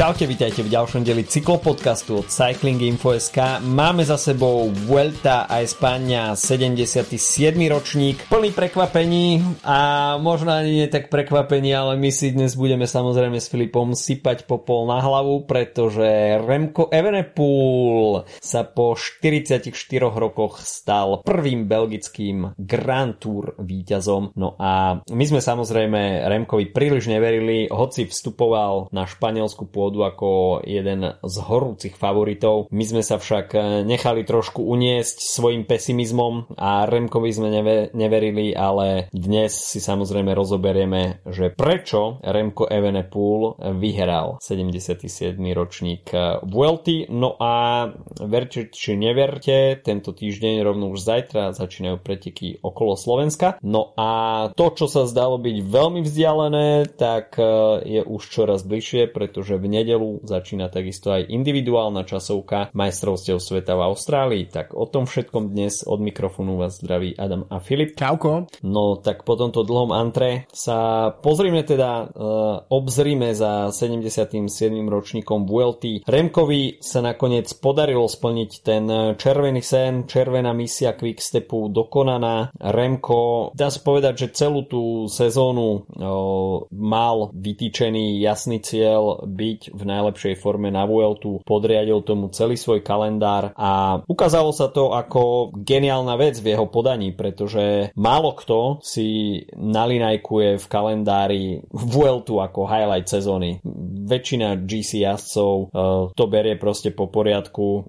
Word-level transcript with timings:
Čaute, 0.00 0.24
vítajte 0.24 0.64
v 0.64 0.72
ďalšom 0.72 1.04
deli 1.04 1.28
cyklopodcastu 1.28 2.24
od 2.24 2.26
Cycling 2.32 2.80
Info.sk. 2.88 3.60
Máme 3.60 4.00
za 4.00 4.16
sebou 4.16 4.72
Vuelta 4.88 5.44
a 5.44 5.60
Espania 5.60 6.32
77. 6.32 7.20
ročník, 7.68 8.24
plný 8.32 8.56
prekvapení 8.56 9.44
a 9.60 10.16
možno 10.16 10.56
ani 10.56 10.72
nie 10.72 10.88
tak 10.88 11.12
prekvapení, 11.12 11.76
ale 11.76 12.00
my 12.00 12.08
si 12.08 12.32
dnes 12.32 12.56
budeme 12.56 12.88
samozrejme 12.88 13.36
s 13.36 13.52
Filipom 13.52 13.92
sypať 13.92 14.48
popol 14.48 14.88
na 14.88 15.04
hlavu, 15.04 15.44
pretože 15.44 16.40
Remco 16.48 16.88
Evenepoel 16.88 18.24
sa 18.40 18.64
po 18.64 18.96
44 18.96 19.68
rokoch 20.00 20.64
stal 20.64 21.20
prvým 21.20 21.68
belgickým 21.68 22.56
Grand 22.56 23.20
Tour 23.20 23.52
víťazom. 23.60 24.32
No 24.32 24.56
a 24.56 25.04
my 25.12 25.24
sme 25.28 25.44
samozrejme 25.44 26.24
Remkovi 26.24 26.72
príliš 26.72 27.04
neverili, 27.12 27.68
hoci 27.68 28.08
vstupoval 28.08 28.88
na 28.96 29.04
španielsku 29.04 29.68
pôdu 29.68 29.89
pôdu 29.90 30.06
ako 30.06 30.62
jeden 30.62 31.18
z 31.18 31.36
horúcich 31.42 31.98
favoritov. 31.98 32.70
My 32.70 32.86
sme 32.86 33.02
sa 33.02 33.18
však 33.18 33.58
nechali 33.82 34.22
trošku 34.22 34.62
uniesť 34.62 35.18
svojim 35.18 35.66
pesimizmom 35.66 36.54
a 36.54 36.86
Remkovi 36.86 37.34
sme 37.34 37.50
neve- 37.50 37.90
neverili, 37.90 38.54
ale 38.54 39.10
dnes 39.10 39.50
si 39.50 39.82
samozrejme 39.82 40.30
rozoberieme, 40.30 41.26
že 41.26 41.50
prečo 41.50 42.22
Remko 42.22 42.70
Evenepoel 42.70 43.58
vyhral 43.82 44.38
77. 44.38 45.34
ročník 45.50 46.14
Vuelty. 46.46 47.10
No 47.10 47.34
a 47.42 47.90
verte 48.22 48.70
či 48.70 48.94
neverte, 48.94 49.74
tento 49.82 50.14
týždeň 50.14 50.62
rovno 50.62 50.94
už 50.94 51.02
zajtra 51.02 51.50
začínajú 51.50 51.98
preteky 51.98 52.62
okolo 52.62 52.94
Slovenska. 52.94 53.58
No 53.66 53.90
a 53.98 54.08
to, 54.54 54.70
čo 54.70 54.86
sa 54.86 55.10
zdalo 55.10 55.42
byť 55.42 55.56
veľmi 55.66 56.06
vzdialené, 56.06 56.94
tak 56.94 57.34
je 57.82 58.06
už 58.06 58.22
čoraz 58.30 58.62
bližšie, 58.62 59.10
pretože 59.10 59.58
v 59.58 59.79
nedelu 59.80 60.20
začína 60.22 60.68
takisto 60.68 61.10
aj 61.10 61.32
individuálna 61.32 62.04
časovka 62.04 62.68
majstrovstiev 62.76 63.40
sveta 63.40 63.72
v 63.74 63.82
Austrálii. 63.88 64.44
Tak 64.46 64.76
o 64.76 64.84
tom 64.84 65.08
všetkom 65.08 65.56
dnes 65.56 65.82
od 65.88 66.04
mikrofónu 66.04 66.60
vás 66.60 66.76
zdraví 66.76 67.16
Adam 67.16 67.48
a 67.48 67.58
Filip. 67.64 67.96
Čauko. 67.96 68.46
No 68.62 69.00
tak 69.00 69.24
po 69.24 69.34
tomto 69.40 69.64
dlhom 69.64 69.90
antre 69.90 70.44
sa 70.52 71.10
pozrime 71.16 71.64
teda, 71.64 72.06
uh, 72.06 72.68
obzrime 72.68 73.32
za 73.32 73.72
77. 73.72 74.46
ročníkom 74.86 75.48
VLT. 75.48 76.04
Remkovi 76.04 76.78
sa 76.84 77.00
nakoniec 77.00 77.48
podarilo 77.56 78.04
splniť 78.04 78.50
ten 78.60 78.84
červený 79.16 79.62
sen, 79.64 80.04
červená 80.04 80.52
misia 80.52 80.92
Quickstepu 80.92 81.72
dokonaná. 81.72 82.52
Remko, 82.60 83.52
dá 83.56 83.72
sa 83.72 83.80
povedať, 83.80 84.28
že 84.28 84.36
celú 84.44 84.68
tú 84.68 85.08
sezónu 85.08 85.88
uh, 85.88 86.68
mal 86.68 87.32
vytýčený 87.32 88.20
jasný 88.20 88.60
cieľ 88.60 89.24
byť 89.24 89.69
v 89.70 89.82
najlepšej 89.86 90.34
forme 90.38 90.68
na 90.68 90.84
Vueltu, 90.84 91.42
podriadil 91.46 92.02
tomu 92.02 92.30
celý 92.34 92.58
svoj 92.58 92.82
kalendár 92.82 93.54
a 93.54 94.02
ukázalo 94.04 94.50
sa 94.50 94.68
to 94.70 94.92
ako 94.92 95.54
geniálna 95.62 96.14
vec 96.18 96.38
v 96.42 96.54
jeho 96.56 96.66
podaní, 96.66 97.14
pretože 97.14 97.94
málo 97.94 98.34
kto 98.34 98.82
si 98.82 99.40
nalinajkuje 99.54 100.58
v 100.58 100.66
kalendári 100.66 101.44
Vueltu 101.70 102.42
ako 102.42 102.66
highlight 102.66 103.06
sezóny. 103.06 103.62
Väčšina 104.10 104.58
GC 104.66 105.06
jazdcov 105.06 105.52
uh, 105.70 106.10
to 106.14 106.24
berie 106.26 106.58
proste 106.58 106.90
po 106.90 107.06
poriadku, 107.08 107.66
uh, 107.66 107.82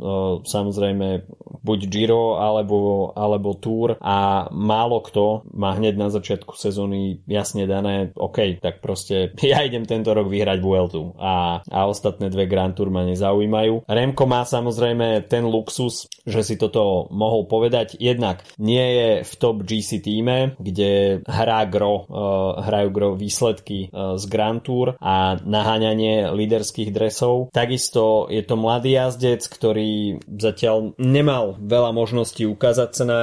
samozrejme 0.45 1.25
buď 1.61 1.79
Giro 1.87 2.41
alebo, 2.41 3.11
alebo 3.13 3.57
Tour 3.57 3.97
a 4.01 4.49
málo 4.49 5.01
kto 5.05 5.45
má 5.53 5.77
hneď 5.77 5.95
na 5.97 6.09
začiatku 6.09 6.57
sezóny 6.57 7.21
jasne 7.29 7.69
dané, 7.69 8.09
OK, 8.17 8.57
tak 8.59 8.81
proste 8.81 9.31
ja 9.51 9.61
idem 9.65 9.85
tento 9.85 10.11
rok 10.11 10.27
vyhrať 10.27 10.59
Vueltu 10.61 11.13
a 11.17 11.63
a 11.71 11.87
ostatné 11.87 12.27
dve 12.27 12.45
Grand 12.45 12.75
Tour 12.75 12.91
ma 12.91 13.07
nezaujímajú. 13.07 13.87
Remko 13.87 14.23
má 14.27 14.43
samozrejme 14.43 15.25
ten 15.31 15.47
luxus, 15.47 16.11
že 16.27 16.43
si 16.43 16.59
toto 16.59 17.07
mohol 17.09 17.47
povedať. 17.47 17.95
Jednak 17.97 18.43
nie 18.59 18.83
je 18.83 19.09
v 19.23 19.33
top 19.39 19.63
GC 19.63 20.03
týme, 20.03 20.59
kde 20.59 21.23
hrá 21.23 21.63
gro, 21.65 22.05
uh, 22.05 22.59
hrajú 22.61 22.89
gro 22.91 23.09
výsledky 23.15 23.87
uh, 23.89 24.19
z 24.19 24.23
Grand 24.27 24.59
Tour 24.59 24.99
a 24.99 25.39
naháňanie 25.39 26.35
líderských 26.35 26.91
dresov. 26.91 27.49
Takisto 27.55 28.27
je 28.27 28.43
to 28.43 28.59
mladý 28.59 28.99
jazdec, 28.99 29.47
ktorý 29.47 30.19
zatiaľ 30.27 30.93
nemal 30.99 31.55
veľa 31.57 31.95
možností 31.95 32.43
ukázať 32.43 32.89
sa 32.91 33.03
na 33.07 33.21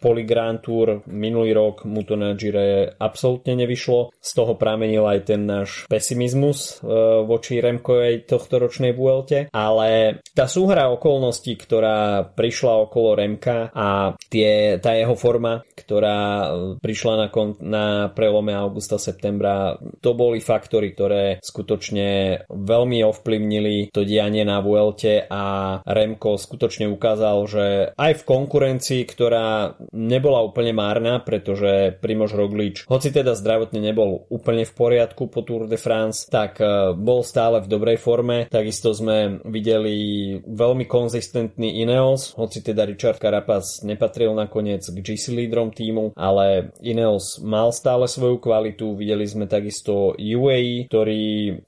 poli 0.00 0.24
Grand 0.24 0.58
Tour. 0.58 1.04
Minulý 1.06 1.52
rok 1.52 1.84
mu 1.84 2.00
to 2.02 2.16
na 2.16 2.32
Gire 2.32 2.96
absolútne 2.96 3.52
nevyšlo. 3.54 4.16
Z 4.16 4.30
toho 4.32 4.56
pramenil 4.56 5.04
aj 5.04 5.28
ten 5.28 5.44
náš 5.44 5.84
pesimizmus 5.86 6.80
uh, 6.80 7.22
voči 7.28 7.60
Remko 7.60 7.89
celkovej 7.90 8.30
tohto 8.30 8.54
ročnej 8.62 8.92
Vuelte, 8.94 9.50
ale 9.50 10.22
tá 10.30 10.46
súhra 10.46 10.86
okolností, 10.94 11.58
ktorá 11.58 12.22
prišla 12.22 12.86
okolo 12.86 13.18
Remka 13.18 13.74
a 13.74 14.14
tie, 14.30 14.78
tá 14.78 14.94
jeho 14.94 15.18
forma, 15.18 15.66
ktorá 15.74 16.18
e, 16.18 16.46
prišla 16.78 17.14
na, 17.18 17.26
kon, 17.34 17.58
na 17.58 18.14
prelome 18.14 18.54
augusta-septembra, 18.54 19.82
to 19.98 20.14
boli 20.14 20.38
faktory, 20.38 20.94
ktoré 20.94 21.42
skutočne 21.42 22.42
veľmi 22.46 23.02
ovplyvnili 23.02 23.90
to 23.90 24.06
dianie 24.06 24.46
na 24.46 24.62
Vuelte 24.62 25.26
a 25.26 25.76
Remko 25.82 26.38
skutočne 26.38 26.86
ukázal, 26.86 27.36
že 27.50 27.64
aj 27.98 28.22
v 28.22 28.26
konkurencii, 28.26 29.02
ktorá 29.02 29.74
nebola 29.90 30.46
úplne 30.46 30.70
márna, 30.70 31.18
pretože 31.18 31.98
Primož 31.98 32.38
Roglič, 32.38 32.86
hoci 32.86 33.10
teda 33.10 33.34
zdravotne 33.34 33.82
nebol 33.82 34.30
úplne 34.30 34.62
v 34.62 34.72
poriadku 34.78 35.26
po 35.26 35.42
Tour 35.42 35.66
de 35.66 35.80
France, 35.80 36.30
tak 36.30 36.62
e, 36.62 36.94
bol 36.94 37.26
stále 37.26 37.58
v 37.64 37.70
dobrej 37.80 37.96
forme. 37.96 38.44
Takisto 38.52 38.92
sme 38.92 39.40
videli 39.48 40.36
veľmi 40.44 40.84
konzistentný 40.84 41.80
Ineos, 41.80 42.36
hoci 42.36 42.60
teda 42.60 42.84
Richard 42.84 43.16
Carapaz 43.16 43.80
nepatril 43.80 44.36
nakoniec 44.36 44.84
k 44.84 45.00
GC 45.00 45.32
lídrom 45.32 45.72
týmu, 45.72 46.12
ale 46.12 46.76
Ineos 46.84 47.40
mal 47.40 47.72
stále 47.72 48.04
svoju 48.04 48.36
kvalitu. 48.36 48.92
Videli 49.00 49.24
sme 49.24 49.48
takisto 49.48 50.12
UAE, 50.12 50.92
ktorí 50.92 51.22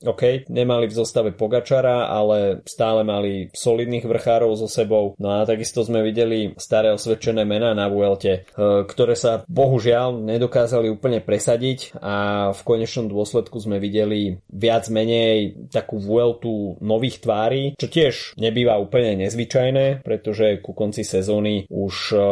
OK, 0.05 0.53
nemali 0.53 0.85
v 0.93 1.01
zostave 1.01 1.33
Pogačara, 1.33 2.13
ale 2.13 2.61
stále 2.69 3.01
mali 3.01 3.49
solidných 3.57 4.05
vrchárov 4.05 4.53
so 4.61 4.69
sebou. 4.69 5.17
No 5.17 5.41
a 5.41 5.49
takisto 5.49 5.81
sme 5.81 6.05
videli 6.05 6.53
staré 6.61 6.93
osvedčené 6.93 7.49
mená 7.49 7.73
na 7.73 7.89
Vuelte, 7.89 8.45
eh, 8.45 8.85
ktoré 8.85 9.17
sa 9.17 9.49
bohužiaľ 9.49 10.21
nedokázali 10.21 10.93
úplne 10.93 11.25
presadiť 11.25 11.97
a 12.05 12.51
v 12.53 12.61
konečnom 12.61 13.09
dôsledku 13.09 13.57
sme 13.57 13.81
videli 13.81 14.37
viac 14.53 14.93
menej 14.93 15.71
takú 15.71 16.02
Vueltu 16.05 16.77
nových 16.83 17.23
tvári, 17.23 17.75
čo 17.79 17.89
tiež 17.89 18.39
nebýva 18.39 18.79
úplne 18.79 19.17
nezvyčajné, 19.27 20.05
pretože 20.05 20.61
ku 20.61 20.75
konci 20.75 21.03
sezóny 21.03 21.67
už 21.69 21.95
uh, 22.15 22.23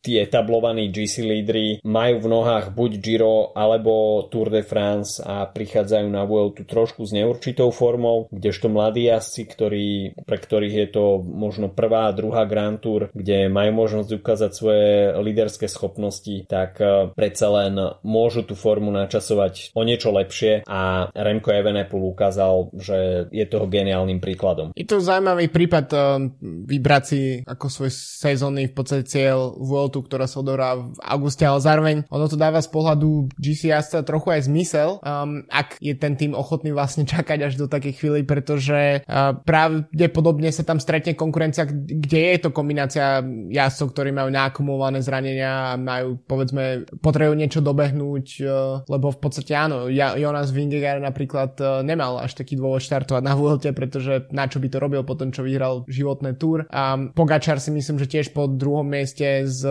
tí 0.00 0.18
etablovaní 0.18 0.90
GC 0.90 1.24
lídry 1.24 1.66
majú 1.86 2.22
v 2.22 2.30
nohách 2.30 2.74
buď 2.74 2.92
Giro 2.98 3.54
alebo 3.54 4.24
Tour 4.28 4.48
de 4.48 4.62
France 4.62 5.22
a 5.22 5.46
prichádzajú 5.48 6.06
na 6.08 6.22
Vueltu 6.24 6.64
trošku 6.64 7.04
s 7.04 7.12
neurčitou 7.12 7.70
formou, 7.74 8.30
kdežto 8.30 8.70
mladí 8.70 9.10
jazdci, 9.10 9.42
ktorí, 9.48 9.88
pre 10.24 10.38
ktorých 10.38 10.74
je 10.86 10.88
to 10.90 11.04
možno 11.22 11.68
prvá 11.72 12.08
a 12.10 12.16
druhá 12.16 12.46
Grand 12.46 12.78
Tour, 12.78 13.10
kde 13.12 13.50
majú 13.50 13.84
možnosť 13.84 14.10
ukázať 14.18 14.50
svoje 14.52 14.88
líderské 15.18 15.66
schopnosti, 15.66 16.46
tak 16.46 16.78
uh, 16.78 17.10
predsa 17.12 17.48
len 17.50 17.74
môžu 18.06 18.46
tú 18.46 18.54
formu 18.54 18.94
načasovať 18.94 19.74
o 19.74 19.82
niečo 19.82 20.14
lepšie 20.14 20.64
a 20.66 21.10
Remco 21.12 21.50
Evenepoel 21.50 22.12
ukázal, 22.12 22.70
že 22.76 22.98
je 23.30 23.44
toho 23.48 23.66
geniálnym 23.66 24.18
príkladom. 24.18 24.74
Je 24.76 24.86
to 24.86 25.00
zaujímavý 25.02 25.48
prípad 25.48 25.86
uh, 25.92 26.20
vybrať 26.42 27.02
si 27.02 27.22
ako 27.44 27.66
svoj 27.68 27.90
sezónny 27.92 28.68
v 28.70 28.74
podstate 28.74 29.04
cieľ 29.08 29.56
Vueltu, 29.56 30.04
ktorá 30.04 30.28
sa 30.28 30.40
odohrá 30.44 30.76
v 30.78 30.98
auguste, 31.02 31.42
ale 31.42 31.60
zároveň 31.62 31.96
ono 32.08 32.26
to 32.28 32.36
dáva 32.36 32.60
z 32.60 32.68
pohľadu 32.70 33.32
GC 33.38 33.72
trochu 34.04 34.28
aj 34.34 34.46
zmysel, 34.46 35.00
um, 35.00 35.42
ak 35.48 35.80
je 35.80 35.94
ten 35.96 36.14
tým 36.14 36.32
ochotný 36.36 36.70
vlastne 36.74 37.08
čakať 37.12 37.48
až 37.48 37.54
do 37.56 37.66
takej 37.66 37.92
chvíli, 37.96 38.20
pretože 38.22 39.02
uh, 39.02 39.36
pravdepodobne 39.42 40.50
sa 40.52 40.66
tam 40.66 40.78
stretne 40.78 41.16
konkurencia, 41.16 41.66
kde 41.68 42.20
je 42.36 42.38
to 42.42 42.50
kombinácia 42.54 43.22
jazdcov, 43.50 43.94
ktorí 43.96 44.10
majú 44.12 44.28
naakumulované 44.32 45.00
zranenia 45.00 45.74
a 45.74 45.80
majú, 45.80 46.20
povedzme, 46.24 46.86
potrebujú 47.00 47.34
niečo 47.36 47.60
dobehnúť, 47.64 48.26
uh, 48.42 48.50
lebo 48.86 49.10
v 49.10 49.18
podstate 49.18 49.56
áno, 49.56 49.88
ja, 49.88 50.14
Jonas 50.18 50.52
Vingegaard 50.52 51.02
napríklad 51.02 51.52
uh, 51.60 51.80
nemal 51.84 52.20
až 52.20 52.36
taký 52.36 52.56
dôvod 52.58 52.82
štartovať 52.92 53.22
na 53.24 53.32
Vuelte, 53.32 53.72
pretože 53.72 54.28
na 54.28 54.44
čo 54.44 54.60
by 54.60 54.68
to 54.68 54.76
robil 54.76 55.00
po 55.00 55.16
tom, 55.16 55.32
čo 55.32 55.40
vyhral 55.40 55.88
životné 55.88 56.36
túr. 56.36 56.68
A 56.68 57.00
Pogačar 57.16 57.56
si 57.56 57.72
myslím, 57.72 57.96
že 57.96 58.04
tiež 58.04 58.36
po 58.36 58.44
druhom 58.44 58.84
mieste 58.84 59.48
z, 59.48 59.64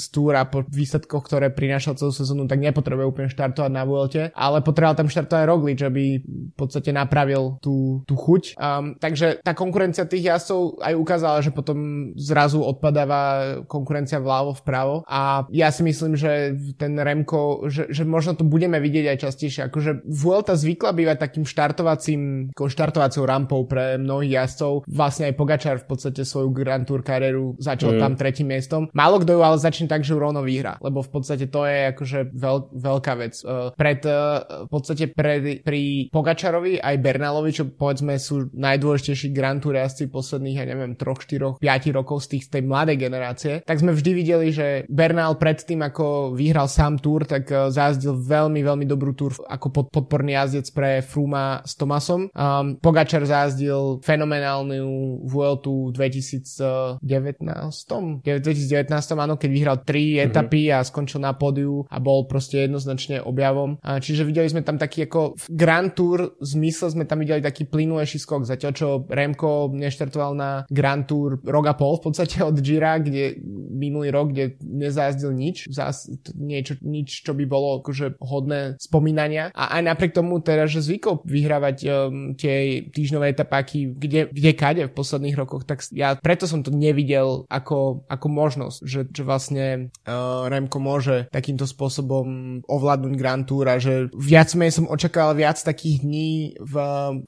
z 0.00 0.04
túr 0.08 0.32
a 0.40 0.48
po 0.48 0.64
výsledkoch, 0.64 1.20
ktoré 1.28 1.52
prinášal 1.52 2.00
celú 2.00 2.16
sezónu, 2.16 2.48
tak 2.48 2.64
nepotrebuje 2.64 3.04
úplne 3.04 3.28
štartovať 3.28 3.68
na 3.68 3.84
Vuelte, 3.84 4.32
ale 4.32 4.64
potreboval 4.64 4.96
tam 4.96 5.12
štartovať 5.12 5.44
Roglič, 5.44 5.84
aby 5.84 6.24
v 6.24 6.54
podstate 6.56 6.96
napravil 6.96 7.60
tú, 7.60 8.00
tú 8.08 8.16
chuť. 8.16 8.56
Um, 8.56 8.96
takže 8.96 9.44
tá 9.44 9.52
konkurencia 9.52 10.08
tých 10.08 10.32
jazdcov 10.32 10.80
aj 10.80 10.94
ukázala, 10.96 11.44
že 11.44 11.52
potom 11.52 12.10
zrazu 12.16 12.64
odpadáva 12.64 13.60
konkurencia 13.68 14.22
vľavo 14.22 14.56
vpravo 14.64 15.04
a 15.04 15.44
ja 15.52 15.68
si 15.68 15.84
myslím, 15.84 16.16
že 16.16 16.56
ten 16.80 16.96
Remko, 16.96 17.68
že, 17.68 17.92
že 17.92 18.08
možno 18.08 18.32
to 18.32 18.46
budeme 18.46 18.80
vidieť 18.80 19.12
aj 19.12 19.18
častejšie. 19.28 19.60
Akože 19.68 20.06
Vuelta 20.06 20.54
zvykla 20.56 20.94
bývať 20.94 21.16
takým 21.20 21.44
štartovacím, 21.44 22.45
štartovacou 22.54 23.22
rampou 23.26 23.60
pre 23.64 23.96
mnohých 23.96 24.44
jazdcov. 24.44 24.86
Vlastne 24.86 25.32
aj 25.32 25.34
Pogačar 25.34 25.76
v 25.82 25.86
podstate 25.88 26.22
svoju 26.22 26.52
Grand 26.52 26.84
Tour 26.86 27.00
kariéru 27.02 27.56
začal 27.58 27.96
mm. 27.96 28.00
tam 28.00 28.12
tretím 28.14 28.52
miestom. 28.52 28.88
Málo 28.92 29.22
kto 29.22 29.38
ju 29.38 29.42
ale 29.42 29.56
začne 29.58 29.90
tak, 29.90 30.06
že 30.06 30.14
ju 30.14 30.18
rovno 30.20 30.42
vyhrá, 30.42 30.78
lebo 30.82 31.02
v 31.02 31.10
podstate 31.10 31.48
to 31.50 31.66
je 31.66 31.94
akože 31.94 32.18
veľ, 32.34 32.56
veľká 32.74 33.12
vec. 33.18 33.34
Uh, 33.42 33.70
pred, 33.74 34.00
uh, 34.06 34.66
v 34.66 34.70
podstate 34.70 35.04
pred, 35.10 35.62
pri 35.62 36.12
Pogačarovi 36.12 36.78
aj 36.82 36.96
Bernalovi, 37.02 37.50
čo 37.54 37.64
povedzme 37.70 38.18
sú 38.20 38.50
najdôležitejší 38.54 39.32
Grand 39.32 39.58
Tour 39.62 39.76
jazdci 39.78 40.10
posledných, 40.10 40.58
ja 40.62 40.66
neviem, 40.66 40.92
3, 40.94 41.60
4, 41.60 41.62
5 41.62 41.98
rokov 41.98 42.26
z, 42.26 42.36
tých, 42.36 42.44
z 42.46 42.50
tej 42.58 42.62
mladej 42.66 42.96
generácie, 42.98 43.52
tak 43.62 43.80
sme 43.80 43.94
vždy 43.94 44.10
videli, 44.12 44.48
že 44.50 44.84
Bernal 44.90 45.38
predtým, 45.38 45.82
ako 45.84 46.34
vyhral 46.34 46.68
sám 46.68 46.98
Tour, 46.98 47.24
tak 47.28 47.48
uh, 47.50 47.68
zajazdil 47.70 48.16
veľmi, 48.16 48.60
veľmi 48.62 48.86
dobrú 48.88 49.12
Tour 49.16 49.36
ako 49.46 49.66
pod, 49.72 49.86
podporný 49.92 50.34
jazdec 50.36 50.66
pre 50.72 50.90
Fruma 51.00 51.62
s 51.62 51.78
Tomasom. 51.78 52.28
Um, 52.36 52.76
Pogačar 52.76 53.24
zajazdil 53.24 54.04
fenomenálnu 54.04 55.24
Vueltu 55.24 55.88
2019, 55.96 57.00
2019, 57.00 58.92
áno, 59.16 59.34
keď 59.40 59.50
vyhral 59.50 59.76
3 59.80 59.88
mm-hmm. 59.88 60.26
etapy 60.28 60.62
a 60.68 60.84
skončil 60.84 61.24
na 61.24 61.32
pódiu 61.32 61.88
a 61.88 61.96
bol 61.96 62.28
proste 62.28 62.68
jednoznačne 62.68 63.24
objavom. 63.24 63.80
A 63.80 63.96
čiže 63.98 64.28
videli 64.28 64.52
sme 64.52 64.60
tam 64.60 64.76
taký 64.76 65.08
ako 65.08 65.40
Grand 65.48 65.96
Tour 65.96 66.36
zmysel 66.44 66.92
sme 66.92 67.08
tam 67.08 67.24
videli 67.24 67.40
taký 67.40 67.64
plynulejší 67.64 68.20
skok, 68.20 68.44
zatiaľ 68.44 68.72
čo 68.76 68.88
Remko 69.08 69.72
neštartoval 69.72 70.32
na 70.36 70.50
Grand 70.68 71.08
Tour 71.08 71.40
rok 71.40 71.66
a 71.72 71.74
pol 71.74 71.96
v 71.96 72.12
podstate 72.12 72.44
od 72.44 72.60
Gira, 72.60 73.00
kde 73.00 73.40
minulý 73.72 74.12
rok, 74.12 74.32
kde 74.32 74.60
nezajazdil 74.60 75.32
nič, 75.32 75.72
zás, 75.72 76.08
niečo, 76.36 76.76
nič, 76.84 77.24
čo 77.24 77.32
by 77.32 77.44
bolo 77.48 77.80
akože 77.80 78.20
hodné 78.20 78.76
spomínania. 78.80 79.52
A 79.52 79.78
aj 79.80 79.82
napriek 79.92 80.12
tomu 80.16 80.40
teda, 80.40 80.68
že 80.68 80.84
zvykol 80.84 81.22
vyhrávať 81.24 81.76
um, 81.86 82.25
tie 82.34 82.82
týždňové 82.90 83.36
etapáky 83.36 83.94
kde, 83.94 84.32
kde 84.32 84.50
kade 84.56 84.82
v 84.88 84.96
posledných 84.96 85.36
rokoch, 85.38 85.62
tak 85.62 85.84
ja 85.94 86.18
preto 86.18 86.50
som 86.50 86.66
to 86.66 86.74
nevidel 86.74 87.46
ako, 87.46 88.08
ako 88.10 88.26
možnosť, 88.26 88.78
že, 88.82 89.00
že 89.12 89.22
vlastne 89.22 89.94
uh, 90.08 90.50
Remko 90.50 90.82
môže 90.82 91.30
takýmto 91.30 91.68
spôsobom 91.68 92.60
ovládnuť 92.66 93.12
Grand 93.14 93.44
Tour 93.46 93.68
a 93.70 93.76
že 93.78 94.08
viac 94.16 94.50
menej 94.58 94.82
som 94.82 94.90
očakával 94.90 95.36
viac 95.36 95.60
takých 95.60 96.02
dní 96.02 96.56
v 96.58 96.74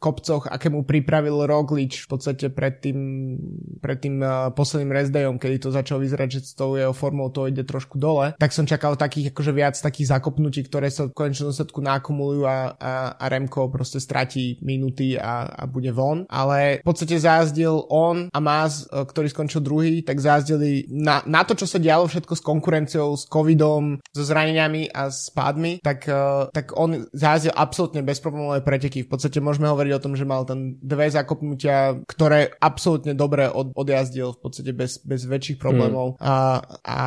kopcoch, 0.00 0.48
aké 0.50 0.72
mu 0.72 0.82
pripravil 0.82 1.46
Roglič 1.46 2.06
v 2.06 2.08
podstate 2.08 2.50
pred 2.50 2.80
tým, 2.80 2.98
pred 3.78 3.98
tým 4.00 4.18
uh, 4.24 4.50
posledným 4.56 4.94
rezdejom, 4.94 5.36
kedy 5.36 5.62
to 5.62 5.70
začalo 5.70 6.02
vyzerať, 6.02 6.28
že 6.38 6.40
s 6.42 6.54
tou 6.56 6.74
jeho 6.74 6.96
formou 6.96 7.28
to 7.28 7.46
ide 7.46 7.62
trošku 7.62 8.00
dole, 8.00 8.32
tak 8.40 8.50
som 8.50 8.64
čakal 8.64 8.96
takých 8.96 9.30
akože 9.30 9.52
viac 9.52 9.74
takých 9.76 10.16
zakopnutí, 10.16 10.64
ktoré 10.64 10.88
sa 10.88 11.06
v 11.06 11.14
konečnom 11.14 11.52
dôsledku 11.52 11.84
nakumulujú 11.84 12.42
a, 12.48 12.74
a, 12.74 12.92
a 13.18 13.24
Remko 13.28 13.68
proste 13.68 14.00
stratí 14.00 14.56
minúty 14.88 15.20
a, 15.20 15.44
a 15.44 15.62
bude 15.68 15.92
von, 15.92 16.24
ale 16.32 16.80
v 16.80 16.86
podstate 16.88 17.20
zázdil 17.20 17.84
on 17.92 18.32
a 18.32 18.40
Maz, 18.40 18.88
uh, 18.88 19.04
ktorý 19.04 19.28
skončil 19.28 19.60
druhý, 19.60 20.00
tak 20.00 20.16
zázdili 20.16 20.88
na, 20.88 21.20
na 21.28 21.44
to, 21.44 21.52
čo 21.52 21.68
sa 21.68 21.76
dialo 21.76 22.08
všetko 22.08 22.32
s 22.32 22.42
konkurenciou, 22.42 23.12
s 23.12 23.28
covidom, 23.28 24.00
so 24.16 24.24
zraneniami 24.24 24.88
a 24.88 25.12
s 25.12 25.28
pádmi, 25.28 25.84
tak, 25.84 26.08
uh, 26.08 26.48
tak 26.48 26.72
on 26.72 27.04
zázdil 27.12 27.52
absolútne 27.52 28.00
bezproblémové 28.00 28.64
preteky. 28.64 29.04
V 29.04 29.12
podstate 29.12 29.44
môžeme 29.44 29.68
hovoriť 29.68 29.92
o 29.92 30.02
tom, 30.02 30.16
že 30.16 30.24
mal 30.24 30.48
ten 30.48 30.80
dve 30.80 31.12
zakopnutia, 31.12 32.00
ktoré 32.08 32.56
absolútne 32.56 33.12
dobre 33.12 33.50
od, 33.50 33.76
odjazdil 33.76 34.32
v 34.32 34.40
podstate 34.40 34.72
bez, 34.72 35.04
bez 35.04 35.28
väčších 35.28 35.60
problémov. 35.60 36.16
Mm. 36.16 36.24
A, 36.24 36.34
a 36.86 37.00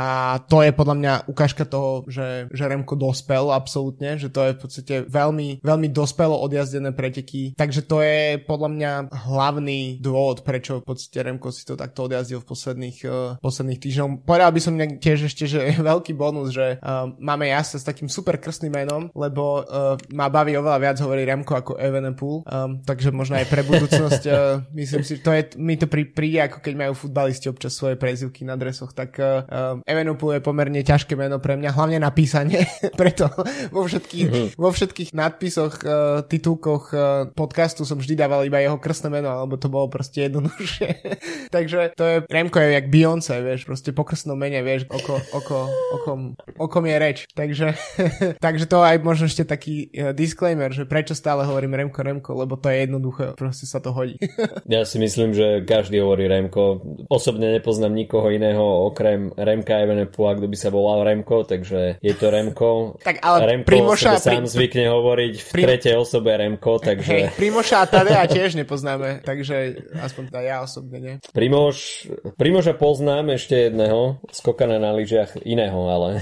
to 0.45 0.61
je 0.61 0.71
podľa 0.75 0.95
mňa 1.01 1.13
ukážka 1.31 1.65
toho, 1.65 2.05
že, 2.05 2.51
že 2.51 2.63
Remko 2.67 2.93
dospel 2.93 3.49
absolútne, 3.49 4.19
že 4.19 4.29
to 4.29 4.45
je 4.45 4.51
v 4.53 4.59
podstate 4.59 4.95
veľmi, 5.07 5.63
veľmi 5.63 5.87
dospelo 5.89 6.35
odjazdené 6.37 6.91
preteky. 6.91 7.55
Takže 7.71 7.87
to 7.87 8.03
je 8.03 8.35
podľa 8.43 8.67
mňa 8.75 8.91
hlavný 9.31 10.03
dôvod, 10.03 10.43
prečo 10.43 10.83
v 10.83 10.91
podstate 10.91 11.23
Remko 11.23 11.55
si 11.55 11.63
to 11.63 11.79
takto 11.79 12.03
odjazdil 12.03 12.43
v 12.43 12.49
posledných, 12.51 12.97
uh, 13.07 13.39
posledných 13.39 13.79
týždňoch. 13.79 14.27
Povedal 14.27 14.51
by 14.51 14.59
som 14.59 14.75
tiež 14.75 15.31
ešte, 15.31 15.47
že 15.47 15.71
je 15.71 15.79
veľký 15.79 16.11
bonus, 16.11 16.51
že 16.51 16.83
uh, 16.83 17.07
máme 17.15 17.47
jazda 17.47 17.79
s 17.79 17.87
takým 17.87 18.11
super 18.11 18.35
krstným 18.43 18.75
menom, 18.75 19.07
lebo 19.15 19.63
uh, 19.63 19.95
ma 20.11 20.27
baví 20.27 20.51
oveľa 20.59 20.83
viac 20.83 20.97
hovorí 20.99 21.23
Remko 21.23 21.53
ako 21.55 21.79
Evenepoel, 21.79 22.43
um, 22.43 22.83
takže 22.83 23.15
možno 23.15 23.39
aj 23.39 23.47
pre 23.47 23.63
budúcnosť 23.63 24.23
uh, 24.27 24.59
myslím 24.83 25.07
si, 25.07 25.23
to 25.23 25.31
je, 25.31 25.55
mi 25.55 25.79
to 25.79 25.87
prí, 25.87 26.11
príde 26.11 26.43
ako 26.43 26.59
keď 26.59 26.73
majú 26.75 27.07
futbalisti 27.07 27.47
občas 27.47 27.71
svoje 27.71 27.95
prezivky 27.95 28.43
na 28.43 28.59
dresoch, 28.59 28.91
tak 28.91 29.15
uh, 29.15 29.47
Evenepoel 29.87 30.43
je 30.43 30.43
pomerne 30.43 30.83
ťažké 30.83 31.15
meno 31.15 31.39
pre 31.39 31.55
mňa, 31.55 31.71
hlavne 31.71 32.03
na 32.03 32.11
písanie, 32.11 32.67
preto 32.99 33.31
vo 33.71 33.87
všetkých, 33.87 34.27
mm-hmm. 34.27 34.47
vo 34.59 34.69
všetkých 34.75 35.15
nadpisoch, 35.15 35.73
uh, 35.87 36.27
titulkoch 36.27 36.91
uh, 36.91 37.31
podcastu 37.61 37.85
som 37.85 38.01
vždy 38.01 38.17
dával 38.17 38.41
iba 38.41 38.57
jeho 38.57 38.81
krstné 38.81 39.21
meno, 39.21 39.29
alebo 39.29 39.53
to 39.53 39.69
bolo 39.69 39.85
proste 39.85 40.25
jednoduchšie. 40.25 40.89
takže 41.55 41.93
to 41.93 42.03
je, 42.09 42.15
Remko 42.25 42.57
je 42.57 42.73
jak 42.73 42.89
Beyoncé, 42.89 43.37
vieš, 43.37 43.69
proste 43.69 43.93
po 43.93 44.01
krstnom 44.01 44.33
mene, 44.33 44.65
vieš, 44.65 44.89
oko, 44.89 45.21
oko, 45.29 45.69
okom, 45.93 46.33
okom 46.57 46.83
je 46.89 46.97
reč. 46.97 47.17
Takže, 47.37 47.77
takže 48.45 48.65
to 48.65 48.81
aj 48.81 48.97
možno 49.05 49.29
ešte 49.29 49.45
taký 49.45 49.93
uh, 49.93 50.09
disclaimer, 50.09 50.73
že 50.73 50.89
prečo 50.89 51.13
stále 51.13 51.45
hovorím 51.45 51.77
Remko, 51.77 52.01
Remko, 52.01 52.33
lebo 52.33 52.57
to 52.57 52.73
je 52.73 52.89
jednoduché, 52.89 53.37
proste 53.37 53.69
sa 53.69 53.77
to 53.77 53.93
hodí. 53.93 54.17
ja 54.65 54.81
si 54.81 54.97
myslím, 54.97 55.37
že 55.37 55.61
každý 55.61 56.01
hovorí 56.01 56.25
Remko. 56.25 56.81
Osobne 57.13 57.53
nepoznám 57.53 57.93
nikoho 57.93 58.33
iného 58.33 58.89
okrem 58.89 59.29
Remka 59.37 59.85
Evenepula, 59.85 60.33
kto 60.33 60.49
by 60.49 60.57
sa 60.57 60.73
volal 60.73 61.05
Remko, 61.05 61.45
takže 61.45 62.01
je 62.01 62.13
to 62.17 62.33
Remko. 62.33 62.97
tak 63.05 63.21
ale 63.21 63.53
Remko 63.53 63.69
Primoša, 63.69 64.17
sám 64.17 64.49
pri... 64.49 64.49
zvykne 64.49 64.89
hovoriť 64.89 65.33
v 65.37 65.49
Prim... 65.53 65.65
tretej 65.69 65.93
osobe 65.93 66.33
Remko, 66.33 66.81
takže... 66.81 67.05
Hej, 67.05 67.23
Primoša 67.41 67.81
a 67.81 67.89
Tadea 67.89 68.21
tiež 68.29 68.53
nepoznáme, 68.53 69.25
takže 69.25 69.73
aspoň 69.97 70.29
teda 70.29 70.41
ja 70.45 70.57
osobne 70.61 70.97
nie. 71.01 71.15
Primož, 71.33 72.05
Primoža 72.37 72.77
poznám 72.77 73.33
ešte 73.33 73.73
jedného, 73.73 74.21
skokana 74.29 74.77
na 74.77 74.93
lyžiach 74.93 75.41
iného, 75.41 75.89
ale 75.89 76.21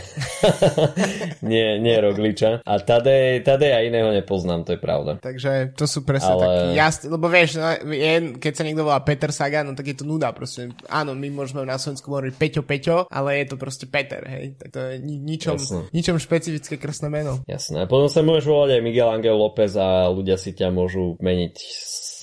nie, 1.52 1.76
nie 1.84 1.96
Rogliča. 2.00 2.64
A 2.64 2.74
Tadej, 2.80 3.44
Tadej 3.44 3.76
a 3.76 3.84
iného 3.84 4.16
nepoznám, 4.16 4.64
to 4.64 4.76
je 4.76 4.80
pravda. 4.80 5.20
Takže 5.20 5.76
to 5.76 5.84
sú 5.84 6.08
presne 6.08 6.40
Ale... 6.40 6.44
takí 6.48 6.68
jasný, 6.80 7.06
lebo 7.12 7.28
vieš, 7.28 7.60
no, 7.60 7.68
je, 7.92 8.40
keď 8.40 8.54
sa 8.56 8.64
niekto 8.64 8.88
volá 8.88 9.04
Peter 9.04 9.36
Sagan, 9.36 9.68
no 9.68 9.76
tak 9.76 9.92
je 9.92 10.00
to 10.00 10.08
nuda 10.08 10.32
proste. 10.32 10.72
Áno, 10.88 11.20
my 11.20 11.28
môžeme 11.36 11.68
na 11.68 11.76
Slovensku 11.76 12.16
hovoriť 12.16 12.34
Peťo 12.40 12.64
Peťo, 12.64 12.98
ale 13.12 13.44
je 13.44 13.46
to 13.52 13.56
proste 13.60 13.92
Peter, 13.92 14.24
hej. 14.24 14.56
Tak 14.56 14.72
to 14.72 14.80
je 14.80 15.04
ni- 15.04 15.20
ničom, 15.20 15.60
ničom 15.92 16.16
špecifické 16.16 16.80
krstné 16.80 17.12
meno. 17.12 17.44
Jasné. 17.44 17.84
A 17.84 17.92
potom 17.92 18.08
sa 18.08 18.24
môžeš 18.24 18.48
volať 18.48 18.70
aj 18.80 18.82
Miguel 18.88 19.12
Angel 19.12 19.36
López 19.36 19.76
a 19.76 20.08
ľudia 20.08 20.40
si 20.40 20.56
ťa 20.56 20.72
môžu 20.72 21.09
many 21.20 21.54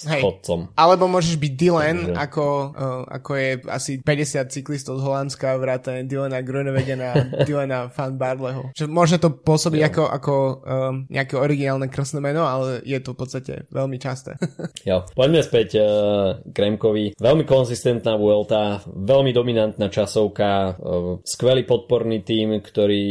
Hej. 0.05 0.21
chodcom. 0.21 0.69
Alebo 0.77 1.09
môžeš 1.09 1.41
byť 1.41 1.53
Dylan, 1.57 1.99
Takže... 2.13 2.21
ako, 2.21 2.47
uh, 2.77 3.03
ako 3.09 3.31
je 3.41 3.49
asi 3.73 3.93
50 4.05 4.53
cyklistov 4.53 5.01
z 5.01 5.03
Holandska, 5.09 5.57
vrátane 5.57 6.05
Dylana 6.05 6.45
Grunevedena 6.45 7.07
a 7.17 7.17
Dylana 7.49 7.89
Van 7.89 8.15
Barleho. 8.21 8.77
Čiže 8.77 8.89
môže 8.93 9.17
to 9.17 9.33
pôsobiť 9.33 9.81
jo. 9.81 9.89
ako, 9.89 10.05
ako 10.13 10.35
um, 10.37 10.55
nejaké 11.09 11.35
originálne 11.41 11.89
krstné 11.89 12.21
meno, 12.21 12.45
ale 12.45 12.85
je 12.85 12.99
to 13.01 13.17
v 13.17 13.19
podstate 13.25 13.53
veľmi 13.73 13.97
časté. 13.97 14.37
jo, 14.91 15.09
poďme 15.17 15.41
späť 15.41 15.81
uh, 15.81 15.87
k 16.45 16.57
Remkovi. 16.57 17.17
Veľmi 17.17 17.49
konzistentná 17.49 18.21
Vuelta, 18.21 18.85
veľmi 18.85 19.33
dominantná 19.33 19.89
časovka, 19.89 20.77
uh, 20.77 21.25
skvelý 21.25 21.65
podporný 21.65 22.21
tím, 22.21 22.61
ktorý 22.61 23.05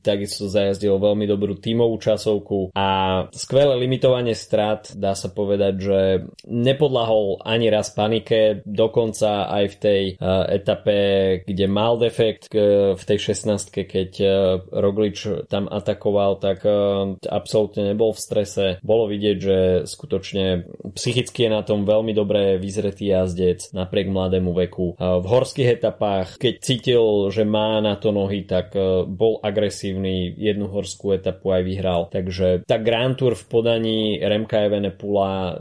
takisto 0.00 0.48
zajazdil 0.48 0.96
veľmi 0.96 1.28
dobrú 1.28 1.58
tímovú 1.58 2.00
časovku 2.00 2.72
a 2.72 2.88
skvelé 3.34 3.76
limitovanie 3.76 4.32
strat, 4.32 4.94
dá 4.96 5.12
sa 5.12 5.28
povedať, 5.32 5.74
že 5.80 5.98
nepodlahol 6.46 7.42
ani 7.44 7.68
raz 7.70 7.92
panike, 7.92 8.62
dokonca 8.64 9.50
aj 9.50 9.64
v 9.70 9.76
tej 9.76 10.02
uh, 10.16 10.46
etape, 10.48 10.98
kde 11.44 11.66
mal 11.66 11.96
defekt 12.00 12.50
v 12.50 13.02
tej 13.02 13.18
16 13.18 13.70
keď 13.70 14.10
uh, 14.20 14.30
Roglič 14.70 15.46
tam 15.46 15.66
atakoval, 15.70 16.42
tak 16.42 16.64
uh, 16.66 17.16
absolútne 17.28 17.92
nebol 17.92 18.12
v 18.14 18.22
strese. 18.22 18.64
Bolo 18.80 19.06
vidieť, 19.10 19.36
že 19.36 19.58
skutočne 19.86 20.66
psychicky 20.94 21.46
je 21.46 21.50
na 21.50 21.62
tom 21.62 21.84
veľmi 21.84 22.12
dobre 22.12 22.56
vyzretý 22.58 23.12
jazdec 23.12 23.72
napriek 23.72 24.10
mladému 24.10 24.52
veku. 24.52 24.96
V 24.98 25.26
horských 25.26 25.80
etapách, 25.80 26.36
keď 26.36 26.54
cítil, 26.60 27.04
že 27.32 27.46
má 27.46 27.78
na 27.80 27.96
to 27.96 28.12
nohy, 28.12 28.44
tak 28.44 28.74
bol 29.06 29.40
agresívny, 29.40 30.34
jednu 30.36 30.68
horskú 30.68 31.14
etapu 31.14 31.52
aj 31.52 31.62
vyhral. 31.64 32.02
Takže 32.10 32.66
tá 32.66 32.76
Grand 32.78 33.14
Tour 33.16 33.36
v 33.36 33.44
podaní 33.46 34.00
Remka 34.20 34.64
Evenepula 34.64 35.60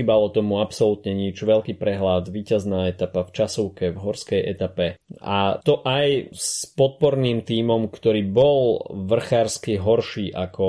nechybalo 0.00 0.32
tomu 0.32 0.64
absolútne 0.64 1.12
nič. 1.12 1.36
Veľký 1.44 1.76
prehľad, 1.76 2.32
víťazná 2.32 2.88
etapa 2.88 3.20
v 3.28 3.36
časovke, 3.36 3.92
v 3.92 4.00
horskej 4.00 4.40
etape. 4.40 4.96
A 5.20 5.60
to 5.60 5.84
aj 5.84 6.32
s 6.32 6.64
podporným 6.72 7.44
tímom, 7.44 7.92
ktorý 7.92 8.24
bol 8.24 8.80
vrchársky 8.88 9.76
horší 9.76 10.32
ako 10.32 10.64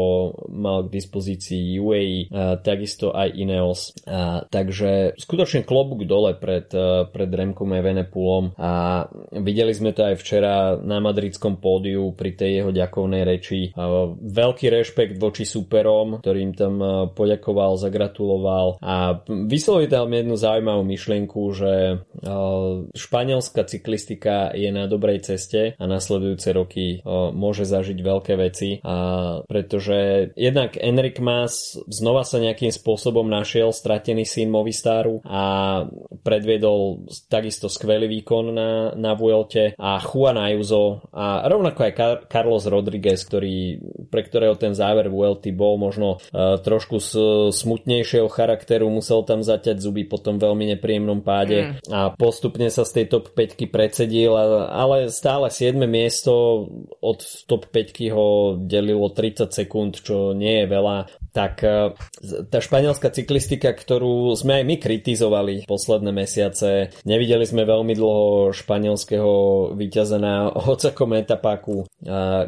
mal 0.52 0.84
k 0.84 1.00
dispozícii 1.00 1.80
UAE, 1.80 2.28
takisto 2.60 3.16
aj 3.16 3.32
Ineos. 3.32 3.96
Uh, 4.04 4.44
takže 4.52 5.16
skutočne 5.16 5.64
klobúk 5.64 6.04
dole 6.04 6.36
pred, 6.36 6.68
uh, 6.76 7.08
pred 7.08 7.32
Remkom 7.32 7.72
Evenepulom 7.72 8.60
a 8.60 9.06
videli 9.40 9.72
sme 9.72 9.96
to 9.96 10.12
aj 10.12 10.20
včera 10.20 10.76
na 10.76 11.00
madridskom 11.00 11.64
pódiu 11.64 12.12
pri 12.12 12.36
tej 12.36 12.52
jeho 12.60 12.72
ďakovnej 12.76 13.24
reči. 13.24 13.72
Uh, 13.72 14.12
veľký 14.20 14.68
rešpekt 14.68 15.16
voči 15.16 15.48
superom, 15.48 16.20
ktorým 16.20 16.52
tam 16.52 16.76
uh, 16.84 16.92
poďakoval, 17.16 17.80
zagratuloval 17.80 18.82
a 18.82 19.21
vyslovil 19.28 19.92
tam 19.92 20.14
jednu 20.14 20.40
zaujímavú 20.40 20.86
myšlienku, 20.88 21.42
že 21.52 21.74
uh, 22.00 22.88
španielská 22.96 23.68
cyklistika 23.68 24.56
je 24.56 24.72
na 24.72 24.88
dobrej 24.88 25.28
ceste 25.28 25.76
a 25.76 25.84
nasledujúce 25.84 26.50
roky 26.56 26.86
uh, 27.04 27.36
môže 27.36 27.68
zažiť 27.68 28.00
veľké 28.00 28.34
veci, 28.40 28.80
a 28.86 28.96
pretože 29.44 30.32
jednak 30.40 30.80
Enric 30.80 31.20
Mas 31.20 31.76
znova 31.92 32.24
sa 32.24 32.40
nejakým 32.40 32.72
spôsobom 32.72 33.28
našiel 33.28 33.76
stratený 33.76 34.24
syn 34.24 34.48
Movistaru 34.48 35.20
a 35.28 35.44
predviedol 36.24 37.04
takisto 37.28 37.68
skvelý 37.68 38.08
výkon 38.08 38.56
na, 38.56 38.72
na 38.96 39.12
Vuelte 39.20 39.76
a 39.76 40.00
Juan 40.00 40.40
Ayuso 40.40 41.04
a 41.12 41.44
rovnako 41.52 41.80
aj 41.84 41.94
Car- 41.98 42.22
Carlos 42.32 42.64
Rodriguez, 42.72 43.28
ktorý, 43.28 43.84
pre 44.08 44.24
ktorého 44.24 44.56
ten 44.56 44.72
záver 44.72 45.12
Vuelty 45.12 45.52
bol 45.52 45.76
možno 45.76 46.24
uh, 46.32 46.56
trošku 46.64 47.04
z 47.04 47.12
smutnejšieho 47.52 48.32
charakteru, 48.32 48.88
musel 48.88 49.11
tam 49.28 49.44
zaťať 49.44 49.84
zuby 49.84 50.08
po 50.08 50.16
tom 50.16 50.40
veľmi 50.40 50.72
nepríjemnom 50.76 51.20
páde 51.20 51.76
mm. 51.76 51.92
a 51.92 52.16
postupne 52.16 52.72
sa 52.72 52.88
z 52.88 53.04
tej 53.04 53.06
top 53.20 53.36
5 53.36 53.68
predsedil, 53.68 54.32
ale 54.72 55.12
stále 55.12 55.52
7 55.52 55.76
miesto 55.84 56.66
od 57.04 57.20
top 57.52 57.68
5 57.68 58.16
ho 58.16 58.28
delilo 58.56 59.12
30 59.12 59.52
sekúnd, 59.52 60.00
čo 60.00 60.32
nie 60.32 60.64
je 60.64 60.72
veľa 60.72 60.98
tak 61.32 61.64
e, 61.64 61.96
tá 62.52 62.60
španielská 62.60 63.08
cyklistika, 63.10 63.72
ktorú 63.72 64.36
sme 64.36 64.62
aj 64.62 64.64
my 64.68 64.76
kritizovali 64.78 65.56
posledné 65.64 66.12
mesiace, 66.12 66.92
nevideli 67.08 67.48
sme 67.48 67.64
veľmi 67.64 67.96
dlho 67.96 68.52
španielského 68.52 69.32
víťaza 69.80 70.20
na 70.20 70.52
hocakom 70.52 71.16
etapáku 71.16 71.88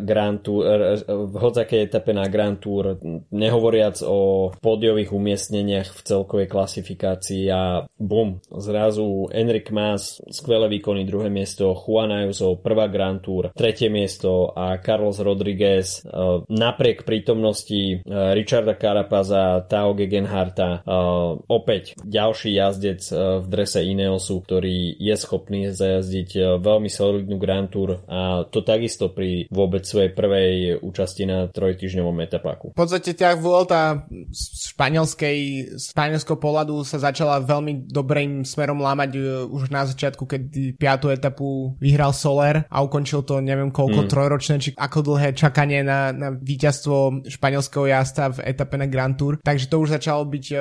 Grand 0.03 0.39
Tour, 0.43 0.63
e, 0.67 0.99
v 1.07 1.35
hocakej 1.39 1.87
etape 1.87 2.11
na 2.11 2.27
Grand 2.27 2.59
Tour, 2.59 2.99
nehovoriac 3.31 4.03
o 4.03 4.51
pódiových 4.59 5.15
umiestneniach 5.15 5.95
v 5.95 6.01
celkovej 6.03 6.47
klasifikácii 6.51 7.47
a 7.49 7.87
bum, 7.95 8.43
zrazu 8.51 9.31
Enric 9.31 9.71
Mas, 9.71 10.19
skvelé 10.27 10.67
výkony, 10.67 11.07
druhé 11.07 11.31
miesto, 11.31 11.71
Juan 11.71 12.11
Ayuso, 12.11 12.59
prvá 12.59 12.91
Grand 12.91 13.23
Tour, 13.23 13.55
tretie 13.55 13.87
miesto 13.87 14.51
a 14.51 14.75
Carlos 14.83 15.23
Rodriguez 15.23 16.03
e, 16.03 16.11
napriek 16.51 17.07
prítomnosti 17.07 18.03
Richarda 18.33 18.72
Richarda 18.73 18.93
Carapaza, 18.93 19.65
Tao 19.69 19.93
Gegenharta, 19.93 20.81
uh, 20.85 21.37
opäť 21.49 21.97
ďalší 22.01 22.57
jazdec 22.57 23.01
uh, 23.09 23.41
v 23.41 23.45
drese 23.49 23.81
Ineosu, 23.81 24.41
ktorý 24.41 24.97
je 24.97 25.15
schopný 25.17 25.69
zajazdiť 25.73 26.29
uh, 26.37 26.43
veľmi 26.61 26.89
solidnú 26.89 27.37
Grand 27.41 27.69
Tour 27.69 28.05
a 28.05 28.45
to 28.49 28.61
takisto 28.61 29.09
pri 29.13 29.49
vôbec 29.49 29.85
svojej 29.85 30.11
prvej 30.13 30.77
účasti 30.81 31.23
na 31.25 31.49
trojtyžňovom 31.49 32.17
etapáku. 32.25 32.73
V 32.73 32.79
podstate 32.79 33.13
ťa 33.13 33.35
Vuelta 33.37 34.05
z 34.29 34.71
španielskej, 34.73 35.37
španielského 35.77 36.37
pohľadu 36.37 36.85
sa 36.85 37.01
začala 37.01 37.43
veľmi 37.43 37.89
dobrým 37.89 38.45
smerom 38.45 38.79
lámať 38.79 39.19
už 39.49 39.73
na 39.73 39.83
začiatku, 39.83 40.23
keď 40.23 40.41
piatú 40.77 41.11
etapu 41.11 41.75
vyhral 41.81 42.15
Soler 42.15 42.63
a 42.69 42.77
ukončil 42.85 43.25
to 43.25 43.43
neviem 43.43 43.73
koľko 43.73 44.05
mm. 44.05 44.09
trojročné, 44.09 44.55
či 44.61 44.69
ako 44.77 45.13
dlhé 45.13 45.35
čakanie 45.35 45.83
na, 45.83 46.13
na 46.15 46.31
víťazstvo 46.31 47.25
španielského 47.27 47.89
jazda 47.89 48.31
v 48.31 48.39
etape 48.47 48.62
etape 48.63 48.79
na 48.79 48.87
Grand 48.87 49.13
Tour, 49.13 49.37
takže 49.43 49.67
to 49.67 49.83
už 49.83 49.99
začalo 49.99 50.23
byť 50.23 50.45
um, 50.55 50.59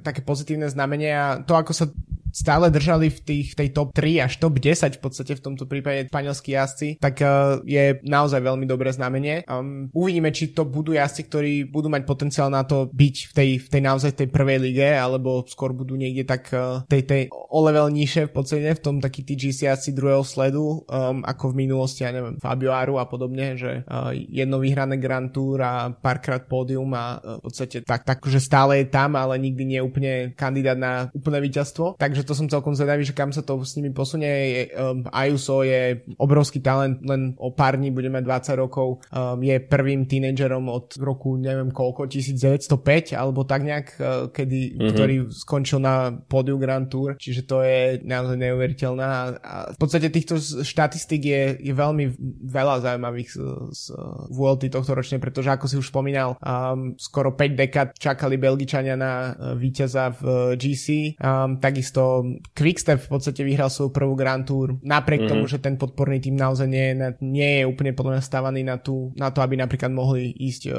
také 0.00 0.24
pozitívne 0.24 0.66
znamenie 0.72 1.12
a 1.12 1.44
to, 1.44 1.52
ako 1.52 1.72
sa 1.76 1.84
stále 2.32 2.72
držali 2.72 3.12
v, 3.12 3.20
tých, 3.20 3.48
tej 3.54 3.68
top 3.70 3.92
3 3.94 4.24
až 4.24 4.40
top 4.40 4.58
10 4.58 4.98
v 4.98 5.00
podstate 5.00 5.32
v 5.36 5.44
tomto 5.44 5.64
prípade 5.68 6.08
španielskí 6.08 6.56
jazdci, 6.56 6.88
tak 6.98 7.20
uh, 7.20 7.60
je 7.62 8.00
naozaj 8.02 8.40
veľmi 8.40 8.64
dobré 8.64 8.90
znamenie. 8.90 9.44
Um, 9.46 9.92
uvidíme, 9.92 10.32
či 10.32 10.56
to 10.56 10.64
budú 10.64 10.96
jazdci, 10.96 11.22
ktorí 11.28 11.52
budú 11.68 11.92
mať 11.92 12.02
potenciál 12.08 12.48
na 12.48 12.64
to 12.64 12.88
byť 12.90 13.16
v 13.30 13.32
tej, 13.32 13.50
v 13.62 13.68
tej 13.68 13.82
naozaj 13.84 14.12
tej 14.16 14.28
prvej 14.32 14.58
lige, 14.58 14.88
alebo 14.88 15.44
skôr 15.44 15.76
budú 15.76 15.94
niekde 15.94 16.24
tak 16.24 16.48
uh, 16.56 16.82
tej, 16.88 17.02
tej 17.04 17.22
o 17.30 17.60
level 17.60 17.92
nižšie 17.92 18.32
v 18.32 18.32
podstate, 18.32 18.72
v 18.72 18.82
tom 18.82 18.96
taký 18.98 19.22
tí 19.22 19.36
jazdci 19.36 19.92
druhého 19.92 20.24
sledu, 20.24 20.88
um, 20.88 21.20
ako 21.22 21.52
v 21.52 21.68
minulosti, 21.68 22.08
ja 22.08 22.10
neviem, 22.10 22.40
Fabio 22.40 22.72
a 22.72 23.04
podobne, 23.04 23.60
že 23.60 23.84
uh, 23.84 24.10
jedno 24.14 24.56
vyhrané 24.56 24.96
Grand 24.96 25.28
Tour 25.28 25.60
a 25.60 25.92
párkrát 25.92 26.48
pódium 26.48 26.88
a 26.96 27.20
uh, 27.20 27.38
v 27.38 27.52
podstate 27.52 27.84
tak, 27.84 28.08
tak, 28.08 28.24
že 28.24 28.40
stále 28.40 28.80
je 28.80 28.86
tam, 28.88 29.14
ale 29.20 29.36
nikdy 29.36 29.76
nie 29.76 29.80
úplne 29.84 30.32
kandidát 30.32 30.78
na 30.78 31.12
úplné 31.12 31.44
víťazstvo. 31.44 32.00
Takže 32.00 32.21
takže 32.22 32.30
to 32.30 32.38
som 32.38 32.46
celkom 32.46 32.78
zvedavý, 32.78 33.02
že 33.02 33.18
kam 33.18 33.34
sa 33.34 33.42
to 33.42 33.58
s 33.66 33.74
nimi 33.74 33.90
posunie. 33.90 34.70
Um, 34.78 35.02
Ayuso 35.10 35.66
je 35.66 36.06
obrovský 36.22 36.62
talent, 36.62 37.02
len 37.02 37.34
o 37.34 37.50
pár 37.50 37.74
dní 37.74 37.90
bude 37.90 38.06
mať 38.06 38.54
20 38.54 38.62
rokov. 38.62 39.02
Um, 39.10 39.42
je 39.42 39.58
prvým 39.58 40.06
tínedžerom 40.06 40.70
od 40.70 40.94
roku 41.02 41.34
neviem 41.34 41.74
koľko, 41.74 42.06
1905 42.06 43.18
alebo 43.18 43.42
tak 43.42 43.66
nejak, 43.66 43.86
uh, 43.98 44.30
kedy, 44.30 44.78
mm-hmm. 44.78 44.90
ktorý 44.94 45.16
skončil 45.34 45.82
na 45.82 46.14
pódiu 46.14 46.62
Grand 46.62 46.86
Tour, 46.86 47.18
čiže 47.18 47.42
to 47.42 47.66
je 47.66 47.98
naozaj 48.06 48.38
neuveriteľné. 48.38 49.02
A, 49.02 49.18
a 49.42 49.56
v 49.74 49.78
podstate 49.82 50.06
týchto 50.06 50.38
štatistík 50.38 51.26
je, 51.26 51.42
je 51.58 51.74
veľmi 51.74 52.14
veľa 52.46 52.86
zaujímavých 52.86 53.34
z, 53.34 53.38
z 53.74 53.82
VLT 54.30 54.70
tohto 54.70 54.94
ročne, 54.94 55.18
pretože 55.18 55.50
ako 55.50 55.66
si 55.66 55.74
už 55.74 55.90
spomínal, 55.90 56.38
um, 56.38 56.94
skoro 56.94 57.34
5 57.34 57.58
dekad 57.66 57.86
čakali 57.98 58.38
Belgičania 58.38 58.94
na 58.94 59.34
uh, 59.34 59.58
víťaza 59.58 60.14
v 60.14 60.22
uh, 60.22 60.34
GC, 60.54 61.18
um, 61.18 61.58
takisto 61.58 62.11
Quickstep 62.52 63.00
v 63.00 63.08
podstate 63.08 63.42
vyhral 63.46 63.72
svoju 63.72 63.90
prvú 63.94 64.12
Grand 64.12 64.44
Tour, 64.44 64.76
napriek 64.84 65.24
mm-hmm. 65.24 65.32
tomu, 65.32 65.44
že 65.48 65.62
ten 65.62 65.80
podporný 65.80 66.20
tým 66.20 66.36
naozaj 66.36 66.68
nie 66.68 66.92
je, 66.92 66.94
nie 67.24 67.50
je 67.60 67.64
úplne 67.64 67.96
podľa 67.96 68.18
mňa 68.18 68.24
stávaný 68.24 68.60
na, 68.66 68.76
tú, 68.76 69.14
na 69.16 69.32
to, 69.32 69.40
aby 69.40 69.56
napríklad 69.56 69.88
mohli 69.88 70.28
ísť 70.30 70.62
uh, 70.68 70.74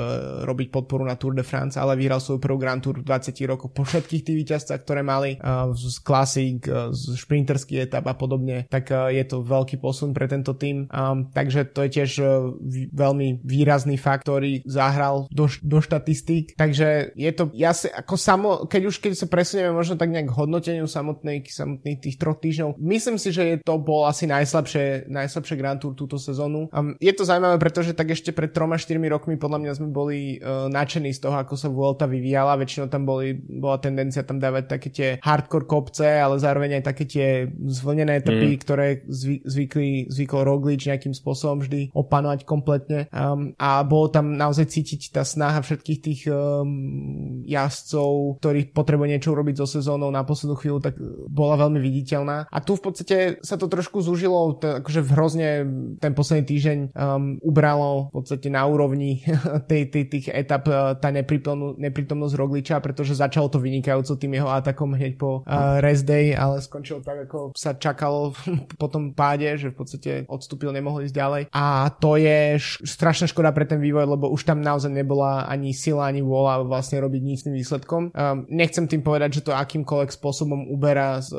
robiť 0.46 0.70
podporu 0.70 1.08
na 1.08 1.18
Tour 1.18 1.34
de 1.34 1.42
France, 1.42 1.80
ale 1.80 1.98
vyhral 1.98 2.22
svoju 2.22 2.38
prvú 2.38 2.62
Grand 2.62 2.84
Tour 2.84 3.02
v 3.02 3.08
20 3.08 3.34
rokoch 3.50 3.72
po 3.74 3.88
všetkých 3.88 4.22
tých 4.22 4.38
víťazcach, 4.46 4.84
ktoré 4.84 5.02
mali 5.02 5.40
uh, 5.40 5.72
z 5.74 5.98
Classic, 6.04 6.60
uh, 6.70 6.94
z 6.94 7.18
šprinterský 7.18 7.82
etap 7.82 8.06
a 8.06 8.14
podobne, 8.14 8.70
tak 8.70 8.94
uh, 8.94 9.10
je 9.10 9.24
to 9.26 9.42
veľký 9.42 9.80
posun 9.80 10.12
pre 10.12 10.28
tento 10.28 10.54
tým. 10.54 10.86
Um, 10.92 11.32
takže 11.32 11.72
to 11.72 11.88
je 11.88 11.90
tiež 12.02 12.12
uh, 12.22 12.52
veľmi 12.94 13.42
výrazný 13.42 13.96
fakt, 13.96 14.28
ktorý 14.28 14.62
zahral 14.68 15.32
do, 15.32 15.48
do 15.64 15.80
štatistík. 15.80 16.60
Takže 16.60 17.16
je 17.16 17.32
to, 17.32 17.50
ja 17.56 17.72
si, 17.72 17.88
ako 17.88 18.16
samo, 18.20 18.50
keď 18.68 18.82
už 18.92 18.96
keď 19.00 19.12
sa 19.16 19.28
presunieme 19.32 19.72
možno 19.72 19.96
tak 19.96 20.12
nejak 20.12 20.28
k 20.30 20.38
hodnoteniu 20.38 20.86
samotného 20.86 21.23
samotných, 21.24 21.48
samotných 21.48 22.00
tých 22.04 22.20
troch 22.20 22.38
týždňov. 22.44 22.76
Myslím 22.84 23.16
si, 23.16 23.32
že 23.32 23.44
je 23.48 23.56
to 23.64 23.80
bol 23.80 24.04
asi 24.04 24.28
najslabšie, 24.28 25.08
najslabšie 25.08 25.56
Grand 25.56 25.80
Tour 25.80 25.96
túto 25.96 26.20
sezónu. 26.20 26.68
Um, 26.76 27.00
je 27.00 27.14
to 27.16 27.24
zaujímavé, 27.24 27.56
pretože 27.64 27.96
tak 27.96 28.12
ešte 28.12 28.36
pred 28.36 28.52
3-4 28.52 29.00
rokmi 29.08 29.40
podľa 29.40 29.60
mňa 29.64 29.72
sme 29.80 29.90
boli 29.90 30.38
uh, 30.44 30.68
nadšení 30.68 31.16
z 31.16 31.24
toho, 31.24 31.40
ako 31.40 31.56
sa 31.56 31.72
Vuelta 31.72 32.06
vyvíjala. 32.06 32.60
Väčšinou 32.60 32.92
tam 32.92 33.08
boli, 33.08 33.40
bola 33.40 33.80
tendencia 33.80 34.28
tam 34.28 34.44
dávať 34.44 34.64
také 34.68 34.90
tie 34.92 35.10
hardcore 35.24 35.64
kopce, 35.64 36.20
ale 36.20 36.36
zároveň 36.44 36.84
aj 36.84 36.84
také 36.84 37.04
tie 37.08 37.28
zvlnené 37.48 38.20
etapy, 38.20 38.60
mm. 38.60 38.62
ktoré 38.68 38.88
zvy, 39.08 39.40
zvykli, 39.48 40.12
zvykol 40.12 40.44
Roglič 40.44 40.92
nejakým 40.92 41.16
spôsobom 41.16 41.64
vždy 41.64 41.96
opanovať 41.96 42.44
kompletne. 42.44 43.08
Um, 43.16 43.56
a 43.56 43.80
bolo 43.88 44.12
tam 44.12 44.36
naozaj 44.36 44.68
cítiť 44.68 45.16
tá 45.16 45.24
snaha 45.24 45.64
všetkých 45.64 46.00
tých 46.04 46.22
um, 46.28 47.48
jazdcov, 47.48 48.44
ktorí 48.44 48.76
potrebujú 48.76 49.08
niečo 49.08 49.32
urobiť 49.32 49.64
so 49.64 49.68
sezónou 49.80 50.12
na 50.12 50.26
poslednú 50.28 50.60
chvíľu, 50.60 50.80
tak 50.84 50.98
bola 51.30 51.68
veľmi 51.68 51.80
viditeľná. 51.80 52.50
A 52.50 52.58
tu 52.62 52.76
v 52.78 52.84
podstate 52.84 53.18
sa 53.42 53.56
to 53.56 53.70
trošku 53.70 54.02
zúžilo, 54.02 54.58
to, 54.60 54.82
akože 54.82 55.02
v 55.02 55.10
hrozne 55.14 55.50
ten 55.98 56.14
posledný 56.14 56.44
týždeň 56.46 56.78
um, 56.94 57.38
ubralo 57.42 58.10
v 58.14 58.22
podstate 58.22 58.48
na 58.50 58.66
úrovni 58.66 59.24
tej, 59.70 59.90
tej, 59.90 60.04
tých 60.10 60.26
etap 60.34 60.66
uh, 60.70 60.96
tá 60.98 61.10
neprítomnosť 61.14 62.34
Rogliča, 62.36 62.82
pretože 62.82 63.18
začalo 63.18 63.50
to 63.50 63.62
vynikajúco 63.62 64.18
tým 64.18 64.40
jeho 64.40 64.50
atakom 64.50 64.96
hneď 64.96 65.14
po 65.18 65.44
uh, 65.44 65.80
rest 65.80 66.08
day, 66.08 66.34
ale 66.34 66.60
skončilo 66.64 67.04
tak, 67.04 67.30
ako 67.30 67.54
sa 67.54 67.76
čakalo 67.78 68.34
po 68.82 68.88
tom 68.88 69.14
páde, 69.14 69.56
že 69.58 69.72
v 69.72 69.78
podstate 69.78 70.12
odstúpil, 70.26 70.74
nemohol 70.74 71.06
ísť 71.06 71.16
ďalej. 71.16 71.44
A 71.54 71.92
to 71.94 72.18
je 72.18 72.58
š- 72.58 72.82
strašná 72.86 73.30
škoda 73.30 73.52
pre 73.52 73.68
ten 73.68 73.78
vývoj, 73.78 74.18
lebo 74.18 74.32
už 74.32 74.48
tam 74.48 74.64
naozaj 74.64 74.90
nebola 74.90 75.46
ani 75.46 75.76
sila, 75.76 76.10
ani 76.10 76.24
vôľa 76.24 76.66
vlastne 76.66 77.02
robiť 77.04 77.22
nič 77.22 77.40
tým 77.46 77.56
výsledkom. 77.56 78.10
Um, 78.14 78.46
nechcem 78.50 78.88
tým 78.88 79.04
povedať, 79.04 79.42
že 79.42 79.46
to 79.46 79.52
akýmkoľvek 79.52 80.12
spôsobom 80.16 80.72
uberá 80.72 81.03
vyberá 81.04 81.22
z, 81.22 81.30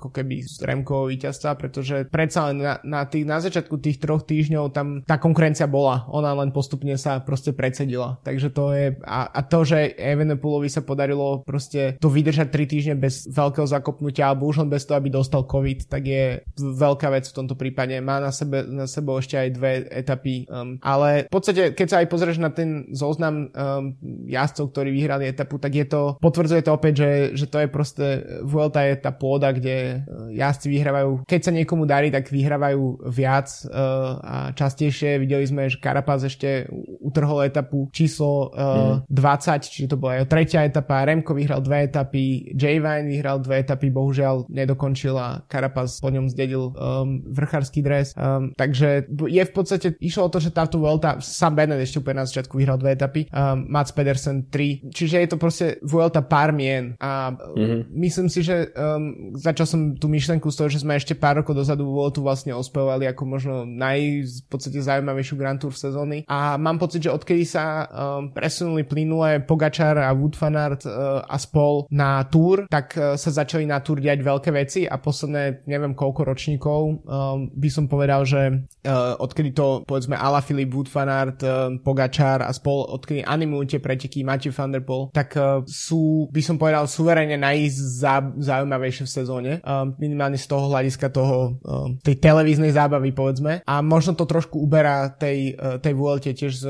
ako 0.00 0.08
keby 0.10 0.36
z 0.44 0.54
Remkovho 0.64 1.12
víťazstva, 1.12 1.60
pretože 1.60 2.08
predsa 2.08 2.48
len 2.50 2.64
na, 2.64 2.74
na, 2.82 3.02
tých, 3.04 3.24
na 3.28 3.38
začiatku 3.40 3.76
tých 3.78 4.00
troch 4.00 4.24
týždňov 4.24 4.72
tam 4.72 5.04
tá 5.04 5.20
konkurencia 5.20 5.68
bola. 5.68 6.08
Ona 6.10 6.32
len 6.40 6.50
postupne 6.50 6.96
sa 6.96 7.20
proste 7.20 7.52
predsedila. 7.52 8.18
Takže 8.24 8.48
to 8.50 8.64
je, 8.72 8.86
a, 9.04 9.28
a 9.28 9.40
to, 9.44 9.64
že 9.64 9.94
Evenepoolovi 9.96 10.72
sa 10.72 10.80
podarilo 10.80 11.44
proste 11.44 12.00
to 12.00 12.08
vydržať 12.08 12.48
3 12.48 12.72
týždne 12.72 12.94
bez 12.96 13.28
veľkého 13.28 13.66
zakopnutia 13.68 14.32
alebo 14.32 14.48
už 14.48 14.64
len 14.64 14.70
bez 14.72 14.88
toho, 14.88 14.96
aby 14.96 15.12
dostal 15.12 15.44
COVID, 15.44 15.90
tak 15.90 16.02
je 16.06 16.40
veľká 16.56 17.08
vec 17.12 17.28
v 17.28 17.36
tomto 17.36 17.54
prípade. 17.58 17.94
Má 18.00 18.22
na 18.22 18.32
sebe, 18.32 18.64
na 18.64 18.88
sebe 18.88 19.12
ešte 19.18 19.36
aj 19.36 19.48
dve 19.52 19.70
etapy. 19.90 20.46
Um, 20.46 20.78
ale 20.80 21.26
v 21.26 21.32
podstate, 21.32 21.74
keď 21.74 21.86
sa 21.90 21.96
aj 22.00 22.08
pozrieš 22.08 22.38
na 22.38 22.54
ten 22.54 22.88
zoznam 22.94 23.50
um, 23.50 23.98
jazdcov, 24.30 24.70
ktorí 24.70 24.94
vyhrali 24.94 25.26
etapu, 25.26 25.58
tak 25.58 25.74
je 25.74 25.86
to, 25.86 26.14
potvrdzuje 26.22 26.62
to 26.62 26.70
opäť, 26.70 26.94
že, 27.02 27.10
že 27.34 27.46
to 27.50 27.58
je 27.58 27.68
proste, 27.68 28.06
Vuelta 28.46 28.86
je 28.86 28.94
tá 29.00 29.09
pôda, 29.14 29.54
kde 29.54 30.04
uh, 30.04 30.30
jazdci 30.30 30.66
vyhrávajú, 30.70 31.26
keď 31.26 31.40
sa 31.40 31.52
niekomu 31.54 31.84
darí, 31.86 32.08
tak 32.12 32.28
vyhrávajú 32.28 33.10
viac 33.10 33.48
uh, 33.66 34.18
a 34.20 34.36
častejšie. 34.54 35.20
Videli 35.22 35.44
sme, 35.46 35.70
že 35.70 35.80
Karapaz 35.80 36.26
ešte 36.26 36.68
utrhol 37.00 37.46
etapu 37.46 37.88
číslo 37.90 38.52
uh, 38.52 39.02
mm. 39.04 39.10
20, 39.10 39.66
čiže 39.66 39.88
to 39.92 40.00
bola 40.00 40.20
jeho 40.20 40.28
tretia 40.28 40.66
etapa, 40.66 41.02
Remko 41.06 41.32
vyhral 41.34 41.64
dve 41.64 41.88
etapy, 41.88 42.54
J. 42.54 42.78
Vine 42.78 43.08
vyhral 43.08 43.40
dve 43.42 43.64
etapy, 43.64 43.88
bohužiaľ 43.90 44.46
nedokončil 44.52 45.14
a 45.16 45.42
Karapaz 45.48 45.98
po 45.98 46.12
ňom 46.12 46.28
zdedil 46.30 46.70
um, 46.70 47.24
vrchársky 47.32 47.80
dres. 47.80 48.12
Um, 48.14 48.52
takže 48.54 49.08
je 49.08 49.42
v 49.42 49.52
podstate, 49.52 49.96
išlo 49.98 50.28
o 50.28 50.32
to, 50.32 50.38
že 50.38 50.54
táto 50.54 50.78
Vuelta, 50.78 51.18
Sam 51.24 51.56
Bennett 51.56 51.82
ešte 51.82 52.04
úplne 52.04 52.22
na 52.22 52.28
začiatku 52.28 52.54
vyhral 52.60 52.76
dve 52.76 52.94
etapy, 52.94 53.26
um, 53.32 53.66
Mats 53.66 53.90
Pedersen 53.96 54.46
3, 54.52 54.92
čiže 54.92 55.16
je 55.24 55.28
to 55.28 55.36
proste 55.40 55.66
Vuelta 55.80 56.20
pár 56.20 56.52
mien 56.52 56.94
a 57.00 57.32
mm-hmm. 57.32 57.80
myslím 57.96 58.28
si, 58.28 58.44
že 58.44 58.70
um, 58.76 58.99
začal 59.36 59.66
som 59.66 59.80
tú 59.94 60.08
myšlenku 60.08 60.48
z 60.50 60.56
toho, 60.56 60.68
že 60.72 60.82
sme 60.82 60.96
ešte 60.96 61.14
pár 61.14 61.42
rokov 61.42 61.54
dozadu 61.54 61.86
Vueltu 61.86 62.24
vlastne 62.24 62.56
ospevali 62.56 63.06
ako 63.06 63.22
možno 63.26 63.54
naj 63.68 64.26
v 64.26 64.48
podstate 64.50 64.80
zaujímavejšiu 64.80 65.34
Grand 65.36 65.60
Tour 65.60 65.72
v 65.74 65.82
sezóny. 65.82 66.18
A 66.26 66.56
mám 66.56 66.80
pocit, 66.80 67.04
že 67.04 67.14
odkedy 67.14 67.44
sa 67.44 67.86
um, 67.86 68.32
presunuli 68.32 68.82
plynule 68.82 69.44
Pogačar 69.44 70.00
a 70.00 70.10
Wood 70.16 70.34
uh, 70.40 71.22
a 71.22 71.36
spol 71.36 71.86
na 71.92 72.24
Tour, 72.26 72.66
tak 72.66 72.96
uh, 72.96 73.14
sa 73.14 73.30
začali 73.30 73.68
na 73.68 73.78
Tour 73.84 74.00
diať 74.00 74.24
veľké 74.24 74.50
veci 74.50 74.88
a 74.88 74.96
posledné 74.96 75.68
neviem 75.68 75.92
koľko 75.92 76.24
ročníkov 76.24 76.80
um, 77.04 77.52
by 77.52 77.68
som 77.68 77.84
povedal, 77.86 78.24
že 78.24 78.64
uh, 78.88 79.14
odkedy 79.20 79.52
to 79.52 79.84
povedzme 79.84 80.16
Ala 80.16 80.40
Filip, 80.40 80.72
Wood 80.72 80.88
uh, 80.90 81.76
Pogačar 81.84 82.42
a 82.42 82.50
spol, 82.50 82.88
odkedy 82.88 83.22
animujú 83.22 83.76
tie 83.76 83.80
preteky 83.80 84.24
Matthew 84.24 84.56
van 84.56 84.72
tak 85.10 85.36
uh, 85.36 85.60
sú, 85.66 86.30
by 86.32 86.42
som 86.42 86.56
povedal, 86.56 86.86
suverene 86.86 87.36
najzaujímavejšie 87.36 88.79
v 88.80 89.12
sezóne. 89.12 89.52
Um, 89.60 89.92
minimálne 90.00 90.40
z 90.40 90.48
toho 90.48 90.72
hľadiska 90.72 91.12
toho, 91.12 91.60
um, 91.60 92.00
tej 92.00 92.16
televíznej 92.16 92.72
zábavy 92.72 93.12
povedzme. 93.12 93.60
A 93.68 93.84
možno 93.84 94.16
to 94.16 94.24
trošku 94.24 94.56
uberá 94.56 95.12
tej, 95.12 95.52
uh, 95.60 95.76
tej 95.76 95.92
Vuelte 95.92 96.32
tiež 96.32 96.52
z, 96.56 96.64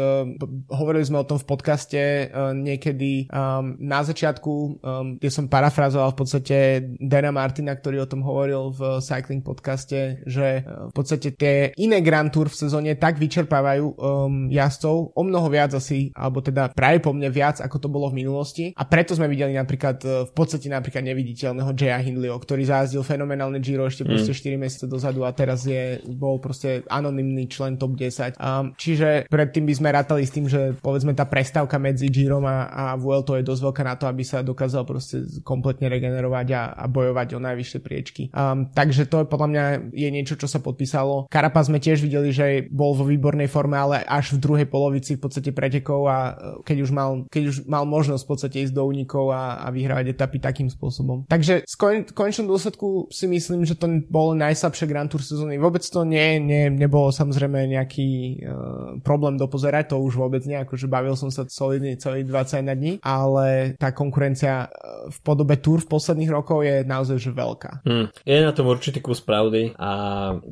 hovorili 0.74 1.06
sme 1.06 1.22
o 1.22 1.28
tom 1.28 1.38
v 1.38 1.46
podcaste 1.46 2.00
uh, 2.26 2.50
niekedy 2.50 3.30
um, 3.30 3.78
na 3.78 4.02
začiatku, 4.02 4.52
um, 4.52 4.72
kde 5.20 5.30
som 5.30 5.46
parafrazoval 5.46 6.10
v 6.12 6.18
podstate 6.18 6.56
Dana 6.98 7.30
Martina, 7.30 7.78
ktorý 7.78 8.02
o 8.02 8.10
tom 8.10 8.26
hovoril 8.26 8.74
v 8.74 8.98
Cycling 8.98 9.46
podcaste, 9.46 10.26
že 10.26 10.66
uh, 10.66 10.90
v 10.90 10.94
podstate 10.96 11.36
tie 11.38 11.70
iné 11.78 12.02
Grand 12.02 12.32
Tour 12.32 12.50
v 12.50 12.58
sezóne 12.58 12.98
tak 12.98 13.20
vyčerpávajú 13.22 13.84
um, 13.94 14.50
jazdcov 14.50 15.14
o 15.14 15.22
mnoho 15.22 15.46
viac 15.52 15.76
asi, 15.76 16.10
alebo 16.16 16.42
teda 16.42 16.72
práve 16.74 16.98
po 16.98 17.14
mne 17.14 17.28
viac, 17.30 17.62
ako 17.62 17.76
to 17.78 17.88
bolo 17.92 18.10
v 18.10 18.24
minulosti. 18.24 18.72
A 18.74 18.82
preto 18.88 19.14
sme 19.14 19.28
videli 19.28 19.54
napríklad 19.54 19.96
uh, 20.02 20.10
v 20.26 20.32
podstate 20.32 20.66
napríklad 20.72 21.04
neviditeľného 21.04 21.70
Jaya 21.76 21.99
Hindleyho, 22.00 22.36
ktorý 22.36 22.66
zájazdil 22.66 23.04
fenomenálne 23.04 23.60
Giro 23.60 23.86
ešte 23.86 24.04
mm. 24.04 24.08
proste 24.08 24.32
4 24.32 24.56
mesiace 24.60 24.86
dozadu 24.90 25.24
a 25.24 25.30
teraz 25.32 25.64
je, 25.64 26.00
bol 26.08 26.40
proste 26.40 26.84
anonymný 26.88 27.46
člen 27.46 27.76
top 27.76 27.96
10. 27.96 28.36
Um, 28.40 28.72
čiže 28.76 29.28
predtým 29.28 29.64
by 29.68 29.74
sme 29.76 29.88
rátali 29.92 30.22
s 30.24 30.34
tým, 30.34 30.46
že 30.48 30.76
povedzme 30.80 31.12
tá 31.12 31.24
prestávka 31.28 31.76
medzi 31.76 32.08
Girom 32.08 32.44
a, 32.44 32.68
a 32.68 32.84
Vuelto 32.96 33.36
je 33.36 33.46
dosť 33.46 33.62
veľká 33.62 33.82
na 33.84 33.94
to, 33.96 34.04
aby 34.08 34.22
sa 34.24 34.40
dokázal 34.40 34.82
proste 34.84 35.24
kompletne 35.44 35.88
regenerovať 35.88 36.46
a, 36.56 36.62
a 36.74 36.84
bojovať 36.88 37.36
o 37.36 37.40
najvyššie 37.40 37.80
priečky. 37.80 38.22
Um, 38.32 38.68
takže 38.72 39.06
to 39.06 39.24
je 39.24 39.30
podľa 39.30 39.48
mňa 39.48 39.64
je 39.92 40.08
niečo, 40.10 40.34
čo 40.36 40.48
sa 40.48 40.58
podpísalo. 40.58 41.28
Karapa 41.28 41.60
sme 41.62 41.82
tiež 41.82 42.02
videli, 42.02 42.32
že 42.32 42.66
bol 42.68 42.96
vo 42.96 43.04
výbornej 43.06 43.46
forme, 43.46 43.76
ale 43.76 44.02
až 44.04 44.36
v 44.36 44.42
druhej 44.42 44.66
polovici 44.66 45.16
v 45.16 45.22
podstate 45.22 45.50
pretekov 45.54 46.08
a 46.08 46.18
e, 46.18 46.32
keď 46.64 46.76
už 46.82 46.90
mal, 46.90 47.10
keď 47.28 47.42
už 47.50 47.56
mal 47.68 47.84
možnosť 47.84 48.22
v 48.24 48.30
podstate 48.30 48.56
ísť 48.64 48.74
do 48.74 48.84
únikov 48.86 49.30
a, 49.30 49.62
a 49.62 49.68
vyhrávať 49.68 50.16
etapy 50.16 50.38
takým 50.40 50.68
spôsobom. 50.70 51.28
Takže 51.28 51.66
v 51.66 51.76
kon, 51.90 52.06
konečnom 52.14 52.46
dôsledku 52.46 53.10
si 53.10 53.26
myslím, 53.26 53.66
že 53.66 53.74
to 53.74 53.90
bolo 54.06 54.38
najslabšie 54.38 54.86
Grand 54.86 55.10
Tour 55.10 55.22
sezóny. 55.22 55.58
Vôbec 55.58 55.82
to 55.82 56.06
nie, 56.06 56.38
nie, 56.38 56.70
nebolo 56.70 57.10
samozrejme 57.10 57.66
nejaký 57.66 58.08
uh, 58.10 59.02
problém 59.02 59.34
dopozerať, 59.34 59.94
to 59.94 59.96
už 59.98 60.14
vôbec 60.14 60.42
nie, 60.46 60.58
akože 60.58 60.86
bavil 60.86 61.18
som 61.18 61.28
sa 61.34 61.46
solidne 61.50 61.98
celý 61.98 62.22
21 62.22 62.78
dní, 62.78 62.92
ale 63.02 63.74
tá 63.74 63.90
konkurencia 63.90 64.70
uh, 64.70 65.10
v 65.10 65.18
podobe 65.26 65.58
Tour 65.58 65.82
v 65.82 65.90
posledných 65.90 66.30
rokov 66.30 66.62
je 66.62 66.86
naozaj 66.86 67.18
že 67.18 67.30
veľká. 67.34 67.82
Hmm. 67.82 68.06
Je 68.22 68.38
na 68.38 68.54
tom 68.54 68.70
určitý 68.70 69.02
kus 69.02 69.18
pravdy 69.20 69.74
a 69.74 69.90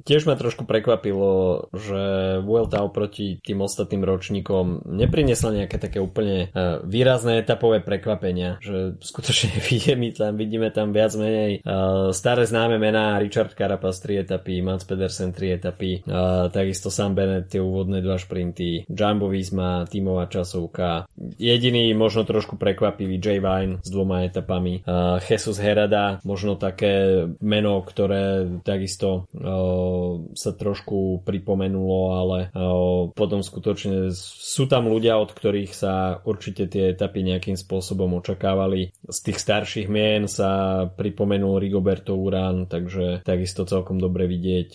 tiež 0.03 0.27
ma 0.27 0.35
trošku 0.35 0.67
prekvapilo, 0.67 1.65
že 1.73 2.03
Vuelta 2.43 2.83
oproti 2.83 3.39
tým 3.41 3.63
ostatným 3.63 4.03
ročníkom 4.03 4.89
neprinesla 4.89 5.65
nejaké 5.65 5.79
také 5.79 6.03
úplne 6.03 6.51
uh, 6.51 6.83
výrazné 6.83 7.41
etapové 7.41 7.81
prekvapenia, 7.85 8.59
že 8.59 8.99
skutočne 8.99 9.55
vidíme 9.69 10.11
tam, 10.11 10.35
vidíme 10.35 10.69
tam 10.73 10.91
viac 10.91 11.15
menej 11.15 11.28
uh, 11.63 12.11
staré 12.11 12.45
známe 12.47 12.77
mená 12.81 13.19
Richard 13.19 13.55
Carapaz 13.55 14.01
3 14.01 14.25
etapy, 14.25 14.61
Mats 14.63 14.85
Pedersen 14.85 15.33
3 15.33 15.59
etapy, 15.59 16.03
uh, 16.05 16.49
takisto 16.53 16.89
Sam 16.91 17.15
Bennett 17.15 17.49
tie 17.49 17.61
úvodné 17.63 18.05
dva 18.05 18.21
šprinty, 18.21 18.85
Jumbo 18.89 19.33
Visma, 19.33 19.89
tímová 19.89 20.29
časovka. 20.29 21.09
Jediný 21.39 21.93
možno 21.97 22.29
trošku 22.29 22.61
prekvapivý 22.61 23.19
J. 23.19 23.41
Vine 23.41 23.81
s 23.81 23.89
dvoma 23.89 24.27
etapami. 24.27 24.85
Uh, 24.85 25.19
Jesus 25.23 25.59
Herada, 25.59 26.21
možno 26.23 26.59
také 26.61 27.27
meno, 27.41 27.81
ktoré 27.83 28.47
takisto 28.63 29.29
uh, 29.33 30.29
sa 30.37 30.51
trošku 30.53 31.23
pripomenulo, 31.25 31.99
ale 32.15 32.39
uh, 32.53 33.11
potom 33.13 33.41
skutočne 33.41 34.13
sú 34.15 34.69
tam 34.69 34.87
ľudia, 34.91 35.17
od 35.17 35.31
ktorých 35.33 35.73
sa 35.73 36.21
určite 36.25 36.69
tie 36.69 36.93
etapy 36.93 37.25
nejakým 37.25 37.57
spôsobom 37.57 38.19
očakávali. 38.21 38.93
Z 39.09 39.19
tých 39.25 39.39
starších 39.39 39.89
mien 39.89 40.29
sa 40.29 40.85
pripomenul 41.19 41.59
Rigoberto 41.59 42.15
Uran, 42.15 42.71
takže 42.71 43.27
takisto 43.27 43.67
celkom 43.67 43.99
dobre 43.99 44.31
vidieť, 44.31 44.71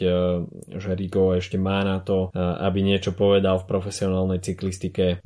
že 0.76 0.92
Rigo 0.92 1.32
ešte 1.32 1.56
má 1.56 1.80
na 1.88 2.04
to, 2.04 2.36
aby 2.36 2.84
niečo 2.84 3.16
povedal 3.16 3.64
v 3.64 3.70
profesionálnej 3.72 4.44
cyklistike. 4.44 5.24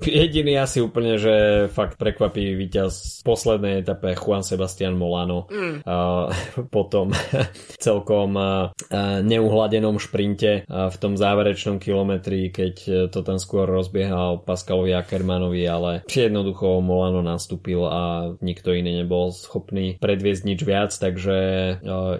Jediný 0.00 0.56
asi 0.56 0.80
úplne, 0.80 1.20
že 1.20 1.68
fakt 1.68 2.00
prekvapí 2.00 2.56
víťaz 2.56 3.20
v 3.20 3.28
poslednej 3.28 3.84
etape 3.84 4.16
Juan 4.16 4.40
Sebastian 4.40 4.96
Molano 4.96 5.44
mm. 5.44 5.84
po 6.72 6.88
tom 6.88 7.12
celkom 7.84 8.40
neuhladenom 9.20 10.00
šprinte 10.00 10.64
v 10.64 10.96
tom 10.96 11.20
záverečnom 11.20 11.76
kilometri, 11.76 12.48
keď 12.48 12.74
to 13.12 13.20
tam 13.20 13.36
skôr 13.36 13.68
rozbiehal 13.68 14.40
Pascalovi 14.40 14.96
Ackermanovi, 14.96 15.68
ale 15.68 16.00
jednoducho 16.08 16.80
Molano 16.80 17.20
nastúpil 17.20 17.84
a 17.84 18.32
nikto 18.40 18.72
iný 18.72 19.04
nebol 19.04 19.36
schopný 19.36 20.00
predviesť 20.30 20.46
nič 20.46 20.60
viac, 20.62 20.94
takže 20.94 21.38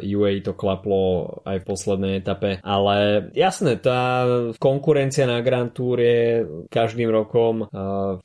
UA 0.03 0.43
to 0.43 0.53
klaplo 0.59 1.39
aj 1.47 1.63
v 1.63 1.69
poslednej 1.71 2.19
etape, 2.19 2.59
ale 2.67 3.31
jasné, 3.39 3.79
tá 3.79 4.27
konkurencia 4.59 5.31
na 5.31 5.39
Grand 5.47 5.71
Tour 5.71 6.03
je 6.03 6.43
každým 6.67 7.07
rokom 7.07 7.71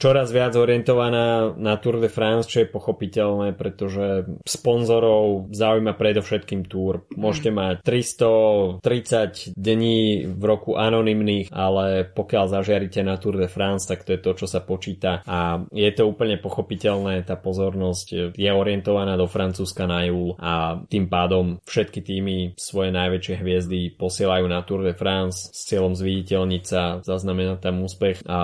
čoraz 0.01 0.33
viac 0.33 0.57
orientovaná 0.57 1.53
na 1.53 1.77
Tour 1.77 2.01
de 2.01 2.09
France, 2.09 2.49
čo 2.49 2.65
je 2.65 2.73
pochopiteľné, 2.73 3.53
pretože 3.53 4.25
sponzorov 4.41 5.53
zaujíma 5.53 5.93
predovšetkým 5.93 6.65
Tour. 6.65 7.05
Môžete 7.13 7.53
mať 7.53 7.85
330 7.85 9.53
dní 9.53 10.25
v 10.25 10.43
roku 10.49 10.81
anonymných, 10.81 11.53
ale 11.53 12.09
pokiaľ 12.09 12.57
zažiarite 12.57 13.05
na 13.05 13.21
Tour 13.21 13.37
de 13.37 13.45
France, 13.45 13.85
tak 13.85 14.01
to 14.01 14.17
je 14.17 14.19
to, 14.25 14.31
čo 14.33 14.47
sa 14.49 14.65
počíta. 14.65 15.21
A 15.29 15.61
je 15.69 15.91
to 15.93 16.09
úplne 16.09 16.41
pochopiteľné, 16.41 17.21
tá 17.21 17.37
pozornosť 17.37 18.33
je 18.33 18.49
orientovaná 18.49 19.13
do 19.19 19.27
Francúzska 19.27 19.74
na 19.83 20.07
júl 20.07 20.39
a 20.39 20.79
tým 20.87 21.11
pádom 21.11 21.59
všetky 21.67 21.99
týmy 21.99 22.37
svoje 22.55 22.95
najväčšie 22.95 23.35
hviezdy 23.43 23.79
posielajú 23.99 24.47
na 24.47 24.63
Tour 24.63 24.87
de 24.87 24.95
France 24.95 25.51
s 25.51 25.67
cieľom 25.67 25.91
zviditeľniť 25.91 26.63
sa, 26.63 27.03
zaznamenať 27.03 27.59
tam 27.59 27.83
úspech 27.83 28.23
a 28.23 28.39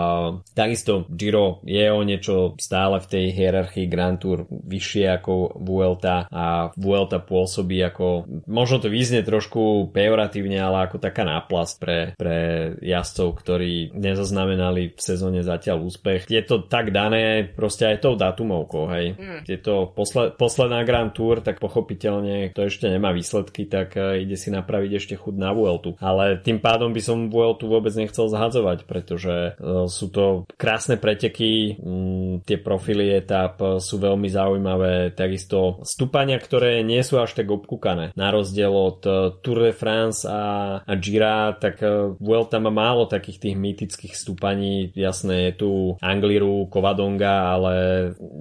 takisto 0.52 1.08
Giro 1.08 1.63
je 1.63 1.88
o 1.88 2.02
niečo 2.04 2.60
stále 2.60 3.00
v 3.00 3.08
tej 3.08 3.26
hierarchii 3.32 3.88
Grand 3.88 4.20
Tour 4.20 4.50
vyššie 4.50 5.06
ako 5.22 5.62
Vuelta 5.62 6.28
a 6.28 6.76
Vuelta 6.76 7.22
pôsobí 7.22 7.80
ako, 7.86 8.28
možno 8.50 8.82
to 8.82 8.89
vyznie 8.89 9.22
trošku 9.22 9.94
pejoratívne, 9.94 10.58
ale 10.58 10.89
ako 10.89 10.98
taká 10.98 11.24
náplast 11.24 11.78
pre, 11.78 12.17
pre 12.17 12.38
jazdcov, 12.82 13.38
ktorí 13.38 13.94
nezaznamenali 13.94 14.98
v 14.98 15.02
sezóne 15.02 15.46
zatiaľ 15.46 15.86
úspech. 15.86 16.26
Je 16.28 16.41
to 16.41 16.65
tak 16.65 16.89
dané 16.89 17.46
proste 17.46 17.86
aj 17.86 18.02
tou 18.02 18.17
datumovkou, 18.17 18.84
hej. 18.89 19.06
Mm. 19.13 19.41
Je 19.46 19.58
to 19.62 19.94
posle, 19.94 20.34
posledná 20.34 20.82
Grand 20.82 21.13
Tour, 21.13 21.20
tak 21.45 21.62
pochopiteľne, 21.62 22.51
kto 22.51 22.67
ešte 22.67 22.89
nemá 22.89 23.13
výsledky, 23.13 23.69
tak 23.69 23.95
uh, 23.95 24.17
ide 24.17 24.36
si 24.36 24.49
napraviť 24.49 24.91
ešte 24.97 25.15
chud 25.15 25.38
na 25.38 25.53
Vueltu. 25.53 25.95
Ale 26.01 26.41
tým 26.41 26.57
pádom 26.57 26.91
by 26.91 27.01
som 27.01 27.29
Vueltu 27.29 27.69
vôbec 27.69 27.93
nechcel 27.93 28.27
zhadzovať, 28.27 28.89
pretože 28.89 29.55
uh, 29.57 29.86
sú 29.86 30.10
to 30.10 30.49
krásne 30.57 30.97
preteky, 30.97 31.77
um, 31.77 32.41
tie 32.41 32.57
profily 32.57 33.13
etap 33.13 33.62
sú 33.77 34.01
veľmi 34.01 34.27
zaujímavé, 34.31 35.13
takisto 35.13 35.84
stúpania, 35.86 36.41
ktoré 36.41 36.81
nie 36.81 37.01
sú 37.05 37.21
až 37.21 37.38
tak 37.38 37.47
obkúkané. 37.51 38.15
Na 38.17 38.34
rozdiel 38.34 38.71
od 38.71 38.99
Tour 39.43 39.57
de 39.69 39.73
France 39.75 40.25
a, 40.25 40.79
a 40.81 40.93
Gira, 40.97 41.53
tak 41.57 41.84
Vuelta 42.17 42.57
má 42.57 42.71
málo 42.71 43.05
takých 43.05 43.38
tých 43.41 43.55
mýtických 43.57 44.13
stúpaní. 44.15 44.95
Jasné, 44.95 45.51
je 45.51 45.53
tu 45.60 45.71
Angliru, 45.99 46.65
Kovadonga, 46.71 47.51
ale 47.57 47.73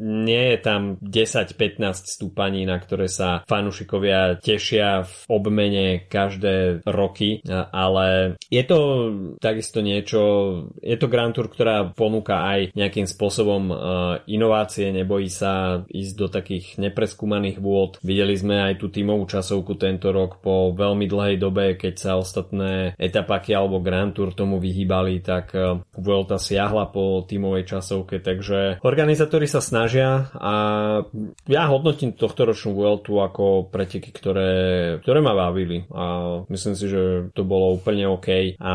nie 0.01 0.55
je 0.55 0.59
tam 0.63 0.97
10-15 1.03 2.07
stúpaní, 2.07 2.60
na 2.65 2.81
ktoré 2.81 3.07
sa 3.11 3.43
fanúšikovia 3.47 4.41
tešia 4.41 5.05
v 5.05 5.15
obmene 5.31 6.07
každé 6.09 6.87
roky, 6.89 7.45
ale 7.51 8.37
je 8.49 8.63
to 8.67 8.79
takisto 9.39 9.85
niečo, 9.85 10.21
je 10.81 10.97
to 10.97 11.07
Grand 11.11 11.33
Tour, 11.35 11.49
ktorá 11.53 11.93
ponúka 11.93 12.43
aj 12.47 12.73
nejakým 12.75 13.07
spôsobom 13.07 13.71
inovácie, 14.27 14.91
nebojí 14.91 15.31
sa 15.31 15.85
ísť 15.87 16.15
do 16.17 16.27
takých 16.31 16.67
nepreskúmaných 16.81 17.63
vôd. 17.63 17.99
Videli 18.03 18.35
sme 18.35 18.71
aj 18.71 18.83
tú 18.83 18.89
tímovú 18.91 19.27
časovku 19.27 19.77
tento 19.79 20.11
rok 20.11 20.43
po 20.43 20.73
veľmi 20.75 21.07
dlhej 21.07 21.37
dobe, 21.39 21.79
keď 21.79 21.95
sa 21.97 22.13
ostatné 22.19 22.95
etapaky 22.99 23.55
alebo 23.55 23.83
Grand 23.83 24.11
Tour 24.11 24.35
tomu 24.35 24.59
vyhýbali, 24.59 25.23
tak 25.23 25.55
Vuelta 25.95 26.37
siahla 26.41 26.91
po 26.91 27.23
tímovej 27.27 27.65
časovke, 27.77 28.19
takže 28.23 28.83
organizátori 28.83 29.47
sa 29.47 29.63
snažia 29.63 30.33
a 30.35 30.55
ja 31.47 31.63
hodnotím 31.71 32.17
tohto 32.17 32.50
ročnú 32.51 32.75
Vueltu 32.75 33.23
ako 33.23 33.71
preteky, 33.71 34.11
ktoré, 34.11 34.53
ktoré 35.01 35.19
ma 35.23 35.33
bavili. 35.33 35.87
A 35.95 36.39
myslím 36.51 36.75
si, 36.75 36.91
že 36.91 37.31
to 37.33 37.47
bolo 37.47 37.79
úplne 37.79 38.11
OK. 38.11 38.59
A 38.59 38.75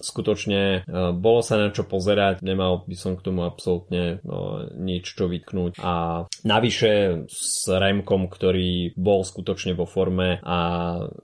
skutočne 0.00 0.82
uh, 0.84 1.12
bolo 1.12 1.44
sa 1.44 1.60
na 1.60 1.68
čo 1.68 1.84
pozerať, 1.84 2.40
nemal 2.40 2.82
by 2.88 2.96
som 2.96 3.12
k 3.14 3.24
tomu 3.24 3.44
absolútne 3.44 4.24
no, 4.24 4.64
nič 4.72 5.12
čo 5.12 5.28
vytknúť. 5.28 5.78
A 5.84 6.24
navyše 6.46 7.24
s 7.28 7.68
Remkom, 7.68 8.26
ktorý 8.32 8.96
bol 8.96 9.26
skutočne 9.26 9.76
vo 9.76 9.84
forme 9.84 10.40
a 10.40 10.58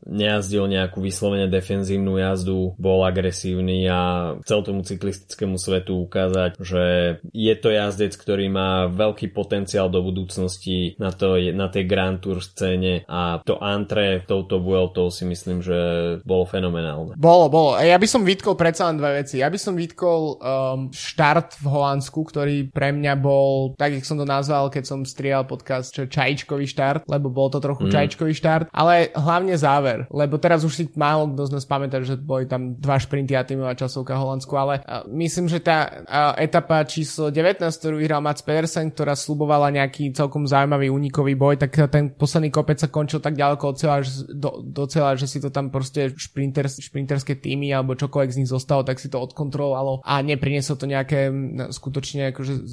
nejazdil 0.04 0.68
nejakú 0.68 1.00
vyslovene 1.00 1.48
defenzívnu 1.48 2.20
jazdu, 2.20 2.76
bol 2.76 3.06
agresívny 3.06 3.88
a 3.88 4.34
chcel 4.44 4.60
tomu 4.66 4.84
cyklistickému 4.84 5.56
svetu 5.56 6.04
ukázať, 6.04 6.60
že 6.60 6.84
je 7.32 7.54
to 7.56 7.68
jazdec, 7.70 8.12
ktorý 8.18 8.50
má 8.50 8.90
veľký 8.90 9.30
potenciál 9.30 9.88
do 9.88 10.02
budúcnosti. 10.02 10.98
Na, 10.98 11.14
to, 11.14 11.38
na 11.54 11.69
tej 11.70 11.86
Grand 11.86 12.18
Tour 12.18 12.42
scéne 12.42 13.06
a 13.06 13.38
to 13.40 13.56
antre 13.62 14.26
touto 14.26 14.58
Vueltou 14.60 15.08
si 15.08 15.24
myslím, 15.24 15.62
že 15.62 15.78
bolo 16.26 16.44
fenomenálne. 16.44 17.14
Bolo, 17.16 17.46
bolo. 17.48 17.70
Ja 17.78 17.96
by 17.96 18.08
som 18.10 18.26
vytkol 18.26 18.58
predsa 18.58 18.90
len 18.90 18.98
dve 18.98 19.22
veci. 19.22 19.40
Ja 19.40 19.48
by 19.48 19.58
som 19.58 19.78
vytkol 19.78 20.20
um, 20.36 20.80
štart 20.90 21.62
v 21.62 21.66
Holandsku, 21.70 22.26
ktorý 22.26 22.68
pre 22.74 22.90
mňa 22.90 23.14
bol, 23.16 23.78
tak 23.78 23.94
jak 23.94 24.04
som 24.04 24.18
to 24.18 24.26
nazval, 24.26 24.68
keď 24.68 24.84
som 24.84 25.06
strial 25.06 25.46
podcast, 25.46 25.94
čo 25.94 26.10
čajčkový 26.10 26.66
štart, 26.66 27.06
lebo 27.06 27.30
bol 27.30 27.48
to 27.48 27.62
trochu 27.62 27.86
mm. 27.86 27.92
čajčkový 27.92 28.34
štart, 28.34 28.66
ale 28.74 29.14
hlavne 29.14 29.54
záver, 29.54 30.10
lebo 30.10 30.36
teraz 30.40 30.66
už 30.66 30.72
si 30.74 30.84
málo 30.98 31.30
kto 31.30 31.46
z 31.46 31.52
nás 31.54 31.64
pamätá, 31.68 32.02
že 32.02 32.18
boli 32.18 32.48
tam 32.50 32.74
dva 32.76 32.98
šprinty 32.98 33.38
a 33.38 33.46
tímová 33.46 33.76
časovka 33.78 34.18
Holandsku, 34.18 34.52
ale 34.56 34.82
uh, 34.82 35.06
myslím, 35.12 35.46
že 35.46 35.62
tá 35.62 36.02
uh, 36.02 36.34
etapa 36.40 36.82
číslo 36.88 37.30
19, 37.30 37.60
ktorú 37.60 38.00
vyhral 38.00 38.24
Mats 38.24 38.42
Pedersen, 38.42 38.90
ktorá 38.90 39.14
slubovala 39.14 39.70
nejaký 39.70 40.10
celkom 40.16 40.48
zaujímavý 40.48 40.88
únikový 40.90 41.36
boj, 41.36 41.59
tak 41.60 41.76
ten 41.92 42.16
posledný 42.16 42.48
kopec 42.48 42.80
sa 42.80 42.88
končil 42.88 43.20
tak 43.20 43.36
ďaleko 43.36 43.64
od 43.68 43.76
cieľa, 43.76 44.00
že, 44.00 44.24
do, 44.32 44.64
do 44.64 44.84
cieľa, 44.88 45.20
že 45.20 45.28
si 45.28 45.38
to 45.44 45.52
tam 45.52 45.68
proste 45.68 46.16
šprinter, 46.16 46.72
šprinterské 46.72 47.36
týmy 47.36 47.68
alebo 47.68 47.92
čokoľvek 47.92 48.32
z 48.32 48.38
nich 48.40 48.48
zostalo, 48.48 48.80
tak 48.80 48.96
si 48.96 49.12
to 49.12 49.20
odkontrolovalo 49.20 50.00
a 50.00 50.24
neprinieslo 50.24 50.80
to 50.80 50.88
nejaké 50.88 51.28
skutočne 51.68 52.32
akože 52.32 52.64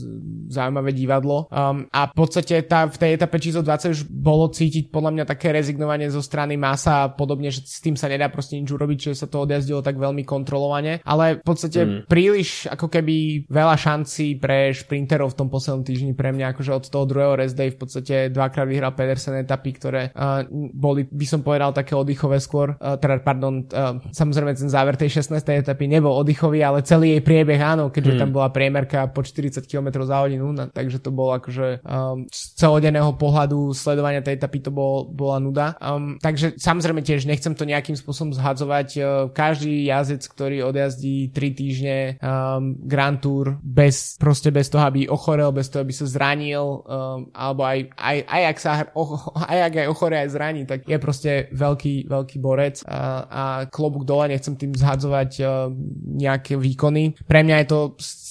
zaujímavé 0.47 0.95
divadlo. 0.95 1.51
Um, 1.51 1.91
a 1.91 2.07
v 2.07 2.15
podstate 2.15 2.63
tá, 2.63 2.87
v 2.87 2.95
tej 2.95 3.11
etape 3.19 3.35
číslo 3.43 3.59
20 3.59 3.91
už 3.91 4.01
bolo 4.07 4.47
cítiť 4.47 4.87
podľa 4.87 5.11
mňa 5.19 5.25
také 5.27 5.51
rezignovanie 5.51 6.07
zo 6.07 6.23
strany 6.23 6.55
Masa 6.55 7.03
a 7.03 7.11
podobne, 7.11 7.51
že 7.51 7.67
s 7.67 7.83
tým 7.83 7.99
sa 7.99 8.07
nedá 8.07 8.31
proste 8.31 8.55
nič 8.55 8.71
urobiť, 8.71 9.11
že 9.11 9.19
sa 9.19 9.27
to 9.27 9.43
odjazdilo 9.43 9.83
tak 9.83 9.99
veľmi 9.99 10.23
kontrolovane. 10.23 11.03
Ale 11.03 11.43
v 11.43 11.45
podstate 11.45 11.79
mm. 11.83 11.99
príliš 12.07 12.71
ako 12.71 12.87
keby 12.87 13.49
veľa 13.51 13.75
šancí 13.75 14.39
pre 14.39 14.71
šprinterov 14.71 15.35
v 15.35 15.37
tom 15.43 15.49
poslednom 15.51 15.83
týždni 15.83 16.13
pre 16.15 16.31
mňa, 16.31 16.55
akože 16.55 16.71
od 16.71 16.85
toho 16.87 17.05
druhého 17.09 17.35
rest 17.35 17.57
day 17.57 17.73
v 17.73 17.79
podstate 17.79 18.15
dvakrát 18.31 18.69
vyhral 18.77 18.93
Pedersen 18.93 19.41
etapy, 19.41 19.73
ktoré 19.73 20.13
uh, 20.13 20.45
boli, 20.71 21.09
by 21.09 21.25
som 21.25 21.41
povedal, 21.41 21.73
také 21.73 21.97
oddychové 21.97 22.37
skôr. 22.37 22.77
Uh, 22.77 22.93
teda, 23.01 23.25
pardon, 23.25 23.65
uh, 23.73 23.97
samozrejme 24.13 24.53
ten 24.53 24.69
záver 24.69 24.93
tej 24.93 25.17
16. 25.17 25.41
etapy 25.41 25.89
nebol 25.89 26.13
oddychový, 26.13 26.61
ale 26.61 26.85
celý 26.85 27.17
jej 27.17 27.23
priebeh 27.25 27.57
áno, 27.57 27.89
keďže 27.89 28.13
mm. 28.13 28.19
tam 28.21 28.29
bola 28.29 28.53
priemerka 28.53 29.09
po 29.09 29.25
40 29.25 29.65
km 29.65 30.05
za 30.05 30.21
hodinu, 30.21 30.53
no, 30.53 30.69
takže 30.69 31.01
to 31.01 31.09
bolo 31.09 31.41
akože 31.41 31.81
um, 31.81 32.29
z 32.29 32.41
celodenného 32.53 33.17
pohľadu 33.17 33.73
sledovania 33.73 34.21
tej 34.21 34.37
etapy 34.37 34.61
to 34.61 34.69
bol, 34.69 35.09
bola 35.09 35.41
nuda. 35.41 35.73
Um, 35.81 36.21
takže 36.21 36.59
samozrejme 36.61 37.01
tiež 37.01 37.25
nechcem 37.25 37.57
to 37.57 37.65
nejakým 37.65 37.97
spôsobom 37.97 38.35
zhadzovať. 38.37 38.87
Uh, 38.97 39.05
každý 39.33 39.87
jazdec, 39.89 40.21
ktorý 40.29 40.67
odjazdí 40.69 41.33
3 41.33 41.59
týždne 41.59 41.97
um, 42.21 42.77
Grand 42.85 43.17
Tour 43.17 43.57
bez, 43.63 44.19
proste 44.19 44.53
bez 44.53 44.69
toho, 44.69 44.85
aby 44.85 45.09
ochorel, 45.09 45.49
bez 45.49 45.71
toho, 45.71 45.81
aby 45.81 45.93
sa 45.95 46.05
zranil, 46.05 46.83
um, 46.83 47.31
alebo 47.31 47.63
aj, 47.63 47.89
aj, 47.95 48.17
aj, 48.27 48.43
ak 48.51 48.57
sa 48.59 48.66
oh, 48.93 49.31
aj 49.37 49.59
ak 49.71 49.73
aj 49.83 49.87
ochore, 49.87 50.15
aj 50.19 50.29
zraní, 50.33 50.61
tak 50.67 50.83
je 50.83 50.97
proste 50.99 51.31
veľký, 51.55 52.07
veľký 52.07 52.37
borec 52.37 52.83
a, 52.83 53.25
a 53.27 53.43
klobúk 53.71 54.03
dole, 54.03 54.29
nechcem 54.29 54.59
tým 54.59 54.75
zhadzovať 54.75 55.31
uh, 55.41 55.71
nejaké 56.17 56.59
výkony. 56.59 57.15
Pre 57.25 57.39
mňa 57.41 57.55
je 57.63 57.67
to 57.67 57.79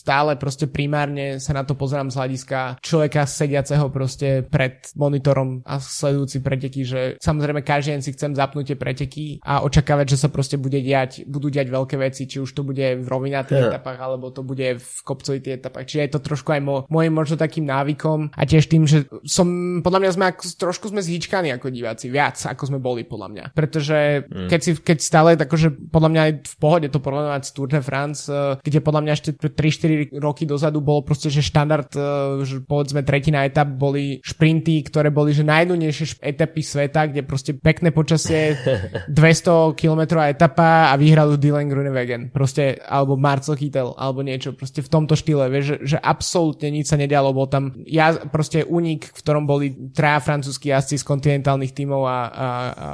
stále 0.06 0.38
proste 0.38 0.70
primárne 0.70 1.42
sa 1.42 1.50
na 1.50 1.66
to 1.66 1.74
pozerám 1.74 2.14
z 2.14 2.18
hľadiska 2.22 2.78
človeka 2.78 3.26
sediaceho 3.26 3.90
proste 3.90 4.46
pred 4.46 4.86
monitorom 4.94 5.66
a 5.66 5.82
sledujúci 5.82 6.46
preteky, 6.46 6.86
že 6.86 7.00
samozrejme 7.18 7.66
každý 7.66 7.98
deň 7.98 8.00
si 8.06 8.14
chcem 8.14 8.38
zapnúť 8.38 8.70
tie 8.70 8.78
preteky 8.78 9.26
a 9.42 9.66
očakávať, 9.66 10.14
že 10.14 10.22
sa 10.22 10.28
proste 10.30 10.54
bude 10.62 10.78
diať, 10.78 11.26
budú 11.26 11.50
diať 11.50 11.74
veľké 11.74 11.98
veci, 11.98 12.30
či 12.30 12.38
už 12.38 12.54
to 12.54 12.62
bude 12.62 13.02
v 13.02 13.06
rovinatých 13.06 13.58
yeah. 13.58 13.70
etapách, 13.74 13.98
alebo 13.98 14.30
to 14.30 14.46
bude 14.46 14.78
v 14.78 14.90
kopcovitých 15.02 15.58
etapách. 15.58 15.90
Čiže 15.90 16.02
je 16.06 16.12
to 16.14 16.20
trošku 16.22 16.54
aj 16.54 16.62
môjim 16.86 17.10
možno 17.10 17.34
takým 17.34 17.66
návykom 17.66 18.30
a 18.30 18.42
tiež 18.46 18.70
tým, 18.70 18.86
že 18.86 19.10
som, 19.26 19.82
podľa 19.82 20.06
mňa 20.06 20.10
sme 20.14 20.24
ako, 20.30 20.42
trošku 20.54 20.94
sme 20.94 21.02
zhýčkaní 21.02 21.50
ako 21.50 21.74
diváci, 21.74 22.06
viac 22.14 22.38
ako 22.46 22.62
sme 22.70 22.78
boli 22.78 23.02
podľa 23.02 23.28
mňa. 23.34 23.44
Pretože 23.58 24.22
mm. 24.22 24.48
keď 24.52 24.60
si, 24.62 24.70
keď 24.78 24.98
stále 25.02 25.34
akože 25.34 25.90
podľa 25.90 26.10
mňa 26.14 26.20
aj 26.22 26.32
v 26.46 26.56
pohode 26.62 26.86
to 26.92 27.02
porovnávať 27.02 27.42
s 27.42 27.50
Tour 27.50 27.66
de 27.66 27.82
France, 27.82 28.30
eh, 28.30 28.60
kde 28.62 28.78
podľa 28.84 29.02
mňa 29.02 29.12
ešte 29.16 29.30
3-4 29.34 29.95
roky 30.20 30.44
dozadu 30.44 30.80
bolo 30.84 31.02
proste, 31.02 31.32
že 31.32 31.44
štandard, 31.44 31.90
e, 31.92 32.00
že 32.44 32.56
povedzme 32.62 33.02
tretina 33.02 33.44
etap 33.46 33.68
boli 33.70 34.20
šprinty, 34.20 34.84
ktoré 34.86 35.08
boli 35.10 35.32
že 35.32 35.46
najdunejšie 35.46 36.22
etapy 36.22 36.62
sveta, 36.62 37.10
kde 37.10 37.22
proste 37.24 37.56
pekné 37.56 37.90
počasie, 37.90 38.56
200 39.08 39.78
km 39.78 40.22
etapa 40.26 40.90
a 40.90 40.94
vyhral 40.98 41.36
Dylan 41.36 41.68
Grunewagen, 41.68 42.30
proste, 42.30 42.80
alebo 42.84 43.16
Marcel 43.16 43.56
Kittel, 43.56 43.92
alebo 43.96 44.20
niečo, 44.22 44.52
proste 44.52 44.80
v 44.80 44.90
tomto 44.90 45.14
štýle, 45.16 45.48
vieš, 45.48 45.64
že, 45.66 45.96
že 45.96 45.98
absolútne 46.00 46.68
nič 46.70 46.92
sa 46.92 46.96
nedialo, 47.00 47.32
bol 47.32 47.48
tam 47.48 47.72
ja, 47.84 48.14
proste 48.28 48.66
únik, 48.66 49.10
v 49.12 49.20
ktorom 49.20 49.44
boli 49.44 49.72
traja 49.92 50.20
francúzskí 50.20 50.70
jazdci 50.72 51.00
z 51.00 51.04
kontinentálnych 51.04 51.72
tímov 51.72 52.02
a, 52.04 52.10
a, 52.10 52.18
a 52.18 52.48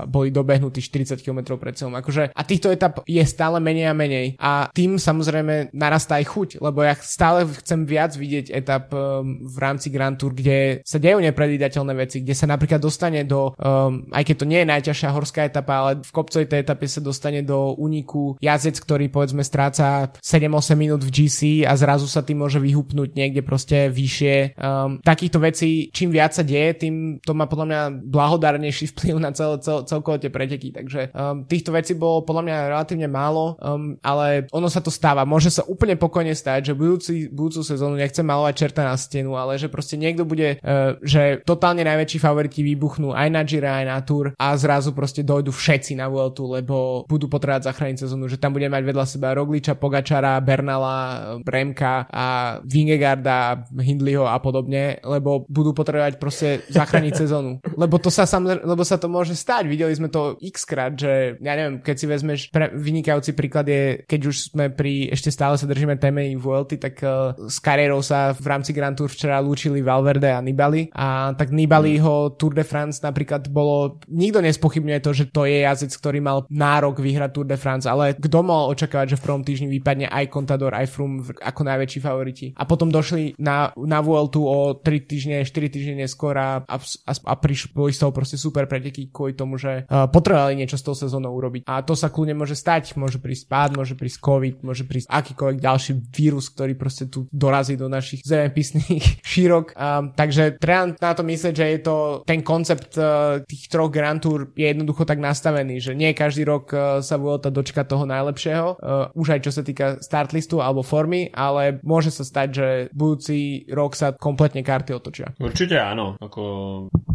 boli 0.06 0.28
dobehnutí 0.30 0.82
40 0.82 1.18
km 1.24 1.56
pred 1.56 1.74
celom. 1.74 1.94
Akože, 1.96 2.34
a 2.34 2.40
týchto 2.44 2.68
etap 2.68 3.00
je 3.06 3.22
stále 3.24 3.58
menej 3.58 3.86
a 3.88 3.94
menej. 3.94 4.26
A 4.36 4.68
tým 4.70 5.00
samozrejme 5.00 5.72
narastá 5.72 6.20
aj 6.20 6.26
chuť, 6.28 6.48
lebo 6.60 6.84
ja 6.84 6.91
stále 7.00 7.32
stále 7.32 7.48
chcem 7.64 7.80
viac 7.88 8.12
vidieť 8.12 8.46
etap 8.52 8.92
um, 8.92 9.40
v 9.48 9.56
rámci 9.56 9.88
Grand 9.88 10.12
Tour, 10.12 10.36
kde 10.36 10.84
sa 10.84 11.00
dejú 11.00 11.16
nepredvídateľné 11.24 11.94
veci, 11.96 12.20
kde 12.20 12.36
sa 12.36 12.44
napríklad 12.44 12.76
dostane 12.76 13.24
do, 13.24 13.56
um, 13.56 14.04
aj 14.12 14.22
keď 14.28 14.36
to 14.36 14.46
nie 14.48 14.60
je 14.60 14.70
najťažšia 14.70 15.08
horská 15.16 15.40
etapa, 15.48 15.72
ale 15.80 15.90
v 16.04 16.10
kopcovej 16.12 16.46
tej 16.52 16.60
etape 16.60 16.84
sa 16.84 17.00
dostane 17.00 17.40
do 17.40 17.72
úniku 17.80 18.36
jazdec, 18.38 18.76
ktorý 18.76 19.08
povedzme 19.08 19.40
stráca 19.40 20.12
7-8 20.20 20.76
minút 20.76 21.00
v 21.00 21.10
GC 21.10 21.40
a 21.64 21.72
zrazu 21.72 22.04
sa 22.04 22.20
tým 22.20 22.44
môže 22.44 22.60
vyhupnúť 22.60 23.16
niekde 23.16 23.40
proste 23.40 23.88
vyššie. 23.88 24.60
Um, 24.60 25.00
takýchto 25.00 25.40
vecí, 25.40 25.88
čím 25.88 26.12
viac 26.12 26.36
sa 26.36 26.44
deje, 26.44 26.84
tým 26.84 27.24
to 27.24 27.32
má 27.32 27.48
podľa 27.48 27.66
mňa 27.68 27.80
blahodárnejší 28.12 28.84
vplyv 28.92 29.16
na 29.16 29.32
cel, 29.32 29.56
cel, 29.64 29.88
celkovo 29.88 30.20
tie 30.20 30.28
preteky. 30.28 30.74
Takže 30.76 31.16
um, 31.16 31.48
týchto 31.48 31.72
vecí 31.72 31.96
bolo 31.96 32.26
podľa 32.26 32.44
mňa 32.44 32.56
relatívne 32.76 33.08
málo, 33.08 33.56
um, 33.56 33.96
ale 34.04 34.50
ono 34.52 34.68
sa 34.68 34.84
to 34.84 34.92
stáva. 34.92 35.24
Môže 35.24 35.48
sa 35.48 35.64
úplne 35.64 35.96
pokojne 35.96 36.34
stať, 36.34 36.72
že 36.72 36.78
budúci, 36.82 37.30
budúcu 37.30 37.62
sezónu 37.62 37.94
nechcem 37.94 38.26
malovať 38.26 38.54
čerta 38.58 38.82
na 38.82 38.98
stenu, 38.98 39.38
ale 39.38 39.54
že 39.54 39.70
proste 39.70 39.94
niekto 39.94 40.26
bude, 40.26 40.58
uh, 40.58 40.98
že 40.98 41.38
totálne 41.46 41.86
najväčší 41.86 42.18
favoriti 42.18 42.66
vybuchnú 42.66 43.14
aj 43.14 43.28
na 43.30 43.42
Gira, 43.46 43.78
aj 43.78 43.86
na 43.86 43.98
Tour 44.02 44.34
a 44.34 44.46
zrazu 44.58 44.90
proste 44.90 45.22
dojdu 45.22 45.54
všetci 45.54 45.94
na 45.94 46.10
Vueltu, 46.10 46.50
lebo 46.50 47.06
budú 47.06 47.30
potrebovať 47.30 47.70
zachrániť 47.70 47.96
sezónu, 48.02 48.26
že 48.26 48.42
tam 48.42 48.58
bude 48.58 48.66
mať 48.66 48.82
vedľa 48.82 49.06
seba 49.06 49.38
Rogliča, 49.38 49.78
Pogačara, 49.78 50.42
Bernala, 50.42 51.38
Remka 51.46 52.10
a 52.10 52.58
Vingegarda, 52.66 53.68
Hindleyho 53.70 54.26
a 54.26 54.42
podobne, 54.42 54.98
lebo 55.06 55.46
budú 55.46 55.76
potrebovať 55.76 56.18
proste 56.18 56.66
zachrániť 56.72 57.14
sezónu. 57.22 57.62
Lebo 57.78 58.02
to 58.02 58.10
sa 58.10 58.26
sam, 58.26 58.48
lebo 58.48 58.82
sa 58.82 58.98
to 58.98 59.06
môže 59.06 59.38
stať. 59.38 59.70
Videli 59.70 59.94
sme 59.94 60.08
to 60.10 60.40
x 60.40 60.64
krát, 60.66 60.96
že 60.96 61.38
ja 61.38 61.52
neviem, 61.54 61.78
keď 61.84 61.94
si 61.94 62.06
vezmeš 62.08 62.40
pre, 62.50 62.72
vynikajúci 62.72 63.36
príklad 63.36 63.68
je, 63.68 64.02
keď 64.08 64.20
už 64.26 64.36
sme 64.54 64.72
pri, 64.72 65.12
ešte 65.12 65.28
stále 65.28 65.54
sa 65.60 65.68
držíme 65.68 66.00
téme 66.00 66.24
Vuelty, 66.40 66.71
tak 66.78 67.00
uh, 67.02 67.34
s 67.48 67.58
kariérou 67.58 68.04
sa 68.04 68.36
v 68.36 68.46
rámci 68.46 68.70
Grand 68.76 68.94
Tour 68.94 69.08
včera 69.08 69.40
lúčili 69.40 69.80
Valverde 69.80 70.30
a 70.32 70.40
Nibali 70.44 70.88
a 70.92 71.32
tak 71.36 71.50
Nibaliho 71.50 72.36
Tour 72.36 72.52
de 72.52 72.64
France 72.64 73.00
napríklad 73.00 73.48
bolo, 73.48 73.98
nikto 74.08 74.44
nespochybňuje 74.44 75.00
to, 75.00 75.10
že 75.12 75.24
to 75.32 75.48
je 75.48 75.64
jazdec, 75.64 75.92
ktorý 75.96 76.18
mal 76.22 76.38
nárok 76.48 77.02
vyhrať 77.02 77.30
Tour 77.32 77.46
de 77.48 77.58
France, 77.58 77.88
ale 77.88 78.14
kto 78.16 78.38
mal 78.44 78.70
očakávať, 78.70 79.16
že 79.16 79.18
v 79.18 79.24
prvom 79.24 79.42
týždni 79.42 79.68
vypadne 79.72 80.06
aj 80.08 80.30
Contador, 80.30 80.72
aj 80.76 80.86
Froome 80.88 81.24
ako 81.40 81.60
najväčší 81.66 81.98
favoriti. 81.98 82.46
A 82.54 82.62
potom 82.68 82.92
došli 82.92 83.34
na, 83.42 83.74
na 83.74 83.98
Vueltu 83.98 84.46
o 84.46 84.78
3 84.78 85.08
týždne, 85.08 85.42
4 85.42 85.74
týždne 85.74 85.94
neskôr 86.06 86.36
a, 86.38 86.62
a, 86.62 86.76
a 87.12 87.34
prišli 87.34 87.74
z 87.92 87.98
toho 87.98 88.12
proste 88.14 88.38
super 88.38 88.70
preteky 88.70 89.10
kvôli 89.10 89.34
tomu, 89.34 89.58
že 89.58 89.84
uh, 89.86 90.06
potrebovali 90.06 90.54
niečo 90.54 90.78
s 90.78 90.86
tou 90.86 90.94
sezónou 90.94 91.34
urobiť. 91.34 91.66
A 91.66 91.82
to 91.82 91.98
sa 91.98 92.08
kľudne 92.12 92.38
môže 92.38 92.54
stať, 92.54 92.94
môže 92.94 93.18
prísť 93.18 93.44
pád, 93.50 93.70
môže 93.74 93.98
prísť 93.98 94.18
COVID, 94.22 94.54
môže 94.62 94.84
prísť 94.86 95.10
akýkoľvek 95.10 95.58
ďalší 95.58 95.92
vírus, 96.14 96.46
ktorý 96.54 96.61
proste 96.78 97.10
tu 97.10 97.26
dorazí 97.34 97.74
do 97.74 97.90
našich 97.90 98.22
zemepisných 98.22 99.20
šírok. 99.32 99.74
Um, 99.74 100.14
takže 100.14 100.56
treba 100.62 100.94
na 100.94 101.12
to 101.12 101.26
myslieť, 101.26 101.54
že 101.54 101.66
je 101.66 101.80
to 101.82 101.96
ten 102.22 102.40
koncept 102.40 102.94
uh, 102.96 103.42
tých 103.44 103.66
troch 103.66 103.90
Grand 103.90 104.22
Tour 104.22 104.54
je 104.54 104.70
jednoducho 104.70 105.02
tak 105.02 105.18
nastavený, 105.18 105.82
že 105.82 105.92
nie 105.98 106.14
každý 106.14 106.46
rok 106.46 106.70
uh, 106.72 107.02
sa 107.02 107.18
Vuelta 107.18 107.50
dočka 107.50 107.82
toho 107.82 108.06
najlepšieho, 108.06 108.78
uh, 108.78 109.10
už 109.18 109.38
aj 109.38 109.40
čo 109.44 109.52
sa 109.52 109.62
týka 109.66 109.98
startlistu 109.98 110.62
alebo 110.62 110.86
formy, 110.86 111.28
ale 111.34 111.82
môže 111.82 112.14
sa 112.14 112.22
stať, 112.22 112.48
že 112.52 112.68
budúci 112.94 113.66
rok 113.70 113.98
sa 113.98 114.14
kompletne 114.14 114.62
karty 114.62 114.94
otočia. 114.94 115.34
Určite 115.42 115.82
áno, 115.82 116.14
ako 116.22 116.42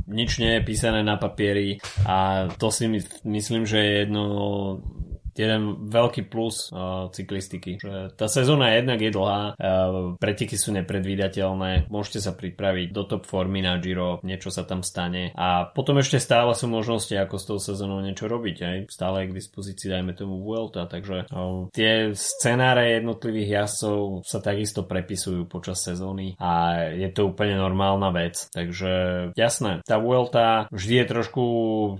nič 0.07 0.39
nie 0.39 0.59
je 0.59 0.65
písané 0.67 1.03
na 1.03 1.19
papieri 1.19 1.79
a 2.07 2.47
to 2.55 2.71
si 2.71 2.87
myslím, 3.27 3.67
že 3.67 3.77
je 3.77 3.93
jedno 4.07 4.23
jeden 5.37 5.87
veľký 5.87 6.27
plus 6.27 6.73
uh, 6.73 7.07
cyklistiky. 7.13 7.77
Že 7.79 8.17
tá 8.17 8.25
sezóna 8.25 8.73
jednak 8.73 8.99
je 8.99 9.11
dlhá, 9.13 9.41
uh, 9.53 10.17
preteky 10.17 10.57
sú 10.57 10.73
nepredvídateľné, 10.73 11.87
môžete 11.87 12.19
sa 12.25 12.33
pripraviť 12.33 12.91
do 12.91 13.05
top 13.05 13.29
formy 13.29 13.61
na 13.61 13.77
Giro, 13.77 14.19
niečo 14.25 14.49
sa 14.49 14.65
tam 14.65 14.81
stane 14.81 15.31
a 15.37 15.69
potom 15.69 16.01
ešte 16.01 16.17
stále 16.17 16.51
sú 16.57 16.65
možnosti, 16.65 17.13
ako 17.13 17.35
s 17.37 17.45
tou 17.45 17.57
sezónou 17.61 18.01
niečo 18.01 18.25
robiť. 18.25 18.57
Aj 18.65 18.77
stále 18.89 19.25
je 19.25 19.29
k 19.31 19.37
dispozícii, 19.37 19.87
dajme 19.93 20.17
tomu 20.17 20.41
Vuelta, 20.41 20.89
takže 20.89 21.29
uh, 21.29 21.69
tie 21.71 22.11
scenáre 22.17 22.97
jednotlivých 22.97 23.63
jazdcov 23.63 24.25
sa 24.25 24.39
takisto 24.41 24.83
prepisujú 24.87 25.45
počas 25.45 25.83
sezóny 25.85 26.33
a 26.41 26.83
je 26.95 27.09
to 27.13 27.29
úplne 27.29 27.59
normálna 27.59 28.09
vec. 28.09 28.49
Takže 28.49 28.91
jasné, 29.37 29.85
tá 29.85 30.01
Vuelta 30.01 30.65
vždy 30.71 31.03
je 31.03 31.05
trošku 31.05 31.43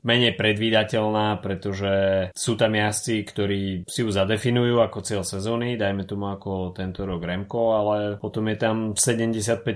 menej 0.01 0.33
predvídateľná, 0.39 1.39
pretože 1.43 1.93
sú 2.33 2.55
tam 2.55 2.73
jazdci, 2.73 3.26
ktorí 3.27 3.83
si 3.85 4.01
ju 4.01 4.09
zadefinujú 4.09 4.79
ako 4.79 5.03
cieľ 5.03 5.23
sezóny, 5.27 5.75
dajme 5.75 6.07
tomu 6.07 6.31
ako 6.31 6.71
tento 6.71 7.03
rok 7.03 7.19
Remko, 7.19 7.63
ale 7.75 7.97
potom 8.17 8.47
je 8.47 8.57
tam 8.57 8.77
75% 8.95 9.67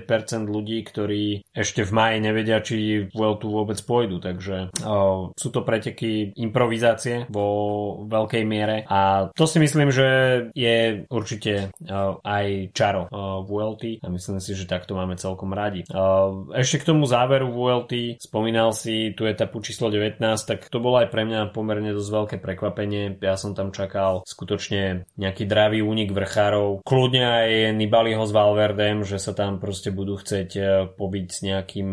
ľudí, 0.48 0.80
ktorí 0.82 1.44
ešte 1.52 1.84
v 1.84 1.92
maji 1.92 2.16
nevedia, 2.24 2.64
či 2.64 3.06
Vueltu 3.12 3.52
vôbec 3.52 3.76
pôjdu, 3.84 4.18
takže 4.18 4.72
o, 4.82 5.30
sú 5.36 5.48
to 5.52 5.60
preteky 5.62 6.32
improvizácie 6.40 7.28
vo 7.28 7.46
veľkej 8.08 8.42
miere 8.48 8.88
a 8.88 9.28
to 9.36 9.44
si 9.44 9.60
myslím, 9.60 9.92
že 9.92 10.08
je 10.56 11.04
určite 11.12 11.74
o, 11.84 12.18
aj 12.24 12.72
čaro 12.72 13.06
o, 13.12 13.44
Vuelty 13.44 14.00
a 14.00 14.08
myslím 14.08 14.40
si, 14.40 14.56
že 14.56 14.70
takto 14.70 14.96
máme 14.96 15.20
celkom 15.20 15.52
radi. 15.52 15.84
O, 15.92 16.48
ešte 16.56 16.80
k 16.80 16.88
tomu 16.94 17.04
záveru 17.04 17.52
Vuelty, 17.52 18.16
spomínal 18.16 18.72
si 18.72 19.12
tú 19.12 19.28
etapu 19.28 19.60
číslo 19.60 19.92
19, 19.92 20.18
tak 20.48 20.66
to 20.72 20.78
bolo 20.80 21.02
aj 21.02 21.12
pre 21.12 21.28
mňa 21.28 21.52
pomerne 21.52 21.92
dosť 21.92 22.10
veľké 22.10 22.36
prekvapenie. 22.40 23.18
Ja 23.20 23.36
som 23.42 23.58
tam 23.58 23.74
čakal 23.74 24.22
skutočne 24.22 25.10
nejaký 25.18 25.50
dravý 25.50 25.82
únik 25.82 26.14
vrchárov. 26.14 26.86
Kľudne 26.86 27.22
aj 27.26 27.50
Nibaliho 27.74 28.22
s 28.22 28.30
Valverdem, 28.30 29.02
že 29.02 29.18
sa 29.18 29.34
tam 29.34 29.58
proste 29.58 29.90
budú 29.90 30.14
chcieť 30.14 30.50
e, 30.54 30.62
pobiť 30.94 31.26
s, 31.26 31.38
nejakým, 31.42 31.88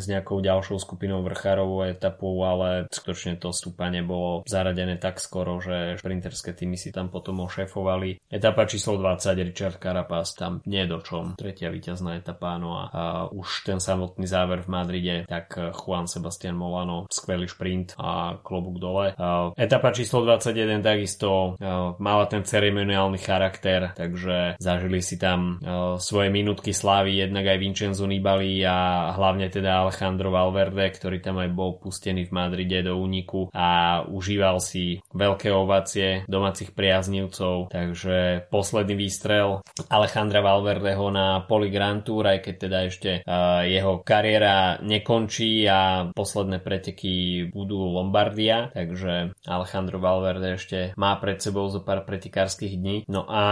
s 0.00 0.04
nejakou 0.08 0.40
ďalšou 0.40 0.80
skupinou 0.80 1.20
vrchárov 1.20 1.84
etapu, 1.92 2.40
ale 2.40 2.88
skutočne 2.88 3.36
to 3.36 3.52
stúpanie 3.52 4.00
bolo 4.00 4.40
zaradené 4.48 4.96
tak 4.96 5.20
skoro, 5.20 5.60
že 5.60 6.00
šprinterské 6.00 6.56
týmy 6.56 6.80
si 6.80 6.88
tam 6.88 7.12
potom 7.12 7.44
ošefovali. 7.44 8.24
Etapa 8.32 8.64
číslo 8.64 8.96
20, 8.96 9.36
Richard 9.44 9.76
Carapaz 9.76 10.32
tam 10.32 10.64
nie 10.64 10.88
do 10.88 11.02
čom. 11.04 11.36
Tretia 11.36 11.68
víťazná 11.68 12.16
etapa, 12.16 12.56
no 12.56 12.80
a, 12.80 12.82
a 12.88 13.02
už 13.28 13.68
ten 13.68 13.82
samotný 13.82 14.24
záver 14.24 14.64
v 14.64 14.72
Madride, 14.72 15.16
tak 15.28 15.58
Juan 15.74 16.08
Sebastian 16.08 16.56
Molano, 16.56 17.04
skvelý 17.10 17.50
šprint 17.50 17.98
a 17.98 18.38
klobúk 18.40 18.78
dole. 18.78 19.12
A 19.18 19.50
etapa 19.58 19.90
číslo 19.90 20.22
21, 20.22 20.80
tak 20.80 20.93
takisto 20.94 21.58
uh, 21.58 21.98
mala 21.98 22.24
ten 22.30 22.46
ceremoniálny 22.46 23.18
charakter, 23.18 23.90
takže 23.92 24.56
zažili 24.62 25.02
si 25.02 25.18
tam 25.18 25.58
uh, 25.58 25.98
svoje 25.98 26.30
minútky 26.30 26.70
slávy 26.70 27.18
jednak 27.18 27.44
aj 27.50 27.58
Vincenzo 27.58 28.06
Nibali 28.06 28.62
a 28.62 29.10
hlavne 29.18 29.50
teda 29.50 29.84
Alejandro 29.84 30.30
Valverde, 30.30 30.86
ktorý 30.94 31.18
tam 31.18 31.42
aj 31.42 31.50
bol 31.50 31.76
pustený 31.82 32.30
v 32.30 32.34
Madride 32.34 32.86
do 32.86 32.94
úniku 32.96 33.50
a 33.50 34.00
užíval 34.06 34.62
si 34.62 35.02
veľké 35.10 35.50
ovácie 35.50 36.22
domácich 36.30 36.70
priaznivcov, 36.72 37.72
takže 37.72 38.46
posledný 38.48 38.94
výstrel 38.94 39.64
Alejandra 39.90 40.44
Valverdeho 40.44 41.10
na 41.10 41.42
Poli 41.44 41.72
Grand 41.72 42.04
Tour, 42.04 42.30
aj 42.30 42.38
keď 42.44 42.54
teda 42.54 42.78
ešte 42.86 43.10
uh, 43.24 43.64
jeho 43.66 44.00
kariéra 44.04 44.78
nekončí 44.84 45.66
a 45.66 46.08
posledné 46.12 46.60
preteky 46.60 47.48
budú 47.50 47.80
Lombardia, 47.88 48.70
takže 48.70 49.32
Alejandro 49.48 49.98
Valverde 49.98 50.54
ešte 50.54 50.83
má 50.92 51.16
pred 51.16 51.40
sebou 51.40 51.64
zo 51.72 51.80
pár 51.80 52.04
pretikárskych 52.04 52.76
dní. 52.76 53.08
No 53.08 53.24
a 53.24 53.42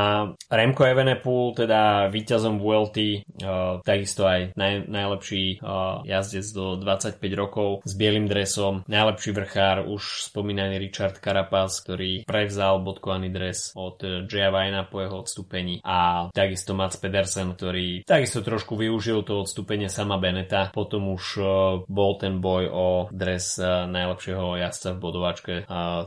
Remco 0.52 0.84
Evenepoel, 0.84 1.56
teda 1.56 2.12
víťazom 2.12 2.60
Vuelty, 2.60 3.24
uh, 3.40 3.80
takisto 3.80 4.28
aj 4.28 4.52
naj, 4.52 4.84
najlepší 4.90 5.64
uh, 5.64 6.04
jazdec 6.04 6.46
do 6.52 6.76
25 6.76 7.16
rokov 7.32 7.80
s 7.88 7.92
bielým 7.96 8.28
dresom, 8.28 8.84
najlepší 8.84 9.30
vrchár, 9.32 9.88
už 9.88 10.28
spomínaný 10.28 10.76
Richard 10.76 11.16
Carapaz, 11.18 11.80
ktorý 11.80 12.28
prevzal 12.28 12.84
bodkovaný 12.84 13.32
dres 13.32 13.72
od 13.72 14.28
Jaya 14.28 14.52
Vajna 14.52 14.92
po 14.92 15.00
jeho 15.00 15.24
odstúpení 15.24 15.80
a 15.80 16.28
takisto 16.34 16.76
Mats 16.76 17.00
Pedersen, 17.00 17.56
ktorý 17.56 18.04
takisto 18.04 18.44
trošku 18.44 18.76
využil 18.76 19.24
to 19.24 19.42
odstúpenie 19.42 19.88
sama 19.88 20.20
Beneta, 20.20 20.68
potom 20.74 21.14
už 21.14 21.24
uh, 21.40 21.46
bol 21.88 22.18
ten 22.20 22.42
boj 22.42 22.64
o 22.68 22.86
dres 23.12 23.56
najlepšieho 23.62 24.58
jazdca 24.58 24.96
v 24.96 25.02
bodovačke. 25.02 25.54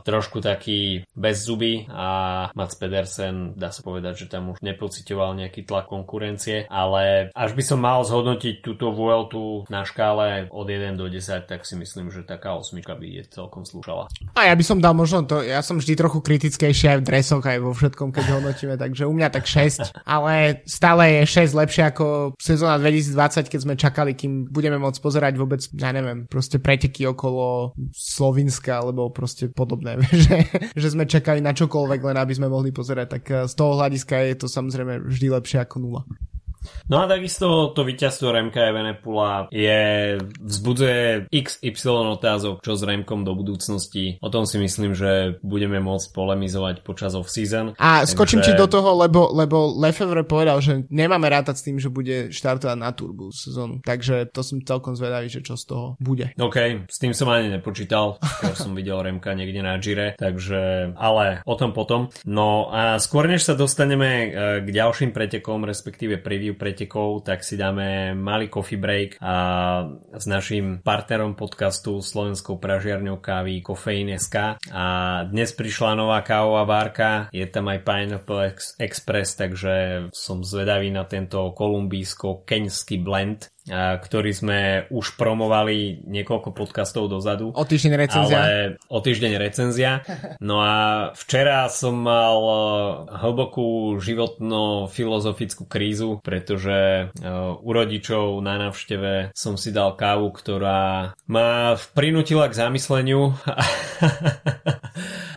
Trošku 0.02 0.38
taký 0.42 1.06
bez 1.16 1.48
zuby 1.48 1.88
a 1.88 2.06
Mats 2.52 2.76
Pedersen 2.76 3.56
dá 3.56 3.72
sa 3.72 3.80
povedať, 3.80 4.24
že 4.24 4.26
tam 4.28 4.52
už 4.52 4.60
nepocitoval 4.60 5.32
nejaký 5.32 5.64
tlak 5.64 5.88
konkurencie, 5.88 6.68
ale 6.68 7.32
až 7.32 7.56
by 7.56 7.62
som 7.64 7.80
mal 7.80 8.04
zhodnotiť 8.04 8.60
túto 8.60 8.92
Vueltu 8.92 9.64
na 9.72 9.82
škále 9.88 10.52
od 10.52 10.68
1 10.68 11.00
do 11.00 11.08
10, 11.08 11.48
tak 11.48 11.64
si 11.64 11.74
myslím, 11.80 12.12
že 12.12 12.28
taká 12.28 12.52
osmička 12.52 12.92
by 12.92 13.08
je 13.08 13.22
celkom 13.32 13.64
slúšala. 13.64 14.12
A 14.36 14.52
ja 14.52 14.54
by 14.54 14.64
som 14.64 14.78
dal 14.78 14.92
možno 14.92 15.24
to, 15.24 15.40
ja 15.40 15.64
som 15.64 15.80
vždy 15.80 15.96
trochu 15.96 16.20
kritickejší 16.20 16.92
aj 16.92 16.98
v 17.00 17.06
dresoch, 17.08 17.44
aj 17.44 17.58
vo 17.64 17.72
všetkom, 17.72 18.12
keď 18.12 18.24
hodnotíme, 18.36 18.76
takže 18.76 19.08
u 19.08 19.12
mňa 19.16 19.28
tak 19.32 19.48
6, 19.48 20.04
ale 20.04 20.60
stále 20.68 21.24
je 21.24 21.48
6 21.48 21.56
lepšie 21.56 21.82
ako 21.88 22.36
sezóna 22.36 22.76
2020, 22.76 23.48
keď 23.48 23.60
sme 23.64 23.74
čakali, 23.80 24.12
kým 24.12 24.52
budeme 24.52 24.76
môcť 24.76 25.00
pozerať 25.00 25.34
vôbec, 25.40 25.64
ja 25.72 25.90
neviem, 25.96 26.28
proste 26.28 26.60
preteky 26.60 27.08
okolo 27.08 27.72
Slovinska, 27.96 28.84
alebo 28.84 29.08
proste 29.08 29.48
podobné, 29.48 29.96
že, 30.26 30.44
že 30.76 30.88
sme 30.92 31.05
čakali 31.06 31.40
na 31.40 31.54
čokoľvek, 31.54 32.00
len 32.02 32.16
aby 32.18 32.32
sme 32.34 32.50
mohli 32.50 32.74
pozerať, 32.74 33.06
tak 33.18 33.24
eh, 33.30 33.46
z 33.46 33.54
toho 33.54 33.78
hľadiska 33.78 34.14
je 34.28 34.34
to 34.42 34.46
samozrejme 34.50 35.06
vždy 35.08 35.26
lepšie 35.32 35.58
ako 35.62 35.76
nula. 35.80 36.02
No 36.86 37.02
a 37.02 37.10
takisto 37.10 37.72
to 37.74 37.82
víťazstvo 37.82 38.30
Remka 38.30 38.62
Evenepula 38.62 39.48
je, 39.50 40.16
vzbudzuje 40.40 41.30
XY 41.30 42.18
otázok, 42.18 42.62
čo 42.62 42.72
s 42.74 42.82
Remkom 42.82 43.22
do 43.22 43.34
budúcnosti. 43.34 44.18
O 44.22 44.30
tom 44.30 44.46
si 44.46 44.58
myslím, 44.58 44.94
že 44.94 45.38
budeme 45.42 45.78
môcť 45.78 46.06
polemizovať 46.10 46.82
počas 46.82 47.14
off-season. 47.14 47.78
A 47.78 48.02
takže... 48.02 48.12
skočím 48.14 48.40
ti 48.42 48.52
do 48.54 48.66
toho, 48.66 48.96
lebo, 48.98 49.30
lebo 49.30 49.70
Lefevre 49.78 50.26
povedal, 50.26 50.58
že 50.64 50.88
nemáme 50.90 51.28
rátať 51.30 51.60
s 51.60 51.64
tým, 51.66 51.76
že 51.78 51.92
bude 51.92 52.30
štartovať 52.32 52.78
na 52.78 52.90
turbu 52.90 53.30
sezónu. 53.30 53.84
Takže 53.84 54.30
to 54.32 54.40
som 54.42 54.64
celkom 54.64 54.98
zvedavý, 54.98 55.30
že 55.30 55.44
čo 55.44 55.54
z 55.54 55.64
toho 55.68 55.86
bude. 56.00 56.32
OK, 56.40 56.88
s 56.90 56.98
tým 56.98 57.12
som 57.12 57.30
ani 57.30 57.52
nepočítal. 57.52 58.18
Skôr 58.18 58.56
som 58.56 58.72
videl 58.72 58.98
Remka 58.98 59.36
niekde 59.36 59.60
na 59.62 59.78
Gire, 59.78 60.16
takže 60.16 60.96
ale 60.96 61.44
o 61.44 61.54
tom 61.54 61.76
potom. 61.76 62.08
No 62.24 62.72
a 62.72 62.96
skôr 62.98 63.28
než 63.28 63.44
sa 63.44 63.54
dostaneme 63.54 64.08
e, 64.08 64.26
k 64.64 64.68
ďalším 64.72 65.12
pretekom, 65.12 65.68
respektíve 65.68 66.18
preview 66.18 66.55
pretekov, 66.56 67.22
tak 67.22 67.44
si 67.44 67.54
dáme 67.54 68.16
malý 68.16 68.50
coffee 68.50 68.80
break 68.80 69.10
a 69.20 69.34
s 70.16 70.24
našim 70.24 70.80
partnerom 70.80 71.36
podcastu 71.36 72.00
Slovenskou 72.02 72.58
pražiarňou 72.58 73.20
kávy 73.20 73.60
Kofeín.sk 73.62 74.58
a 74.72 74.86
dnes 75.28 75.52
prišla 75.52 75.94
nová 75.94 76.24
kávová 76.24 76.64
várka, 76.64 77.10
je 77.30 77.44
tam 77.46 77.68
aj 77.68 77.84
Pineapple 77.84 78.56
Express, 78.80 79.36
takže 79.36 80.08
som 80.10 80.42
zvedavý 80.42 80.88
na 80.88 81.04
tento 81.04 81.52
kolumbijsko-keňský 81.52 83.04
blend 83.04 83.52
ktorý 83.66 84.30
sme 84.30 84.60
už 84.94 85.18
promovali 85.18 86.06
niekoľko 86.06 86.54
podcastov 86.54 87.10
dozadu. 87.10 87.50
O 87.50 87.66
týždeň 87.66 87.92
recenzia. 87.98 88.38
Ale 88.38 88.54
o 88.86 89.02
týždeň 89.02 89.32
recenzia. 89.42 90.06
No 90.38 90.62
a 90.62 91.10
včera 91.18 91.66
som 91.66 91.98
mal 91.98 92.38
e, 92.38 92.54
hlbokú 93.26 93.98
životno-filozofickú 93.98 95.66
krízu, 95.66 96.22
pretože 96.22 97.10
e, 97.10 97.26
u 97.58 97.70
rodičov 97.70 98.38
na 98.40 98.68
návšteve 98.68 99.34
som 99.34 99.58
si 99.58 99.74
dal 99.74 99.98
kávu, 99.98 100.30
ktorá 100.30 101.12
ma 101.26 101.74
prinútila 101.94 102.46
k 102.46 102.58
zamysleniu 102.58 103.34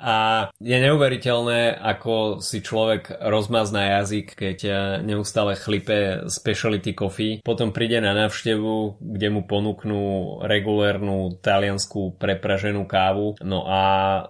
a 0.03 0.49
je 0.61 0.77
neuveriteľné, 0.77 1.75
ako 1.75 2.43
si 2.43 2.61
človek 2.61 3.09
rozmazná 3.25 3.99
jazyk, 3.99 4.37
keď 4.37 4.57
e, 4.63 4.71
neustále 5.03 5.57
chlipe 5.57 6.29
speciality 6.29 6.93
coffee, 6.93 7.41
potom 7.41 7.73
príde 7.73 7.97
na 7.99 8.13
návštevu, 8.25 8.99
kde 8.99 9.27
mu 9.31 9.47
ponúknú 9.47 10.01
regulérnu 10.43 11.39
talianskú 11.39 12.19
prepraženú 12.19 12.83
kávu. 12.83 13.39
No 13.39 13.65
a 13.69 13.81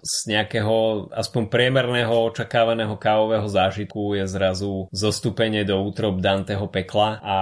z 0.03 0.35
nejakého 0.35 1.09
aspoň 1.13 1.43
priemerného 1.47 2.11
očakávaného 2.29 2.95
kávového 2.99 3.47
zážitku 3.47 4.19
je 4.19 4.25
zrazu 4.29 4.91
zostúpenie 4.91 5.63
do 5.63 5.79
útrob 5.81 6.19
Danteho 6.19 6.67
pekla 6.67 7.19
a 7.23 7.37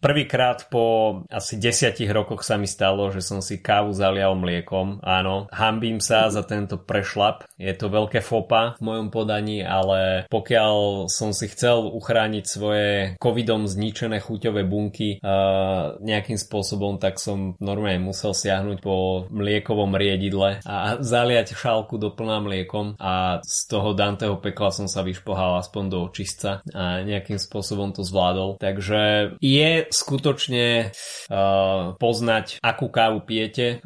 prvýkrát 0.00 0.66
po 0.72 1.20
asi 1.28 1.60
desiatich 1.60 2.08
rokoch 2.10 2.42
sa 2.42 2.56
mi 2.56 2.66
stalo, 2.66 3.12
že 3.12 3.20
som 3.20 3.44
si 3.44 3.60
kávu 3.60 3.92
zalial 3.92 4.34
mliekom. 4.38 5.02
Áno, 5.04 5.46
hambím 5.52 6.00
sa 6.00 6.32
za 6.32 6.42
tento 6.46 6.80
prešlap. 6.80 7.44
Je 7.60 7.72
to 7.76 7.92
veľké 7.92 8.24
fopa 8.24 8.78
v 8.80 8.84
mojom 8.84 9.08
podaní, 9.12 9.60
ale 9.60 10.24
pokiaľ 10.32 11.06
som 11.10 11.36
si 11.36 11.50
chcel 11.50 11.84
uchrániť 11.84 12.44
svoje 12.46 12.88
covidom 13.20 13.68
zničené 13.68 14.22
chuťové 14.24 14.64
bunky, 14.64 15.20
uh, 15.20 15.83
nejakým 16.00 16.38
spôsobom, 16.38 16.96
tak 17.00 17.18
som 17.20 17.54
normálne 17.58 18.04
musel 18.04 18.36
siahnuť 18.36 18.78
po 18.80 19.26
mliekovom 19.30 19.94
riedidle 19.96 20.60
a 20.64 20.98
zaliať 21.00 21.56
šálku 21.56 21.96
doplná 21.96 22.40
mliekom 22.42 22.96
a 22.98 23.40
z 23.42 23.58
toho 23.70 23.96
Danteho 23.96 24.38
pekla 24.38 24.70
som 24.74 24.86
sa 24.90 25.04
vyšpohal 25.06 25.60
aspoň 25.60 25.84
do 25.88 25.98
očistca 26.06 26.60
a 26.74 27.04
nejakým 27.04 27.38
spôsobom 27.38 27.94
to 27.94 28.02
zvládol. 28.02 28.56
Takže 28.58 29.34
je 29.38 29.70
skutočne 29.88 30.90
uh, 30.90 31.94
poznať, 31.96 32.58
akú 32.60 32.90
kávu 32.90 33.22
pijete 33.24 33.80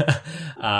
a 0.60 0.74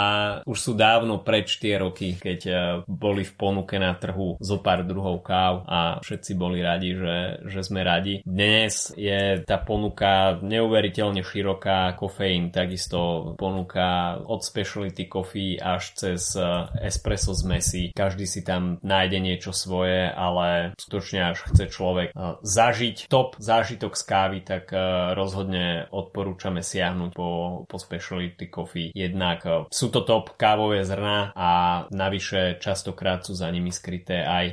už 0.44 0.59
sú 0.59 0.72
dávno 0.74 1.20
preč 1.22 1.59
tie 1.59 1.81
roky, 1.81 2.16
keď 2.16 2.40
uh, 2.46 2.59
boli 2.87 3.24
v 3.24 3.33
ponuke 3.35 3.76
na 3.81 3.96
trhu 3.96 4.37
zo 4.40 4.61
pár 4.61 4.87
druhov 4.87 5.24
káv 5.24 5.66
a 5.66 5.98
všetci 6.00 6.33
boli 6.38 6.61
radi, 6.62 6.94
že, 6.94 7.16
že 7.48 7.61
sme 7.66 7.83
radi. 7.83 8.20
Dnes 8.22 8.92
je 8.94 9.42
tá 9.42 9.59
ponuka 9.59 10.38
neuveriteľne 10.57 11.21
široká, 11.21 11.92
kofeín 11.99 12.49
takisto 12.49 13.33
ponúka 13.37 14.21
od 14.25 14.40
specialty 14.40 15.05
coffee 15.07 15.61
až 15.61 15.92
cez 15.92 16.33
eh, 16.37 16.66
espresso 16.87 17.37
zmesi. 17.37 17.92
Každý 17.92 18.25
si 18.25 18.40
tam 18.40 18.81
nájde 18.81 19.19
niečo 19.21 19.53
svoje, 19.53 20.09
ale 20.09 20.73
skutočne 20.81 21.33
až 21.35 21.45
chce 21.53 21.69
človek 21.69 22.09
eh, 22.12 22.40
zažiť 22.40 23.11
top 23.12 23.37
zážitok 23.37 23.92
z 23.92 24.03
kávy, 24.07 24.38
tak 24.42 24.73
eh, 24.73 25.12
rozhodne 25.12 25.90
odporúčame 25.92 26.64
siahnuť 26.64 27.11
po, 27.12 27.62
po 27.69 27.77
specialty 27.77 28.49
coffee. 28.49 28.90
Jednak 28.97 29.69
sú 29.69 29.92
to 29.92 30.03
top 30.03 30.35
kávové 30.38 30.83
zrná 30.83 31.35
a 31.37 31.51
navyše 31.92 32.59
častokrát 32.62 33.23
sú 33.23 33.37
za 33.37 33.51
nimi 33.51 33.71
skryté 33.75 34.23
aj 34.23 34.47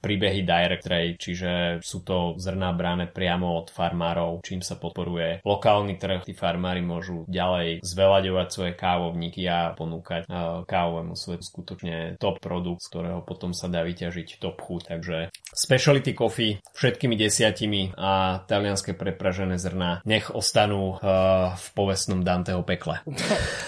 príbehy 0.00 0.42
direct 0.42 0.84
trade, 0.84 1.16
čiže 1.20 1.80
sú 1.80 2.02
to 2.02 2.36
zrná 2.36 2.72
bráne 2.72 3.06
priamo 3.08 3.56
od 3.60 3.70
farmárov, 3.70 4.44
čím 4.44 4.60
sa 4.60 4.76
podporuje 4.76 5.43
lokálny 5.44 6.00
trh, 6.00 6.24
tí 6.24 6.32
farmári 6.32 6.80
môžu 6.80 7.28
ďalej 7.28 7.84
zveľaďovať 7.84 8.48
svoje 8.48 8.72
kávovníky 8.72 9.44
a 9.44 9.76
ponúkať 9.76 10.24
uh, 10.24 10.64
kávovému 10.64 11.12
svetu 11.12 11.44
skutočne 11.44 12.16
top 12.16 12.40
produkt, 12.40 12.80
z 12.80 12.90
ktorého 12.90 13.20
potom 13.20 13.52
sa 13.52 13.68
dá 13.68 13.84
vyťažiť 13.84 14.40
top 14.40 14.64
chuť. 14.64 14.80
Takže 14.96 15.16
speciality 15.52 16.16
coffee 16.16 16.56
všetkými 16.72 17.14
desiatimi 17.20 17.92
a 17.94 18.40
talianské 18.48 18.96
prepražené 18.96 19.60
zrná 19.60 20.00
nech 20.08 20.32
ostanú 20.32 20.96
uh, 20.96 21.52
v 21.54 21.66
povestnom 21.76 22.24
Danteho 22.24 22.64
pekle. 22.64 23.04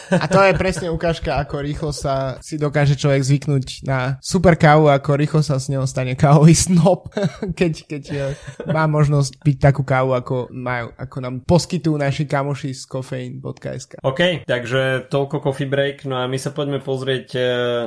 A 0.08 0.26
to 0.32 0.40
je 0.40 0.56
presne 0.56 0.88
ukážka, 0.88 1.36
ako 1.36 1.60
rýchlo 1.60 1.92
sa 1.92 2.40
si 2.40 2.56
dokáže 2.56 2.96
človek 2.96 3.20
zvyknúť 3.20 3.84
na 3.84 4.16
super 4.24 4.56
kávu, 4.56 4.88
ako 4.88 5.10
rýchlo 5.12 5.44
sa 5.44 5.60
s 5.60 5.68
ňou 5.68 5.84
stane 5.84 6.16
kávový 6.16 6.56
snob, 6.56 7.12
keď, 7.60 7.72
keď 7.84 8.04
má 8.64 8.88
možnosť 8.88 9.44
piť 9.44 9.56
takú 9.60 9.84
kávu, 9.84 10.16
ako, 10.16 10.48
majú, 10.48 10.96
ako 10.96 11.16
nám 11.20 11.34
pos 11.44 11.55
poskytujú 11.56 11.96
naši 11.96 12.28
kamoši 12.28 12.76
z 12.76 12.82
kofeín.sk. 12.84 14.04
OK, 14.04 14.44
takže 14.44 15.08
toľko 15.08 15.40
coffee 15.40 15.64
break, 15.64 16.04
no 16.04 16.20
a 16.20 16.28
my 16.28 16.36
sa 16.36 16.52
poďme 16.52 16.84
pozrieť 16.84 17.28
e, 17.32 17.40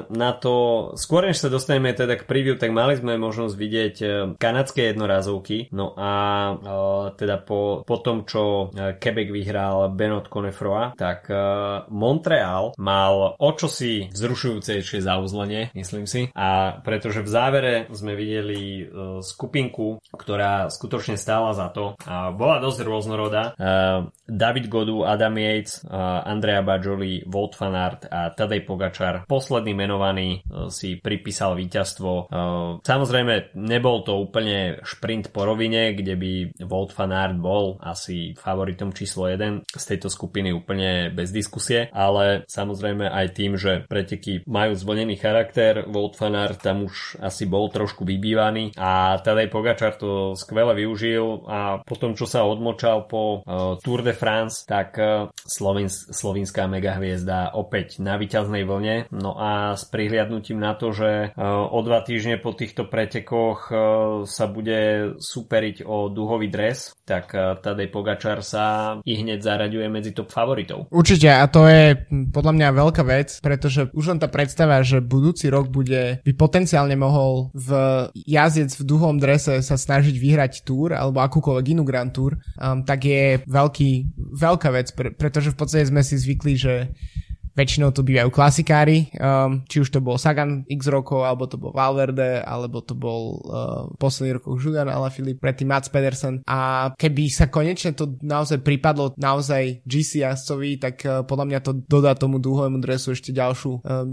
na 0.09 0.33
to, 0.33 0.89
skôr 0.97 1.29
než 1.29 1.37
sa 1.37 1.53
dostaneme 1.53 1.93
teda 1.93 2.17
k 2.17 2.25
preview, 2.25 2.57
tak 2.57 2.73
mali 2.73 2.97
sme 2.97 3.21
možnosť 3.21 3.53
vidieť 3.53 3.95
e, 4.01 4.07
kanadské 4.41 4.89
jednorázovky, 4.89 5.69
no 5.69 5.93
a 5.93 6.11
e, 6.17 6.53
teda 7.13 7.45
po, 7.45 7.85
po 7.85 8.01
tom, 8.01 8.25
čo 8.25 8.73
Quebec 8.73 9.29
vyhral 9.29 9.93
Benot 9.93 10.33
Conefroa, 10.33 10.97
tak 10.97 11.29
Montreal 11.93 12.73
mal 12.81 13.37
o 13.37 13.49
čosi 13.53 14.09
vzrušujúcejšie 14.09 15.05
zauzlenie, 15.05 15.69
myslím 15.77 16.09
si, 16.09 16.33
a 16.33 16.81
pretože 16.81 17.21
v 17.21 17.29
závere 17.29 17.73
sme 17.93 18.17
videli 18.17 18.87
skupinku, 19.21 20.01
ktorá 20.09 20.73
skutočne 20.73 21.19
stála 21.19 21.53
za 21.53 21.69
to 21.69 21.93
a 22.07 22.33
bola 22.33 22.57
dosť 22.63 22.79
rôznorodá. 22.81 23.53
Uh, 23.59 24.09
David 24.29 24.69
Godu, 24.69 25.03
Adam 25.03 25.35
Yates, 25.35 25.83
uh, 25.83 26.23
Andrea 26.23 26.61
Bajoli, 26.61 27.25
Wout 27.25 27.57
van 27.57 27.75
a 27.75 28.29
Tadej 28.31 28.61
Pogačar. 28.63 29.25
Posledný 29.25 29.73
menovaný 29.73 30.45
uh, 30.45 30.69
si 30.69 31.01
pripísal 31.01 31.57
víťazstvo. 31.57 32.31
Samozrejme, 32.79 33.57
nebol 33.57 34.05
to 34.05 34.21
úplne 34.21 34.79
šprint 34.85 35.33
po 35.33 35.45
rovine, 35.45 35.97
kde 35.97 36.13
by 36.15 36.31
Wout 36.69 36.93
van 36.93 37.41
bol 37.41 37.81
asi 37.81 38.37
favoritom 38.37 38.93
číslo 38.93 39.25
1 39.25 39.65
z 39.65 39.83
tejto 39.83 40.11
skupiny 40.11 40.53
úplne 40.53 41.09
bez 41.09 41.33
diskusie, 41.33 41.89
ale 41.89 42.45
samozrejme 42.45 43.09
aj 43.09 43.27
tým, 43.33 43.57
že 43.57 43.85
preteky 43.89 44.45
majú 44.45 44.77
zvolený 44.77 45.17
charakter, 45.17 45.87
Wout 45.89 46.15
van 46.19 46.37
tam 46.59 46.85
už 46.85 47.19
asi 47.23 47.49
bol 47.49 47.71
trošku 47.73 48.05
vybývaný 48.05 48.77
a 48.77 49.17
Tadej 49.19 49.49
Pogačar 49.49 49.97
to 49.97 50.37
skvele 50.37 50.77
využil 50.77 51.45
a 51.49 51.81
potom, 51.81 52.13
čo 52.13 52.29
sa 52.29 52.45
odmočal 52.45 53.09
po 53.09 53.41
Tour 53.81 53.99
de 54.05 54.13
France, 54.19 54.67
tak 54.67 54.99
Slovins, 55.47 56.11
slovinská 56.11 56.67
megahviezda 56.67 57.55
opäť 57.55 58.03
na 58.03 58.19
vyťaznej 58.19 58.67
vlne. 58.67 59.07
No 59.15 59.39
a 59.39 59.79
s 59.79 59.87
prihliadnutím 59.87 60.59
na 60.59 60.75
to, 60.75 60.91
že 60.91 61.31
o 61.39 61.79
dva 61.79 62.03
týždne 62.03 62.35
po 62.43 62.51
týchto 62.51 62.91
pretekoch 62.91 63.71
sa 64.27 64.45
bude 64.51 65.15
superiť 65.15 65.87
o 65.87 66.11
duhový 66.11 66.51
dres, 66.51 66.91
tak 67.07 67.31
Tadej 67.63 67.87
Pogačar 67.87 68.43
sa 68.43 68.97
i 69.07 69.13
hneď 69.15 69.39
zaraďuje 69.39 69.87
medzi 69.87 70.11
top 70.11 70.35
favoritov. 70.35 70.91
Určite 70.91 71.31
a 71.31 71.47
to 71.47 71.63
je 71.69 71.95
podľa 72.35 72.53
mňa 72.59 72.67
veľká 72.75 73.03
vec, 73.07 73.39
pretože 73.39 73.87
už 73.95 74.11
len 74.11 74.19
tá 74.19 74.27
predstava, 74.27 74.83
že 74.83 74.99
budúci 74.99 75.47
rok 75.47 75.71
bude, 75.71 76.19
by 76.25 76.33
potenciálne 76.35 76.97
mohol 76.99 77.53
v 77.55 77.69
jazdec 78.13 78.73
v 78.75 78.83
duhovom 78.83 79.21
drese 79.21 79.61
sa 79.61 79.77
snažiť 79.77 80.15
vyhrať 80.17 80.65
túr 80.65 80.91
alebo 80.97 81.21
akúkoľvek 81.21 81.65
inú 81.77 81.85
Grand 81.85 82.09
Tour, 82.09 82.35
um, 82.57 82.81
tak 82.81 83.05
je 83.05 83.39
veľký, 83.45 84.08
veľká 84.17 84.69
vec, 84.73 84.93
pre, 84.95 85.09
pretože 85.13 85.53
v 85.53 85.57
podstate 85.59 85.89
sme 85.89 86.01
si 86.01 86.15
zvykli, 86.17 86.53
že 86.55 86.73
väčšinou 87.59 87.91
to 87.91 88.07
bývajú 88.07 88.31
klasikári, 88.31 89.11
um, 89.19 89.67
či 89.67 89.83
už 89.83 89.91
to 89.91 89.99
bol 89.99 90.15
Sagan 90.15 90.63
x 90.71 90.87
rokov, 90.87 91.27
alebo 91.27 91.43
to 91.51 91.59
bol 91.59 91.75
Valverde, 91.75 92.39
alebo 92.39 92.79
to 92.79 92.95
bol 92.95 93.43
uh, 93.43 93.91
v 93.91 93.95
posledných 93.99 94.39
rokoch 94.39 94.55
Julian 94.55 94.87
Alaphilippe, 94.87 95.43
predtým 95.43 95.67
Mats 95.67 95.91
Pedersen 95.91 96.39
a 96.47 96.91
keby 96.95 97.27
sa 97.27 97.51
konečne 97.51 97.91
to 97.91 98.15
naozaj 98.23 98.63
pripadlo 98.63 99.11
naozaj 99.19 99.83
GC 99.83 100.23
jazdcovi, 100.23 100.79
tak 100.79 101.03
uh, 101.03 101.27
podľa 101.27 101.45
mňa 101.51 101.59
to 101.59 101.71
dodá 101.83 102.15
tomu 102.15 102.39
dúhovému 102.39 102.79
dresu 102.79 103.11
ešte 103.11 103.35
ďalšiu, 103.35 103.83
um, 103.83 104.07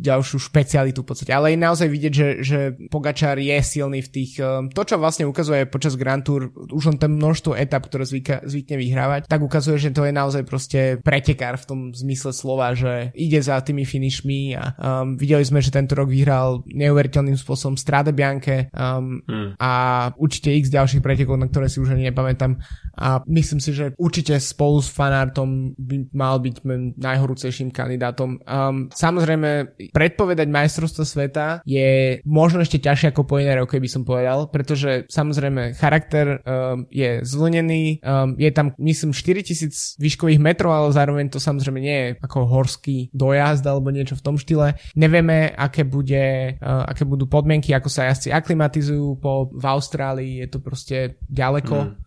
ďalšiu 0.00 0.40
špecialitu 0.40 1.04
v 1.04 1.08
podstate. 1.12 1.32
Ale 1.36 1.52
je 1.52 1.58
naozaj 1.60 1.88
vidieť, 1.90 2.12
že, 2.14 2.28
že 2.40 2.58
Pogačar 2.88 3.36
je 3.36 3.56
silný 3.60 4.00
v 4.00 4.08
tých, 4.08 4.40
um, 4.40 4.72
to 4.72 4.86
čo 4.86 4.96
vlastne 4.96 5.28
ukazuje 5.28 5.68
počas 5.68 5.98
Grand 5.98 6.22
Tour, 6.22 6.48
už 6.72 6.94
len 6.94 6.96
ten 6.96 7.12
množstvo 7.12 7.58
etap, 7.58 7.84
ktoré 7.90 8.06
zvyka, 8.06 8.46
zvykne 8.46 8.80
vyhrávať, 8.80 9.20
tak 9.26 9.42
ukazuje, 9.42 9.76
že 9.76 9.90
to 9.92 10.06
je 10.06 10.12
naozaj 10.14 10.42
proste 10.46 10.80
pretekár 11.02 11.58
v 11.58 11.66
tom 11.66 11.80
zmysle 11.90 12.30
slova, 12.30 12.72
že 12.72 12.85
ide 13.12 13.40
za 13.42 13.60
tými 13.60 13.84
finišmi 13.84 14.38
a 14.56 14.64
um, 14.76 15.18
videli 15.18 15.44
sme, 15.44 15.62
že 15.62 15.74
tento 15.74 15.94
rok 15.98 16.10
vyhral 16.10 16.62
neuveriteľným 16.68 17.36
spôsobom 17.36 17.74
Strade 17.74 18.12
Bianche 18.14 18.72
um, 18.72 19.20
hmm. 19.22 19.60
a 19.60 19.72
určite 20.16 20.52
x 20.54 20.70
ďalších 20.72 21.04
pretekov, 21.04 21.36
na 21.38 21.50
ktoré 21.50 21.70
si 21.70 21.82
už 21.82 21.94
ani 21.94 22.08
nepamätám 22.10 22.58
a 22.96 23.20
myslím 23.28 23.60
si, 23.60 23.76
že 23.76 23.92
určite 24.00 24.40
spolu 24.40 24.80
s 24.80 24.88
fanartom 24.88 25.76
by 25.76 26.08
mal 26.16 26.40
byť 26.40 26.64
najhorúcejším 26.96 27.68
kandidátom. 27.68 28.40
Um, 28.48 28.88
samozrejme, 28.88 29.76
predpovedať 29.92 30.48
majstrovstvo 30.48 31.04
sveta 31.04 31.60
je 31.68 32.20
možno 32.24 32.64
ešte 32.64 32.80
ťažšie 32.80 33.12
ako 33.12 33.28
po 33.28 33.36
iné 33.36 33.60
roky 33.60 33.76
by 33.76 33.88
som 33.90 34.02
povedal, 34.08 34.48
pretože 34.48 35.04
samozrejme 35.12 35.76
charakter 35.76 36.40
um, 36.40 36.88
je 36.88 37.20
zvlnený, 37.20 38.00
um, 38.00 38.32
je 38.40 38.50
tam 38.50 38.72
myslím 38.80 39.12
4000 39.12 40.00
výškových 40.00 40.40
metrov, 40.40 40.72
ale 40.72 40.96
zároveň 40.96 41.28
to 41.28 41.36
samozrejme 41.36 41.80
nie 41.80 41.98
je 42.00 42.08
ako 42.24 42.48
horský 42.66 43.14
dojazd 43.14 43.62
alebo 43.62 43.94
niečo 43.94 44.18
v 44.18 44.24
tom 44.26 44.34
štýle. 44.34 44.74
Nevieme, 44.98 45.54
aké, 45.54 45.86
bude, 45.86 46.58
uh, 46.58 46.82
aké 46.90 47.06
budú 47.06 47.30
podmienky, 47.30 47.70
ako 47.70 47.86
sa 47.86 48.10
jazdci 48.10 48.34
aklimatizujú 48.34 49.22
po, 49.22 49.54
v 49.54 49.64
Austrálii, 49.70 50.42
je 50.42 50.48
to 50.50 50.58
proste 50.58 51.22
ďaleko. 51.30 51.94
Mm. 51.94 52.06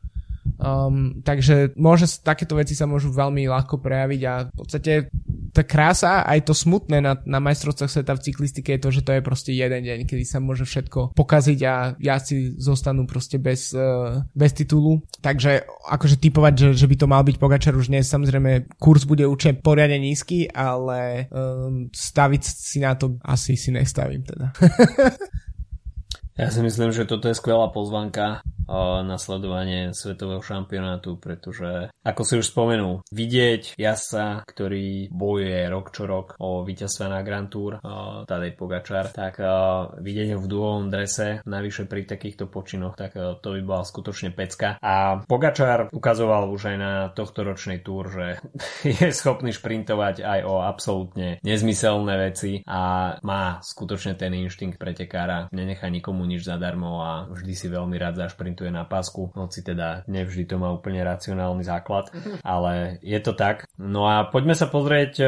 Um, 0.60 1.24
takže 1.24 1.72
môže, 1.80 2.10
takéto 2.20 2.60
veci 2.60 2.76
sa 2.76 2.84
môžu 2.84 3.16
veľmi 3.16 3.48
ľahko 3.48 3.80
prejaviť 3.80 4.22
a 4.28 4.34
v 4.52 4.56
podstate 4.60 5.08
tá 5.52 5.66
krása, 5.66 6.24
aj 6.26 6.50
to 6.50 6.54
smutné 6.54 7.02
na, 7.02 7.18
na 7.26 7.40
majstrovstvách 7.42 7.92
sveta 7.92 8.14
v 8.16 8.24
cyklistike 8.30 8.70
je 8.76 8.82
to, 8.82 8.90
že 8.94 9.02
to 9.06 9.12
je 9.18 9.22
proste 9.26 9.52
jeden 9.52 9.82
deň, 9.84 10.06
kedy 10.06 10.24
sa 10.24 10.38
môže 10.40 10.64
všetko 10.64 11.18
pokaziť 11.18 11.60
a 11.66 11.74
jazdci 11.98 12.62
zostanú 12.62 13.10
proste 13.10 13.42
bez, 13.42 13.74
uh, 13.74 14.22
bez 14.34 14.54
titulu. 14.54 15.02
Takže 15.20 15.66
akože 15.90 16.22
typovať, 16.22 16.54
že, 16.56 16.70
že 16.86 16.90
by 16.90 16.96
to 16.96 17.08
mal 17.10 17.22
byť 17.26 17.36
Pogačar 17.40 17.74
už 17.74 17.90
dnes, 17.90 18.08
samozrejme 18.08 18.78
kurz 18.78 19.04
bude 19.10 19.26
určite 19.26 19.60
poriadne 19.60 19.98
nízky, 19.98 20.46
ale 20.52 21.32
um, 21.32 21.90
staviť 21.90 22.42
si 22.44 22.80
na 22.84 22.94
to 22.94 23.18
asi 23.26 23.58
si 23.58 23.74
nestavím 23.74 24.22
teda. 24.24 24.54
ja 26.40 26.48
si 26.48 26.64
myslím, 26.64 26.96
že 26.96 27.04
toto 27.04 27.28
je 27.28 27.36
skvelá 27.36 27.68
pozvanka 27.76 28.40
na 29.04 29.18
sledovanie 29.18 29.92
svetového 29.98 30.46
šampionátu, 30.46 31.18
pretože 31.18 31.90
ako 32.06 32.22
si 32.22 32.34
už 32.38 32.54
spomenul, 32.54 33.02
vidieť 33.10 33.76
jasa, 33.76 34.46
ktorý 34.46 35.10
bojuje 35.10 35.66
rok 35.68 35.90
čo 35.90 36.06
rok 36.06 36.38
o 36.38 36.62
víťazstva 36.62 37.10
na 37.10 37.20
Grand 37.26 37.50
Tour, 37.50 37.82
Tadej 38.30 38.54
Pogačar, 38.54 39.10
tak 39.10 39.42
vidieť 39.98 40.38
ho 40.38 40.40
v 40.40 40.50
dúhovom 40.50 40.94
drese, 40.94 41.42
navyše 41.50 41.90
pri 41.90 42.06
takýchto 42.06 42.46
počinoch, 42.46 42.94
tak 42.94 43.18
to 43.18 43.48
by 43.58 43.62
bola 43.66 43.84
skutočne 43.84 44.30
pecka. 44.30 44.78
A 44.80 45.26
Pogačar 45.26 45.90
ukazoval 45.90 46.54
už 46.54 46.76
aj 46.76 46.78
na 46.78 46.94
tohto 47.10 47.42
ročnej 47.42 47.82
túr, 47.82 48.14
že 48.14 48.38
je 49.02 49.10
schopný 49.10 49.50
šprintovať 49.50 50.22
aj 50.22 50.40
o 50.46 50.62
absolútne 50.62 51.42
nezmyselné 51.42 52.14
veci 52.30 52.62
a 52.70 53.16
má 53.26 53.58
skutočne 53.66 54.14
ten 54.14 54.30
inštinkt 54.38 54.78
pretekára, 54.78 55.50
nenechá 55.50 55.90
nikomu 55.90 56.29
nič 56.30 56.46
zadarmo 56.46 57.02
a 57.02 57.26
vždy 57.34 57.54
si 57.58 57.66
veľmi 57.66 57.98
rád 57.98 58.22
zašprintuje 58.22 58.70
na 58.70 58.86
pásku, 58.86 59.34
hoci 59.34 59.66
teda 59.66 60.06
nevždy 60.06 60.46
to 60.46 60.62
má 60.62 60.70
úplne 60.70 61.02
racionálny 61.02 61.66
základ, 61.66 62.14
ale 62.46 63.02
je 63.02 63.18
to 63.18 63.34
tak. 63.34 63.66
No 63.82 64.06
a 64.06 64.30
poďme 64.30 64.54
sa 64.54 64.70
pozrieť, 64.70 65.14
e, 65.18 65.26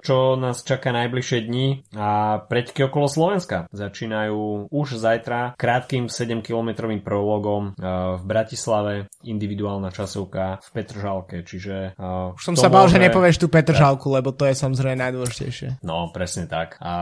čo 0.00 0.40
nás 0.40 0.64
čaká 0.64 0.96
najbližšie 0.96 1.38
dni 1.44 1.68
a 1.92 2.40
preteky 2.48 2.88
okolo 2.88 3.06
Slovenska. 3.10 3.68
Začínajú 3.68 4.72
už 4.72 4.96
zajtra 4.96 5.58
krátkým 5.60 6.08
7-kilometrovým 6.08 7.04
prologom 7.04 7.76
e, 7.76 7.84
v 8.16 8.22
Bratislave, 8.24 9.12
individuálna 9.26 9.92
časovka 9.92 10.64
v 10.64 10.68
Petržalke, 10.72 11.36
čiže... 11.44 11.98
E, 11.98 12.08
už 12.32 12.42
som 12.42 12.56
sa 12.56 12.72
bál, 12.72 12.88
môže... 12.88 12.96
že 12.96 13.04
nepovieš 13.04 13.36
tú 13.36 13.52
Petržalku, 13.52 14.08
lebo 14.08 14.32
to 14.32 14.48
je 14.48 14.54
samozrejme 14.56 14.96
najdôležitejšie. 14.96 15.82
No, 15.84 16.08
presne 16.14 16.46
tak. 16.48 16.78
A 16.78 16.94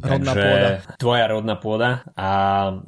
Rodná 0.00 0.32
Takže 0.32 0.42
pôda. 0.42 0.68
Tvoja 0.98 1.26
rodná 1.28 1.54
pôda 1.60 1.90
a 2.16 2.30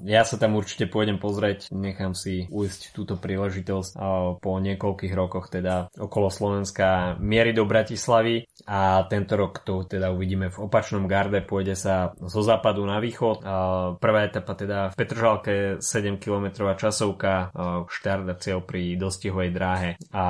ja 0.03 0.23
sa 0.25 0.41
tam 0.41 0.57
určite 0.57 0.89
pôjdem 0.91 1.21
pozrieť, 1.21 1.71
nechám 1.71 2.17
si 2.17 2.49
ujsť 2.49 2.97
túto 2.97 3.15
príležitosť 3.21 3.91
po 4.41 4.53
niekoľkých 4.59 5.13
rokoch 5.13 5.53
teda 5.53 5.93
okolo 5.95 6.33
Slovenska 6.33 7.21
miery 7.21 7.53
do 7.53 7.69
Bratislavy 7.69 8.49
a 8.67 9.05
tento 9.07 9.37
rok 9.37 9.63
to 9.63 9.85
teda 9.85 10.11
uvidíme 10.11 10.49
v 10.49 10.59
opačnom 10.67 11.05
garde, 11.05 11.45
pôjde 11.45 11.77
sa 11.77 12.17
zo 12.17 12.41
západu 12.41 12.83
na 12.89 12.99
východ. 12.99 13.45
Prvá 14.01 14.21
etapa 14.27 14.57
teda 14.57 14.91
v 14.91 14.95
Petržalke 14.97 15.55
7 15.79 16.17
km 16.17 16.73
časovka, 16.75 17.53
štart 17.87 18.27
a 18.33 18.35
cieľ 18.41 18.65
pri 18.65 18.97
dostihovej 18.97 19.51
dráhe 19.53 19.91
a 20.11 20.25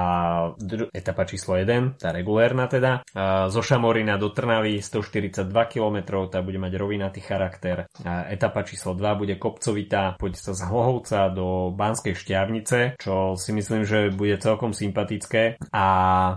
etapa 0.91 1.25
číslo 1.25 1.55
1, 1.55 2.01
tá 2.03 2.11
regulérna 2.11 2.67
teda, 2.67 3.07
zo 3.49 3.63
Šamorina 3.63 4.19
do 4.19 4.35
Trnavy 4.35 4.83
142 4.83 5.47
km, 5.71 6.27
tá 6.27 6.43
bude 6.43 6.59
mať 6.67 6.75
rovinatý 6.75 7.23
charakter. 7.23 7.87
Etapa 8.03 8.67
číslo 8.67 8.99
2 8.99 9.23
bude 9.23 9.35
kopcovitá, 9.39 10.19
pôjde 10.19 10.43
sa 10.43 10.53
z 10.59 10.67
Hlohovca 10.67 11.31
do 11.31 11.71
Banskej 11.71 12.19
šťavnice, 12.19 12.99
čo 12.99 13.39
si 13.39 13.55
myslím, 13.55 13.87
že 13.87 14.11
bude 14.11 14.35
celkom 14.43 14.75
sympatické 14.75 15.63
a 15.71 15.87
e, 15.87 16.33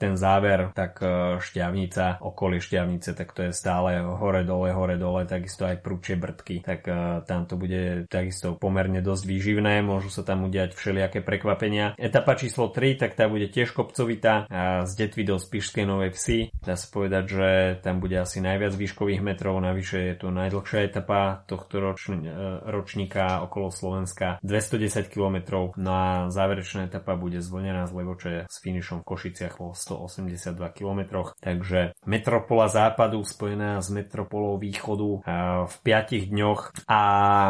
ten 0.00 0.16
záver, 0.16 0.72
tak 0.72 1.04
e, 1.04 1.36
šťavnica, 1.36 2.24
okolie 2.24 2.64
šťavnice, 2.64 3.12
tak 3.12 3.36
to 3.36 3.50
je 3.50 3.52
stále 3.52 4.00
hore 4.00 4.40
dole, 4.48 4.72
hore 4.72 4.96
dole, 4.96 5.28
takisto 5.28 5.68
aj 5.68 5.84
prúčie 5.84 6.16
brdky, 6.16 6.64
tak 6.64 6.88
e, 6.88 7.20
tam 7.28 7.44
to 7.44 7.60
bude 7.60 8.08
takisto 8.08 8.56
pomerne 8.56 9.04
dosť 9.04 9.24
výživné, 9.28 9.84
môžu 9.84 10.08
sa 10.08 10.24
tam 10.24 10.48
udiať 10.48 10.72
všelijaké 10.72 11.20
prekvapenia. 11.20 11.92
Etapa 12.00 12.40
číslo 12.40 12.72
3, 12.72 12.96
tak 12.96 13.12
tá 13.12 13.28
bude 13.28 13.52
tiež 13.52 13.76
kopcovitá 13.76 14.48
a 14.48 14.88
z 14.88 14.92
Detvy 15.04 15.28
do 15.28 15.36
Spišskej 15.36 15.84
Novej 15.84 16.16
Vsi. 16.16 16.38
Dá 16.64 16.78
sa 16.78 16.88
povedať, 16.88 17.24
že 17.28 17.48
tam 17.84 18.00
bude 18.00 18.16
asi 18.16 18.40
najviac 18.40 18.72
výškových 18.72 19.20
metrov 19.20 19.58
na 19.58 19.73
Navyše 19.74 19.98
je 19.98 20.14
to 20.14 20.30
najdlhšia 20.30 20.86
etapa 20.86 21.42
tohto 21.50 21.82
ročn- 21.82 22.22
e, 22.22 22.62
ročníka 22.70 23.42
okolo 23.42 23.74
Slovenska 23.74 24.38
210 24.46 25.10
km. 25.10 25.66
No 25.74 25.90
a 25.90 26.30
záverečná 26.30 26.86
etapa 26.86 27.18
bude 27.18 27.42
zvlnená 27.42 27.90
z 27.90 27.92
Levoče 27.98 28.34
s 28.46 28.62
finišom 28.62 29.02
v 29.02 29.06
Košiciach 29.10 29.58
po 29.58 29.74
182 29.74 30.54
km. 30.70 31.26
Takže 31.42 31.98
metropola 32.06 32.70
západu 32.70 33.26
spojená 33.26 33.82
s 33.82 33.90
metropolou 33.90 34.62
východu 34.62 35.10
e, 35.10 35.20
v 35.66 35.74
5 35.82 36.30
dňoch 36.30 36.60
a 36.86 37.02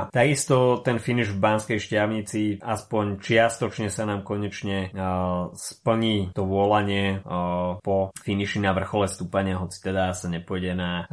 takisto 0.08 0.80
ten 0.80 0.96
finiš 0.96 1.36
v 1.36 1.44
Banskej 1.44 1.76
šťavnici 1.76 2.64
aspoň 2.64 3.20
čiastočne 3.20 3.92
sa 3.92 4.08
nám 4.08 4.24
konečne 4.24 4.88
e, 4.88 4.96
splní 5.52 6.32
to 6.32 6.48
volanie 6.48 7.20
po 7.84 8.16
finiši 8.16 8.64
na 8.64 8.72
vrchole 8.72 9.12
stúpania, 9.12 9.60
hoci 9.60 9.76
teda 9.84 10.16
sa 10.16 10.32
nepôjde 10.32 10.72
na 10.72 11.04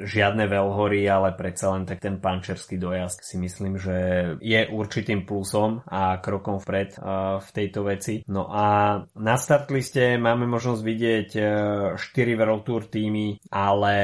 žiadne 0.00 0.29
žiadne 0.30 0.46
veľhory, 0.46 1.02
ale 1.10 1.34
predsa 1.34 1.74
len 1.74 1.82
tak 1.90 1.98
ten 1.98 2.22
pančerský 2.22 2.78
dojazd 2.78 3.26
si 3.26 3.34
myslím, 3.42 3.74
že 3.82 3.96
je 4.38 4.62
určitým 4.70 5.26
plusom 5.26 5.82
a 5.90 6.22
krokom 6.22 6.62
vpred 6.62 7.02
v 7.42 7.48
tejto 7.50 7.82
veci. 7.82 8.22
No 8.30 8.46
a 8.46 9.02
na 9.18 9.34
startliste 9.34 10.14
máme 10.22 10.46
možnosť 10.46 10.82
vidieť 10.86 11.28
uh, 11.34 11.98
4 11.98 12.38
World 12.38 12.62
Tour 12.62 12.86
týmy, 12.86 13.42
ale 13.50 13.94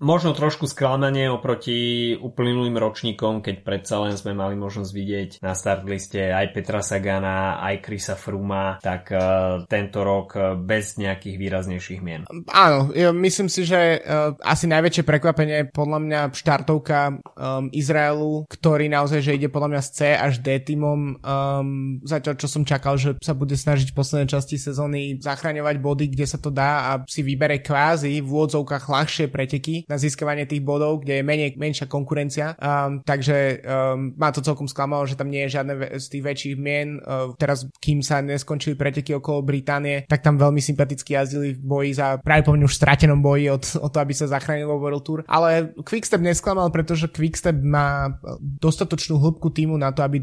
možno 0.00 0.32
trošku 0.32 0.64
sklamanie 0.64 1.28
oproti 1.28 2.16
uplynulým 2.16 2.80
ročníkom, 2.80 3.44
keď 3.44 3.56
predsa 3.60 4.00
len 4.00 4.16
sme 4.16 4.32
mali 4.32 4.56
možnosť 4.56 4.90
vidieť 4.96 5.30
na 5.44 5.52
startliste 5.52 6.32
aj 6.32 6.56
Petra 6.56 6.80
Sagana, 6.80 7.60
aj 7.60 7.84
Krisa 7.84 8.16
Fruma, 8.16 8.80
tak 8.80 9.12
uh, 9.12 9.68
tento 9.68 10.00
rok 10.00 10.56
bez 10.56 10.96
nejakých 10.96 11.36
výraznejších 11.36 12.00
mien. 12.00 12.24
Áno, 12.48 12.88
myslím 13.20 13.52
si, 13.52 13.68
že 13.68 14.00
asi 14.40 14.64
najväčšie 14.70 15.02
prekvapenie 15.04 15.65
podľa 15.70 15.98
mňa 16.02 16.20
štartovka 16.34 17.00
um, 17.14 17.66
Izraelu, 17.72 18.46
ktorý 18.50 18.90
naozaj, 18.90 19.20
že 19.22 19.36
ide 19.36 19.48
podľa 19.50 19.76
mňa 19.76 19.82
z 19.82 19.90
C 19.90 19.98
až 20.12 20.40
D 20.42 20.58
týmom, 20.60 21.18
um, 21.18 21.98
zatiaľ 22.02 22.34
čo 22.36 22.48
som 22.50 22.62
čakal, 22.62 22.98
že 23.00 23.16
sa 23.22 23.32
bude 23.32 23.54
snažiť 23.54 23.90
v 23.92 23.98
poslednej 23.98 24.28
časti 24.30 24.56
sezóny 24.60 25.18
zachraňovať 25.22 25.76
body, 25.80 26.06
kde 26.12 26.26
sa 26.26 26.38
to 26.38 26.52
dá 26.52 26.92
a 26.92 27.06
si 27.08 27.24
vybere 27.24 27.62
kvázi 27.62 28.20
v 28.20 28.28
úvodzovkách 28.28 28.84
ľahšie 28.86 29.26
preteky 29.32 29.88
na 29.88 29.96
získavanie 29.96 30.44
tých 30.44 30.62
bodov, 30.62 31.02
kde 31.02 31.20
je 31.20 31.24
menej, 31.24 31.50
menšia 31.56 31.88
konkurencia. 31.88 32.54
Um, 32.60 33.00
takže 33.02 33.62
um, 33.64 34.12
má 34.18 34.30
to 34.30 34.44
celkom 34.44 34.68
sklamalo, 34.68 35.06
že 35.08 35.16
tam 35.16 35.32
nie 35.32 35.46
je 35.46 35.54
žiadne 35.58 35.74
z 35.96 36.06
tých 36.12 36.22
väčších 36.22 36.56
mien. 36.60 37.00
Uh, 37.00 37.32
teraz, 37.40 37.64
kým 37.80 38.04
sa 38.04 38.20
neskončili 38.20 38.76
preteky 38.76 39.16
okolo 39.16 39.46
Británie, 39.46 40.04
tak 40.04 40.20
tam 40.20 40.36
veľmi 40.36 40.60
sympaticky 40.60 41.16
jazdili 41.16 41.56
v 41.56 41.62
boji 41.62 41.90
za 41.96 42.18
práve 42.20 42.44
po 42.44 42.52
už 42.52 42.74
stratenom 42.74 43.22
boji 43.22 43.48
od, 43.48 43.64
od 43.80 43.90
to, 43.92 43.98
aby 44.02 44.12
sa 44.12 44.26
zachránilo 44.28 44.76
World 44.76 45.04
Tour. 45.06 45.20
Ale 45.30 45.55
Quickstep 45.80 46.20
nesklamal, 46.20 46.68
pretože 46.68 47.08
Quickstep 47.08 47.56
má 47.64 48.20
dostatočnú 48.40 49.16
hĺbku 49.16 49.48
týmu 49.54 49.78
na 49.80 49.94
to, 49.94 50.04
aby, 50.04 50.20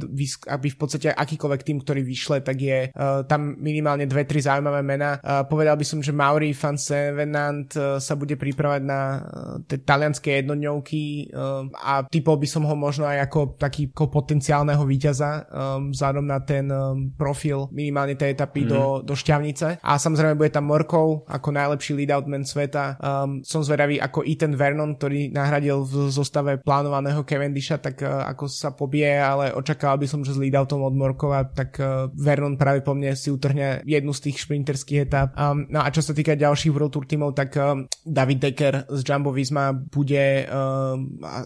aby 0.52 0.68
v 0.70 0.78
podstate 0.78 1.10
akýkoľvek 1.10 1.62
tým, 1.64 1.78
ktorý 1.82 2.02
vyšle, 2.06 2.46
tak 2.46 2.62
je 2.62 2.92
uh, 2.92 3.26
tam 3.26 3.56
minimálne 3.58 4.06
dve, 4.06 4.28
tri 4.28 4.44
zaujímavé 4.44 4.84
mená. 4.84 5.18
Uh, 5.24 5.42
povedal 5.48 5.80
by 5.80 5.86
som, 5.88 6.04
že 6.04 6.14
Mauri 6.14 6.52
van 6.54 6.78
Sevenant 6.78 7.72
uh, 7.80 7.98
sa 7.98 8.14
bude 8.20 8.36
pripravať 8.36 8.82
na 8.84 9.00
uh, 9.00 9.22
tie 9.64 9.80
talianské 9.80 10.44
jednodňovky 10.44 11.32
uh, 11.32 11.72
a 11.80 12.04
typol 12.06 12.36
by 12.36 12.48
som 12.50 12.68
ho 12.68 12.76
možno 12.76 13.08
aj 13.08 13.32
ako 13.32 13.56
taký 13.56 13.88
ako 13.94 14.12
potenciálneho 14.12 14.84
víťaza 14.84 15.48
um, 15.48 15.96
vzhľadom 15.96 16.26
na 16.28 16.44
ten 16.44 16.68
um, 16.68 17.08
profil 17.16 17.72
minimálne 17.72 18.20
tej 18.20 18.36
etapy 18.36 18.68
mm. 18.68 18.70
do, 18.74 18.84
do 19.00 19.14
Šťavnice. 19.16 19.80
A 19.80 19.96
samozrejme 19.96 20.36
bude 20.36 20.52
tam 20.52 20.68
Morkov 20.68 21.24
ako 21.30 21.50
najlepší 21.56 21.96
lead-out 21.96 22.28
man 22.28 22.44
sveta. 22.44 23.00
Um, 23.00 23.40
som 23.48 23.64
zvedavý 23.64 24.02
ako 24.04 24.28
Ethan 24.28 24.60
Vernon, 24.60 25.00
ktorý 25.00 25.23
nahradil 25.30 25.86
v 25.86 26.10
zostave 26.10 26.60
plánovaného 26.60 27.24
Cavendisha, 27.24 27.78
tak 27.78 28.02
uh, 28.04 28.26
ako 28.28 28.50
sa 28.50 28.74
pobije, 28.74 29.20
ale 29.22 29.54
očakával 29.54 30.02
by 30.02 30.08
som, 30.10 30.26
že 30.26 30.36
s 30.36 30.42
lead-outom 30.42 30.84
od 30.84 30.96
Morkova, 30.98 31.46
tak 31.48 31.78
uh, 31.78 32.10
Vernon 32.18 32.58
práve 32.58 32.82
po 32.82 32.98
mne 32.98 33.14
si 33.14 33.30
utrhne 33.30 33.86
jednu 33.86 34.12
z 34.12 34.32
tých 34.32 34.44
šprinterských 34.44 35.08
etap. 35.08 35.36
No 35.70 35.80
a 35.84 35.88
čo 35.94 36.02
sa 36.02 36.16
týka 36.16 36.34
ďalších 36.34 36.74
World 36.74 36.94
Tour 36.96 37.06
tímov, 37.06 37.36
tak 37.36 37.54
um, 37.60 37.86
David 38.02 38.40
Decker 38.42 38.88
z 38.90 39.02
Jumbo 39.06 39.36
Visma 39.36 39.76
bude 39.76 40.48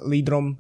lídrom 0.06 0.56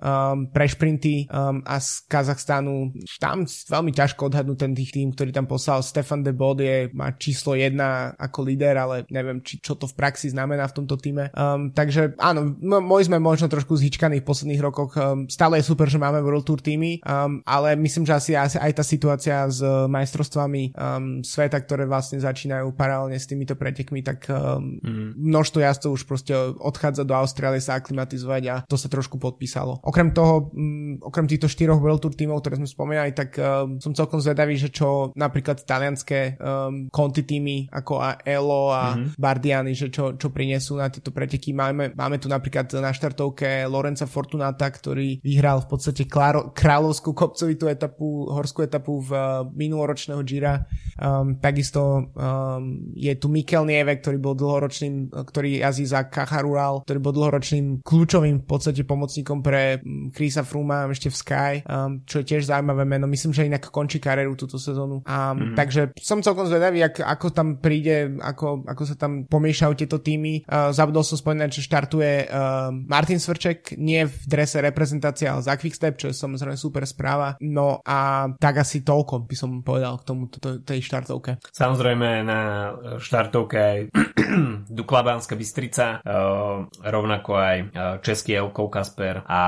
pre 0.52 0.66
šprinty 0.68 1.30
a 1.32 1.76
z 1.78 1.90
Kazachstánu 2.10 2.92
tam 3.22 3.46
veľmi 3.46 3.92
ťažko 3.94 4.32
odhadnúť 4.32 4.58
ten 4.58 4.74
tých 4.76 4.92
tým, 4.92 5.14
ktorý 5.14 5.32
tam 5.32 5.48
poslal. 5.48 5.86
Stefan 5.86 6.26
de 6.26 6.34
Bod 6.34 6.60
je, 6.60 6.92
má 6.92 7.14
číslo 7.16 7.56
jedna 7.56 8.12
ako 8.18 8.48
líder, 8.48 8.76
ale 8.76 9.08
neviem, 9.14 9.40
či, 9.46 9.62
čo 9.62 9.78
to 9.78 9.88
v 9.88 9.96
praxi 9.96 10.32
znamená 10.34 10.68
v 10.68 10.76
tomto 10.84 10.96
týme. 11.00 11.32
Um, 11.34 11.72
takže 11.72 12.18
áno, 12.20 12.58
môj 12.62 13.07
sme 13.08 13.24
možno 13.24 13.48
trošku 13.48 13.80
zhyčkaní 13.80 14.20
v 14.20 14.28
posledných 14.28 14.62
rokoch. 14.62 14.92
Um, 15.00 15.32
stále 15.32 15.64
je 15.64 15.70
super, 15.72 15.88
že 15.88 15.96
máme 15.96 16.20
World 16.20 16.44
Tour 16.44 16.60
týmy, 16.60 17.00
um, 17.02 17.40
ale 17.48 17.80
myslím, 17.80 18.04
že 18.04 18.14
asi, 18.14 18.32
asi 18.36 18.60
aj 18.60 18.72
tá 18.76 18.84
situácia 18.84 19.48
s 19.48 19.64
majstrovstvami 19.64 20.76
um, 20.76 21.24
sveta, 21.24 21.64
ktoré 21.64 21.88
vlastne 21.88 22.20
začínajú 22.20 22.76
paralelne 22.76 23.16
s 23.16 23.26
týmito 23.26 23.56
pretekmi, 23.56 24.04
tak 24.04 24.28
um, 24.28 24.78
mm. 24.84 25.16
množstvo 25.16 25.60
jazdcov 25.64 25.92
už 25.96 26.04
proste 26.04 26.34
odchádza 26.60 27.08
do 27.08 27.16
Austrálie 27.16 27.64
sa 27.64 27.80
aklimatizovať 27.80 28.44
a 28.52 28.56
to 28.68 28.76
sa 28.76 28.92
trošku 28.92 29.16
podpísalo. 29.18 29.80
Okrem 29.88 30.12
toho, 30.12 30.52
um, 30.52 31.00
okrem 31.00 31.26
týchto 31.30 31.48
štyroch 31.48 31.80
World 31.80 32.04
Tour 32.04 32.14
tímov, 32.14 32.44
ktoré 32.44 32.60
sme 32.60 32.68
spomínali, 32.68 33.16
tak 33.16 33.40
um, 33.40 33.80
som 33.80 33.96
celkom 33.96 34.20
zvedavý, 34.20 34.60
že 34.60 34.74
čo 34.74 35.16
napríklad 35.16 35.64
talianské 35.64 36.36
um, 36.38 36.92
konti 36.92 37.24
týmy 37.24 37.70
ako 37.72 38.02
Elo 38.26 38.74
a 38.74 38.98
mm-hmm. 38.98 39.16
Bardiani, 39.16 39.74
že 39.78 39.88
čo, 39.94 40.18
čo 40.18 40.34
prinesú 40.34 40.76
na 40.76 40.90
tieto 40.90 41.14
preteky. 41.14 41.54
Máme, 41.54 41.94
máme 41.94 42.18
tu 42.18 42.28
napríklad 42.28 42.68
na 42.82 42.92
štartovke 42.98 43.70
Lorenza 43.70 44.10
Fortunata, 44.10 44.66
ktorý 44.74 45.22
vyhral 45.22 45.62
v 45.62 45.78
podstate 45.78 46.10
kláro, 46.10 46.50
kráľovskú 46.52 47.14
kopcovitú 47.14 47.70
etapu, 47.70 48.26
horskú 48.34 48.66
etapu 48.66 49.00
v 49.06 49.12
uh, 49.14 49.46
minuloročného 49.54 50.22
Gira. 50.26 50.66
Um, 50.98 51.38
takisto 51.38 52.10
um, 52.10 52.90
je 52.98 53.14
tu 53.14 53.30
Mikel 53.30 53.70
Nieve, 53.70 54.02
ktorý 54.02 54.18
bol 54.18 54.34
dlhoročným, 54.34 55.14
ktorý 55.14 55.62
jazdí 55.62 55.86
za 55.86 56.10
Kacharural, 56.10 56.82
ktorý 56.82 57.00
bol 57.00 57.14
dlhoročným 57.14 57.86
kľúčovým 57.86 58.42
v 58.42 58.48
podstate 58.50 58.82
pomocníkom 58.82 59.46
pre 59.46 59.78
Chrisa 60.18 60.42
Fruma 60.42 60.90
ešte 60.90 61.14
v 61.14 61.18
Sky, 61.22 61.54
um, 61.70 62.02
čo 62.02 62.26
je 62.26 62.34
tiež 62.34 62.50
zaujímavé 62.50 62.90
meno. 62.90 63.06
Myslím, 63.06 63.36
že 63.38 63.46
inak 63.46 63.70
končí 63.70 64.02
kariéru 64.02 64.34
túto 64.34 64.58
sezónu. 64.58 65.06
Um, 65.06 65.06
mm-hmm. 65.06 65.54
Takže 65.54 65.82
som 66.02 66.26
celkom 66.26 66.50
zvedavý, 66.50 66.82
ak, 66.82 67.06
ako 67.06 67.28
tam 67.30 67.62
príde, 67.62 68.18
ako, 68.18 68.66
ako 68.66 68.84
sa 68.88 68.96
tam 68.98 69.30
pomiešajú 69.30 69.74
tieto 69.78 70.02
týmy. 70.02 70.48
Uh, 70.50 70.74
zabudol 70.74 71.06
som 71.06 71.20
spomínať, 71.20 71.50
že 71.54 71.62
štartuje 71.68 72.26
uh, 72.26 72.74
Martin 72.88 73.20
Svrček, 73.20 73.76
nie 73.76 74.08
v 74.08 74.16
drese 74.24 74.64
reprezentácie, 74.64 75.28
ale 75.28 75.44
za 75.44 75.60
Quickstep, 75.60 76.00
čo 76.00 76.08
je 76.10 76.16
samozrejme 76.16 76.56
super 76.56 76.88
správa. 76.88 77.36
No 77.44 77.84
a 77.84 78.32
tak 78.40 78.64
asi 78.64 78.82
toľko 78.82 79.28
by 79.28 79.36
som 79.36 79.52
povedal 79.60 80.00
k 80.00 80.08
tomu 80.08 80.32
tej 80.64 80.80
štartovke. 80.80 81.44
Samozrejme 81.52 82.24
na 82.24 82.40
štartovke 82.96 83.58
aj 83.60 83.80
Duklabánska 84.80 85.36
Bystrica, 85.36 86.00
uh, 86.00 86.64
rovnako 86.80 87.32
aj 87.36 87.58
uh, 87.60 87.68
Český 88.00 88.40
Elkov 88.40 88.72
Kasper 88.72 89.28
a 89.28 89.42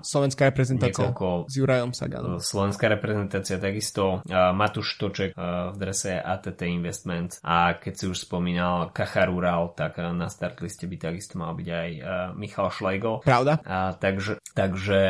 Slovenská 0.00 0.54
reprezentácia 0.54 1.10
niekoľko, 1.10 1.50
s 1.50 1.54
Jurajom 1.58 1.90
Saganom. 1.90 2.38
Slovenská 2.38 2.86
reprezentácia 2.86 3.58
takisto 3.58 4.22
Matúš 4.30 4.98
Toček 5.00 5.34
v 5.34 5.76
drese 5.76 6.18
ATT 6.18 6.66
Investment 6.70 7.42
a 7.42 7.74
keď 7.78 7.92
si 7.94 8.04
už 8.06 8.28
spomínal 8.28 8.94
Kacharural, 8.94 9.74
tak 9.74 9.98
uh, 9.98 10.14
na 10.14 10.30
startliste 10.30 10.86
by 10.86 10.96
takisto 11.10 11.40
mal 11.40 11.56
byť 11.58 11.68
aj 11.68 11.90
Michal 12.38 12.68
Šlejgo. 12.84 13.24
Pravda. 13.24 13.64
A, 13.64 13.96
takže, 13.96 14.44
takže 14.52 15.00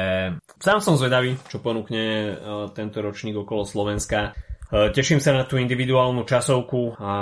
sám 0.63 0.79
som 0.79 0.95
zvedavý, 0.95 1.35
čo 1.51 1.59
ponúkne 1.59 2.31
uh, 2.31 2.71
tento 2.71 3.03
ročník 3.03 3.35
okolo 3.35 3.67
Slovenska. 3.67 4.39
E, 4.73 4.91
teším 4.91 5.21
sa 5.21 5.37
na 5.37 5.45
tú 5.45 5.61
individuálnu 5.61 6.25
časovku 6.25 6.97
a 6.97 7.15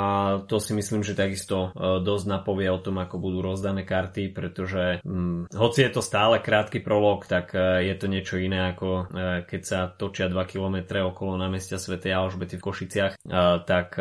to 0.46 0.62
si 0.62 0.72
myslím, 0.78 1.02
že 1.02 1.18
takisto 1.18 1.74
e, 1.74 2.00
dosť 2.04 2.26
napovie 2.30 2.70
o 2.70 2.78
tom, 2.78 3.02
ako 3.02 3.18
budú 3.18 3.42
rozdané 3.42 3.82
karty, 3.82 4.30
pretože 4.30 5.02
hm, 5.02 5.50
hoci 5.50 5.78
je 5.82 5.90
to 5.90 6.02
stále 6.04 6.38
krátky 6.38 6.78
prolog, 6.78 7.26
tak 7.26 7.50
e, 7.56 7.90
je 7.90 7.94
to 7.98 8.06
niečo 8.06 8.38
iné 8.38 8.74
ako 8.74 9.10
keď 9.48 9.62
sa 9.62 9.90
točia 9.90 10.30
2 10.30 10.38
km 10.46 11.02
okolo 11.10 11.34
námestia 11.34 11.76
Sv. 11.80 11.98
Alžbety 12.02 12.60
v 12.60 12.64
Košiciach, 12.64 13.12
tak 13.66 13.96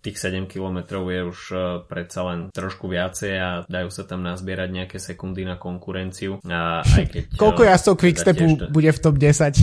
tých 0.00 0.16
7 0.18 0.48
km 0.48 1.02
je 1.06 1.22
už 1.22 1.40
predsa 1.86 2.20
len 2.32 2.38
trošku 2.50 2.88
viacej 2.90 3.32
a 3.38 3.50
dajú 3.66 3.90
sa 3.92 4.02
tam 4.08 4.24
nazbierať 4.24 4.68
nejaké 4.72 4.96
sekundy 4.98 5.44
na 5.46 5.56
konkurenciu. 5.60 6.40
A 6.48 6.82
aj 6.82 7.04
keď, 7.08 7.22
Koľko 7.42 7.62
jazdcov 7.66 7.94
Quickstepu 7.98 8.46
bude 8.72 8.90
v 8.90 8.98
top 8.98 9.16
10? 9.18 9.62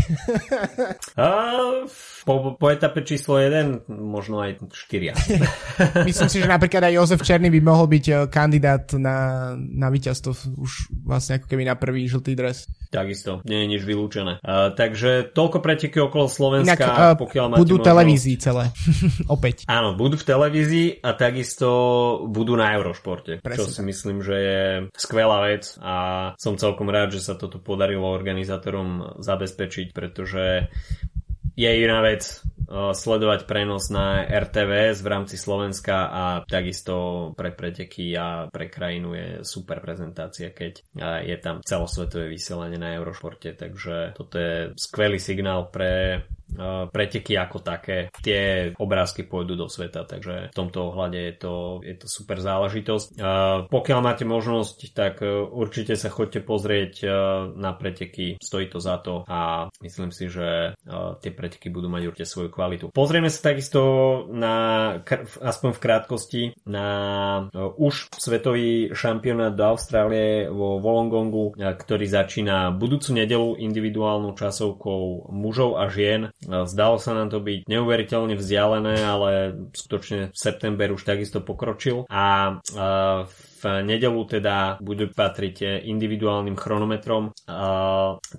po, 2.30 2.34
po 2.56 2.68
etape 2.70 3.02
číslo 3.20 3.36
1 3.36 3.92
možno 3.92 4.40
aj 4.40 4.64
4. 4.72 5.12
Myslím 6.08 6.30
si, 6.32 6.40
že 6.40 6.48
napríklad 6.48 6.88
aj 6.88 6.96
Jozef 6.96 7.20
Černý 7.28 7.52
by 7.52 7.60
mohol 7.60 7.92
byť 7.92 8.06
eh, 8.08 8.18
kandidát 8.32 8.88
na, 8.96 9.52
na 9.60 9.92
víťazstvo 9.92 10.32
už 10.56 10.72
vlastne 11.04 11.44
ako 11.44 11.52
keby 11.52 11.68
na 11.68 11.76
prvý 11.76 12.08
žltý 12.08 12.40
dres. 12.40 12.72
Takisto, 12.90 13.46
nie 13.46 13.62
je 13.62 13.68
nič 13.76 13.82
vylúčené. 13.86 14.42
Uh, 14.42 14.74
takže 14.74 15.30
toľko 15.36 15.62
preteky 15.62 16.02
okolo 16.02 16.26
Slovenska, 16.26 16.74
Inak, 16.74 17.14
uh, 17.14 17.14
pokiaľ 17.22 17.46
máte 17.54 17.62
Budú 17.62 17.78
možnosť... 17.78 17.90
televízii 17.94 18.38
celé, 18.42 18.66
opäť. 19.36 19.56
Áno, 19.70 19.94
budú 19.94 20.18
v 20.18 20.26
televízii 20.26 20.88
a 21.06 21.14
takisto 21.14 21.68
budú 22.26 22.58
na 22.58 22.74
Eurošporte, 22.74 23.46
Presne. 23.46 23.62
čo 23.62 23.70
si 23.70 23.82
myslím, 23.86 24.26
že 24.26 24.36
je 24.42 24.62
skvelá 24.98 25.38
vec 25.46 25.78
a 25.86 25.96
som 26.42 26.58
celkom 26.58 26.90
rád, 26.90 27.14
že 27.14 27.22
sa 27.22 27.38
toto 27.38 27.62
podarilo 27.62 28.10
organizátorom 28.10 29.22
zabezpečiť, 29.22 29.94
pretože 29.94 30.66
je 31.60 31.70
iná 31.70 32.00
vec 32.00 32.24
sledovať 32.70 33.50
prenos 33.50 33.90
na 33.90 34.22
RTVS 34.24 35.02
v 35.02 35.08
rámci 35.10 35.36
Slovenska 35.42 36.06
a 36.06 36.24
takisto 36.46 37.30
pre 37.34 37.50
preteky 37.50 38.14
a 38.14 38.46
pre 38.48 38.70
krajinu 38.70 39.18
je 39.18 39.28
super 39.42 39.82
prezentácia, 39.82 40.54
keď 40.54 40.86
je 41.26 41.38
tam 41.42 41.66
celosvetové 41.66 42.30
vysielanie 42.30 42.78
na 42.78 42.94
Eurošporte, 42.94 43.58
takže 43.58 44.14
toto 44.14 44.38
je 44.38 44.78
skvelý 44.78 45.18
signál 45.18 45.74
pre 45.74 46.24
preteky 46.90 47.38
ako 47.38 47.62
také. 47.62 48.10
Tie 48.24 48.74
obrázky 48.76 49.26
pôjdu 49.26 49.56
do 49.56 49.68
sveta, 49.70 50.06
takže 50.06 50.50
v 50.50 50.56
tomto 50.56 50.94
ohľade 50.94 51.20
je 51.20 51.34
to, 51.38 51.54
je 51.86 51.96
to 52.00 52.08
super 52.10 52.42
záležitosť. 52.42 53.08
Pokiaľ 53.70 54.00
máte 54.00 54.26
možnosť, 54.26 54.78
tak 54.94 55.22
e, 55.22 55.30
určite 55.46 55.96
sa 55.96 56.10
chodte 56.12 56.42
pozrieť 56.42 56.94
e, 57.04 57.08
na 57.58 57.72
preteky, 57.74 58.38
stojí 58.42 58.68
to 58.70 58.80
za 58.82 58.98
to 59.02 59.24
a 59.26 59.70
myslím 59.82 60.12
si, 60.12 60.28
že 60.28 60.74
e, 60.74 60.90
tie 61.22 61.32
preteky 61.34 61.70
budú 61.70 61.88
mať 61.88 62.04
určite 62.10 62.28
svoju 62.30 62.50
kvalitu. 62.54 62.86
Pozrieme 62.94 63.32
sa 63.32 63.54
takisto 63.54 63.82
na, 64.30 64.56
aspoň 65.42 65.70
v 65.76 65.84
krátkosti, 65.84 66.44
na 66.66 66.88
už 67.78 68.12
svetový 68.18 68.92
šampionát 68.94 69.54
do 69.54 69.64
Austrálie 69.66 70.50
vo 70.50 70.78
Wollongongu, 70.82 71.56
ktorý 71.56 72.06
začína 72.06 72.74
budúcu 72.76 73.16
nedelu 73.16 73.58
individuálnou 73.58 74.36
časovkou 74.36 75.32
mužov 75.34 75.80
a 75.82 75.88
žien 75.90 76.30
Zdalo 76.46 76.96
sa 77.04 77.12
nám 77.12 77.28
to 77.28 77.44
byť 77.44 77.68
neuveriteľne 77.68 78.40
vzdialené, 78.40 78.96
ale 79.04 79.32
skutočne 79.76 80.32
september 80.32 80.88
už 80.96 81.04
takisto 81.04 81.44
pokročil. 81.44 82.08
A 82.08 82.58
v 83.28 83.36
nedelu 83.64 84.22
teda 84.30 84.78
budú 84.80 85.10
patriť 85.12 85.84
individuálnym 85.84 86.56
chronometrom. 86.56 87.34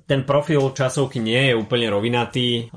Ten 0.07 0.21
profil 0.25 0.73
časovky 0.73 1.19
nie 1.19 1.51
je 1.51 1.55
úplne 1.59 1.91
rovinatý. 1.91 2.71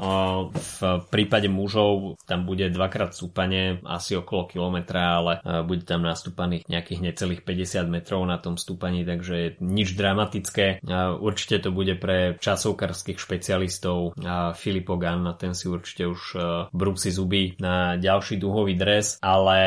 V 0.52 0.80
prípade 1.08 1.48
mužov 1.48 2.18
tam 2.26 2.48
bude 2.48 2.68
dvakrát 2.72 3.14
súpanie 3.14 3.80
asi 3.86 4.18
okolo 4.18 4.50
kilometra, 4.50 5.22
ale 5.22 5.34
bude 5.64 5.86
tam 5.86 6.04
nastúpaných 6.04 6.66
nejakých 6.68 7.00
necelých 7.04 7.42
50 7.46 7.88
metrov 7.88 8.24
na 8.26 8.40
tom 8.42 8.58
stúpaní, 8.58 9.06
takže 9.06 9.62
nič 9.62 9.94
dramatické. 9.94 10.82
Určite 11.20 11.64
to 11.64 11.70
bude 11.70 12.00
pre 12.00 12.36
časovkarských 12.42 13.20
špecialistov 13.20 14.18
Filipo 14.58 14.98
Ganna, 14.98 15.38
ten 15.38 15.54
si 15.54 15.70
určite 15.70 16.10
už 16.10 16.22
brúsi 16.74 17.14
zuby 17.14 17.56
na 17.60 17.96
ďalší 18.00 18.42
duhový 18.42 18.74
dres, 18.74 19.20
ale 19.22 19.60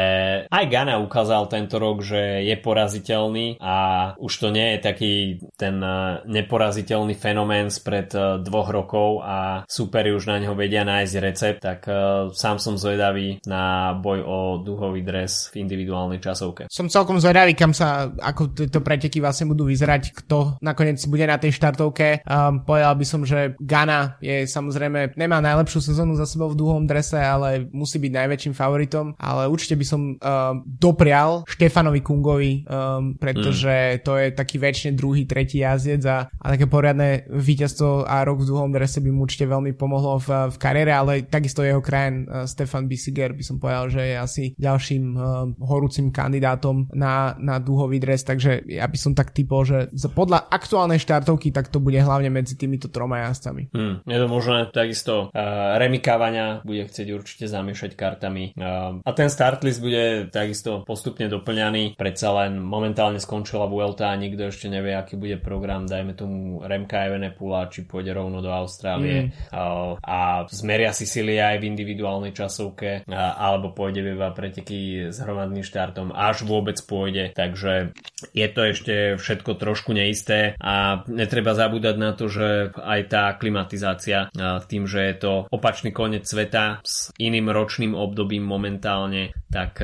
aj 0.51 0.65
Gana 0.67 0.99
ukázal 0.99 1.47
tento 1.47 1.79
rok, 1.79 2.03
že 2.03 2.43
je 2.43 2.57
poraziteľný 2.67 3.63
a 3.63 3.77
už 4.19 4.33
to 4.43 4.49
nie 4.51 4.75
je 4.75 4.79
taký 4.83 5.13
ten 5.55 5.79
e, 5.79 6.27
neporaziteľný 6.27 7.15
fenomén 7.15 7.71
spred 7.71 8.11
e, 8.11 8.43
dvoch 8.43 8.75
rokov 8.75 9.23
a 9.23 9.63
superi 9.71 10.11
už 10.11 10.27
na 10.27 10.43
neho 10.43 10.59
vedia 10.59 10.83
nájsť 10.83 11.15
recept, 11.23 11.61
tak 11.63 11.87
e, 11.87 11.95
sám 12.35 12.59
som 12.59 12.75
zvedavý 12.75 13.39
na 13.47 13.95
boj 13.95 14.19
o 14.27 14.39
duhový 14.59 15.07
dres 15.07 15.55
v 15.55 15.63
individuálnej 15.63 16.19
časovke. 16.19 16.67
Som 16.67 16.91
celkom 16.91 17.23
zvedavý, 17.23 17.55
kam 17.55 17.71
sa, 17.71 18.11
ako 18.11 18.57
tieto 18.57 18.83
preteky 18.83 19.23
vlastne 19.23 19.47
budú 19.47 19.71
vyzerať, 19.71 20.17
kto 20.25 20.59
nakoniec 20.59 20.99
bude 21.07 21.23
na 21.29 21.39
tej 21.39 21.55
štartovke. 21.55 22.27
Um, 22.27 22.67
povedal 22.67 22.97
by 22.97 23.07
som, 23.07 23.23
že 23.23 23.55
Gana 23.61 24.17
je 24.19 24.49
samozrejme, 24.49 25.15
nemá 25.15 25.39
najlepšiu 25.45 25.93
sezónu 25.93 26.17
za 26.17 26.25
sebou 26.25 26.51
v 26.51 26.59
duhovom 26.59 26.89
drese, 26.89 27.21
ale 27.21 27.69
musí 27.71 28.01
byť 28.01 28.13
najväčším 28.17 28.55
favoritom, 28.57 29.15
ale 29.21 29.47
určite 29.47 29.77
by 29.77 29.87
som 29.87 30.01
um, 30.03 30.17
doprial 30.65 31.45
Štefanovi 31.45 32.01
Kungovi, 32.01 32.56
um, 32.65 33.19
pretože 33.19 34.01
mm. 34.01 34.07
to 34.07 34.13
je 34.17 34.29
taký 34.33 34.57
väčšine 34.57 34.93
druhý, 34.97 35.29
tretí 35.29 35.61
jazdec 35.61 36.03
a, 36.09 36.31
a 36.31 36.47
také 36.55 36.71
poriadne 36.71 37.29
víťazstvo 37.29 38.07
a 38.07 38.23
rok 38.25 38.41
v 38.41 38.49
druhom 38.49 38.71
drese 38.73 39.03
by 39.03 39.11
mu 39.13 39.27
určite 39.27 39.51
veľmi 39.51 39.77
pomohlo 39.77 40.17
v, 40.23 40.55
v 40.55 40.57
kariére, 40.57 40.95
ale 40.95 41.27
takisto 41.27 41.67
jeho 41.67 41.83
krajen 41.83 42.25
uh, 42.25 42.47
Stefan 42.47 42.87
Bisiger 42.87 43.35
by 43.35 43.45
som 43.45 43.57
povedal, 43.59 43.91
že 43.91 44.03
je 44.03 44.17
asi 44.17 44.45
ďalším 44.57 45.05
uh, 45.13 45.23
horúcim 45.67 46.15
kandidátom 46.15 46.89
na, 46.95 47.35
na 47.37 47.59
dúhový 47.59 47.99
dres, 47.99 48.23
takže 48.23 48.63
ja 48.71 48.87
by 48.87 48.99
som 48.99 49.13
tak 49.13 49.35
typol, 49.35 49.67
že 49.67 49.91
podľa 50.15 50.47
aktuálnej 50.49 51.03
štartovky 51.03 51.51
tak 51.51 51.69
to 51.69 51.83
bude 51.83 51.99
hlavne 51.99 52.31
medzi 52.31 52.55
týmito 52.55 52.89
troma 52.89 53.27
jazdcami. 53.27 53.75
Hmm, 53.75 54.01
je 54.07 54.19
to 54.23 54.29
možné, 54.31 54.71
takisto 54.71 55.35
uh, 55.35 55.81
Remy 55.81 55.99
Kavania 55.99 56.63
bude 56.63 56.87
chcieť 56.87 57.09
určite 57.11 57.45
zamiešať 57.51 57.99
kartami 57.99 58.55
uh, 58.55 59.03
a 59.03 59.11
ten 59.17 59.27
start 59.27 59.67
list 59.67 59.83
bude 59.83 60.31
takisto 60.31 60.87
postupne 60.87 61.27
doplňaný, 61.27 61.99
predsa 61.99 62.31
len 62.45 62.46
momentálne 62.55 63.19
skončila 63.19 63.67
Vuelta 63.67 64.13
a 64.13 64.21
nikto 64.21 64.49
ešte 64.49 64.71
nevie, 64.71 64.95
aký 64.95 65.19
bude 65.19 65.39
program, 65.43 65.89
dajme 65.89 66.15
tomu 66.15 66.63
Remka 66.63 67.11
Evenepula, 67.11 67.67
či 67.67 67.83
pôjde 67.83 68.15
rovno 68.15 68.39
do 68.39 68.51
Austrálie. 68.53 69.29
Mm. 69.29 69.99
a, 70.03 70.45
zmeria 70.51 70.95
si 70.95 71.09
sily 71.09 71.41
aj 71.41 71.59
v 71.59 71.69
individuálnej 71.69 72.33
časovke 72.37 73.07
alebo 73.13 73.73
pôjde 73.75 74.05
iba 74.07 74.31
preteky 74.31 75.11
s 75.11 75.19
hromadným 75.19 75.67
štartom, 75.67 76.15
až 76.15 76.47
vôbec 76.47 76.79
pôjde, 76.85 77.33
takže 77.35 77.97
je 78.33 78.49
to 78.49 78.61
ešte 78.71 78.95
všetko 79.17 79.59
trošku 79.59 79.97
neisté 79.97 80.55
a 80.61 81.05
netreba 81.11 81.57
zabúdať 81.57 81.97
na 81.97 82.13
to, 82.13 82.29
že 82.29 82.77
aj 82.77 83.01
tá 83.09 83.25
klimatizácia 83.35 84.29
tým, 84.69 84.85
že 84.85 85.01
je 85.13 85.17
to 85.17 85.33
opačný 85.51 85.91
koniec 85.91 86.29
sveta 86.29 86.81
s 86.85 87.11
iným 87.17 87.49
ročným 87.51 87.97
obdobím 87.97 88.45
momentálne, 88.45 89.33
tak 89.49 89.81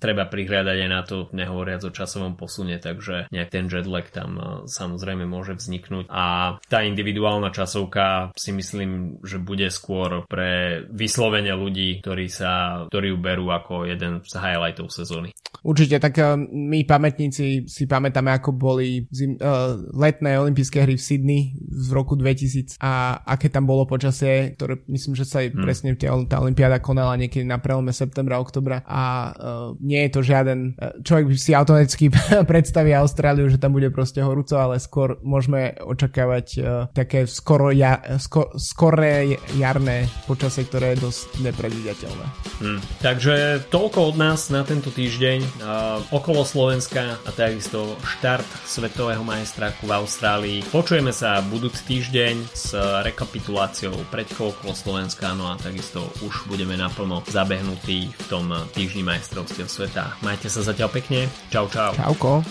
treba 0.00 0.26
prihľadať 0.26 0.76
aj 0.80 0.90
na 0.90 1.02
to, 1.04 1.28
nehovoriac 1.36 1.84
o 1.84 1.94
časovom 1.94 2.34
posune, 2.34 2.80
takže 2.80 3.28
nejak 3.28 3.52
ten 3.52 3.68
jetlag 3.68 4.08
tam 4.08 4.30
uh, 4.40 4.44
samozrejme 4.64 5.28
môže 5.28 5.54
vzniknúť 5.54 6.08
a 6.08 6.56
tá 6.66 6.82
individuálna 6.82 7.52
časovka 7.52 8.32
si 8.34 8.50
myslím, 8.56 9.20
že 9.20 9.36
bude 9.36 9.68
skôr 9.68 10.24
pre 10.26 10.82
vyslovene 10.88 11.52
ľudí, 11.52 12.00
ktorí 12.00 12.26
sa, 12.32 12.84
ktorí 12.88 13.12
ju 13.12 13.18
berú 13.20 13.52
ako 13.52 13.84
jeden 13.84 14.24
z 14.24 14.32
highlightov 14.40 14.88
sezóny. 14.88 15.36
Určite, 15.60 16.00
tak 16.00 16.16
uh, 16.16 16.40
my 16.40 16.88
pamätníci 16.88 17.68
si 17.68 17.84
pamätáme, 17.84 18.32
ako 18.32 18.56
boli 18.56 19.04
zim, 19.12 19.36
uh, 19.36 19.76
letné 19.92 20.40
olympijské 20.40 20.88
hry 20.88 20.96
v 20.96 21.04
Sydney 21.04 21.42
v 21.60 21.90
roku 21.92 22.16
2000 22.16 22.80
a 22.80 23.20
aké 23.20 23.52
tam 23.52 23.68
bolo 23.68 23.84
počasie, 23.84 24.56
ktoré 24.56 24.80
myslím, 24.88 25.12
že 25.12 25.28
sa 25.28 25.44
aj 25.44 25.48
hmm. 25.52 25.60
presne 25.60 25.90
tá 26.24 26.40
olympiáda 26.40 26.80
konala 26.80 27.12
niekedy 27.20 27.44
na 27.44 27.60
prelome 27.60 27.92
septembra, 27.92 28.40
oktobra 28.40 28.80
a 28.88 29.02
uh, 29.36 29.76
nie 29.90 30.06
je 30.06 30.10
to 30.14 30.20
žiaden, 30.22 30.78
e, 30.78 31.02
človek 31.02 31.26
by 31.26 31.34
si 31.34 31.50
automaticky 31.50 32.06
predstaví 32.50 32.94
Austráliu, 32.94 33.50
že 33.50 33.58
tam 33.58 33.74
bude 33.74 33.90
proste 33.90 34.22
horúco, 34.22 34.54
ale 34.54 34.78
skôr 34.78 35.18
môžeme 35.26 35.74
očakávať 35.82 36.46
uh, 36.58 36.62
také 36.94 37.26
skoro 37.26 37.74
ja, 37.74 37.98
sko, 38.22 38.54
skoré 38.54 39.40
jarné 39.58 40.06
počasie, 40.30 40.62
ktoré 40.68 40.94
je 40.94 41.10
dosť 41.10 41.42
nepredvídateľné. 41.42 42.26
Hmm. 42.62 42.80
Takže 43.02 43.66
toľko 43.72 44.14
od 44.14 44.16
nás 44.20 44.52
na 44.54 44.62
tento 44.62 44.94
týždeň. 44.94 45.38
Uh, 45.58 45.98
okolo 46.12 46.44
Slovenska 46.44 47.16
a 47.24 47.30
takisto 47.32 47.96
štart 48.04 48.46
svetového 48.68 49.24
majstráku 49.24 49.88
v 49.88 49.96
Austrálii. 49.96 50.58
Počujeme 50.68 51.10
sa 51.10 51.40
budúci 51.40 51.82
týždeň 51.88 52.34
s 52.52 52.76
rekapituláciou 52.76 53.96
preďkov 54.12 54.60
okolo 54.60 54.72
Slovenska, 54.76 55.32
no 55.32 55.48
a 55.48 55.56
takisto 55.56 56.04
už 56.20 56.46
budeme 56.46 56.76
naplno 56.76 57.24
zabehnutí 57.26 58.12
v 58.12 58.24
tom 58.28 58.52
týždni 58.76 59.02
majstrovstiev 59.06 59.66
sveta. 59.80 60.12
Majte 60.20 60.52
sa 60.52 60.60
zatiaľ 60.60 60.92
pekne. 60.92 61.24
Čau, 61.48 61.64
čau. 61.72 61.96
Čauko. 61.96 62.44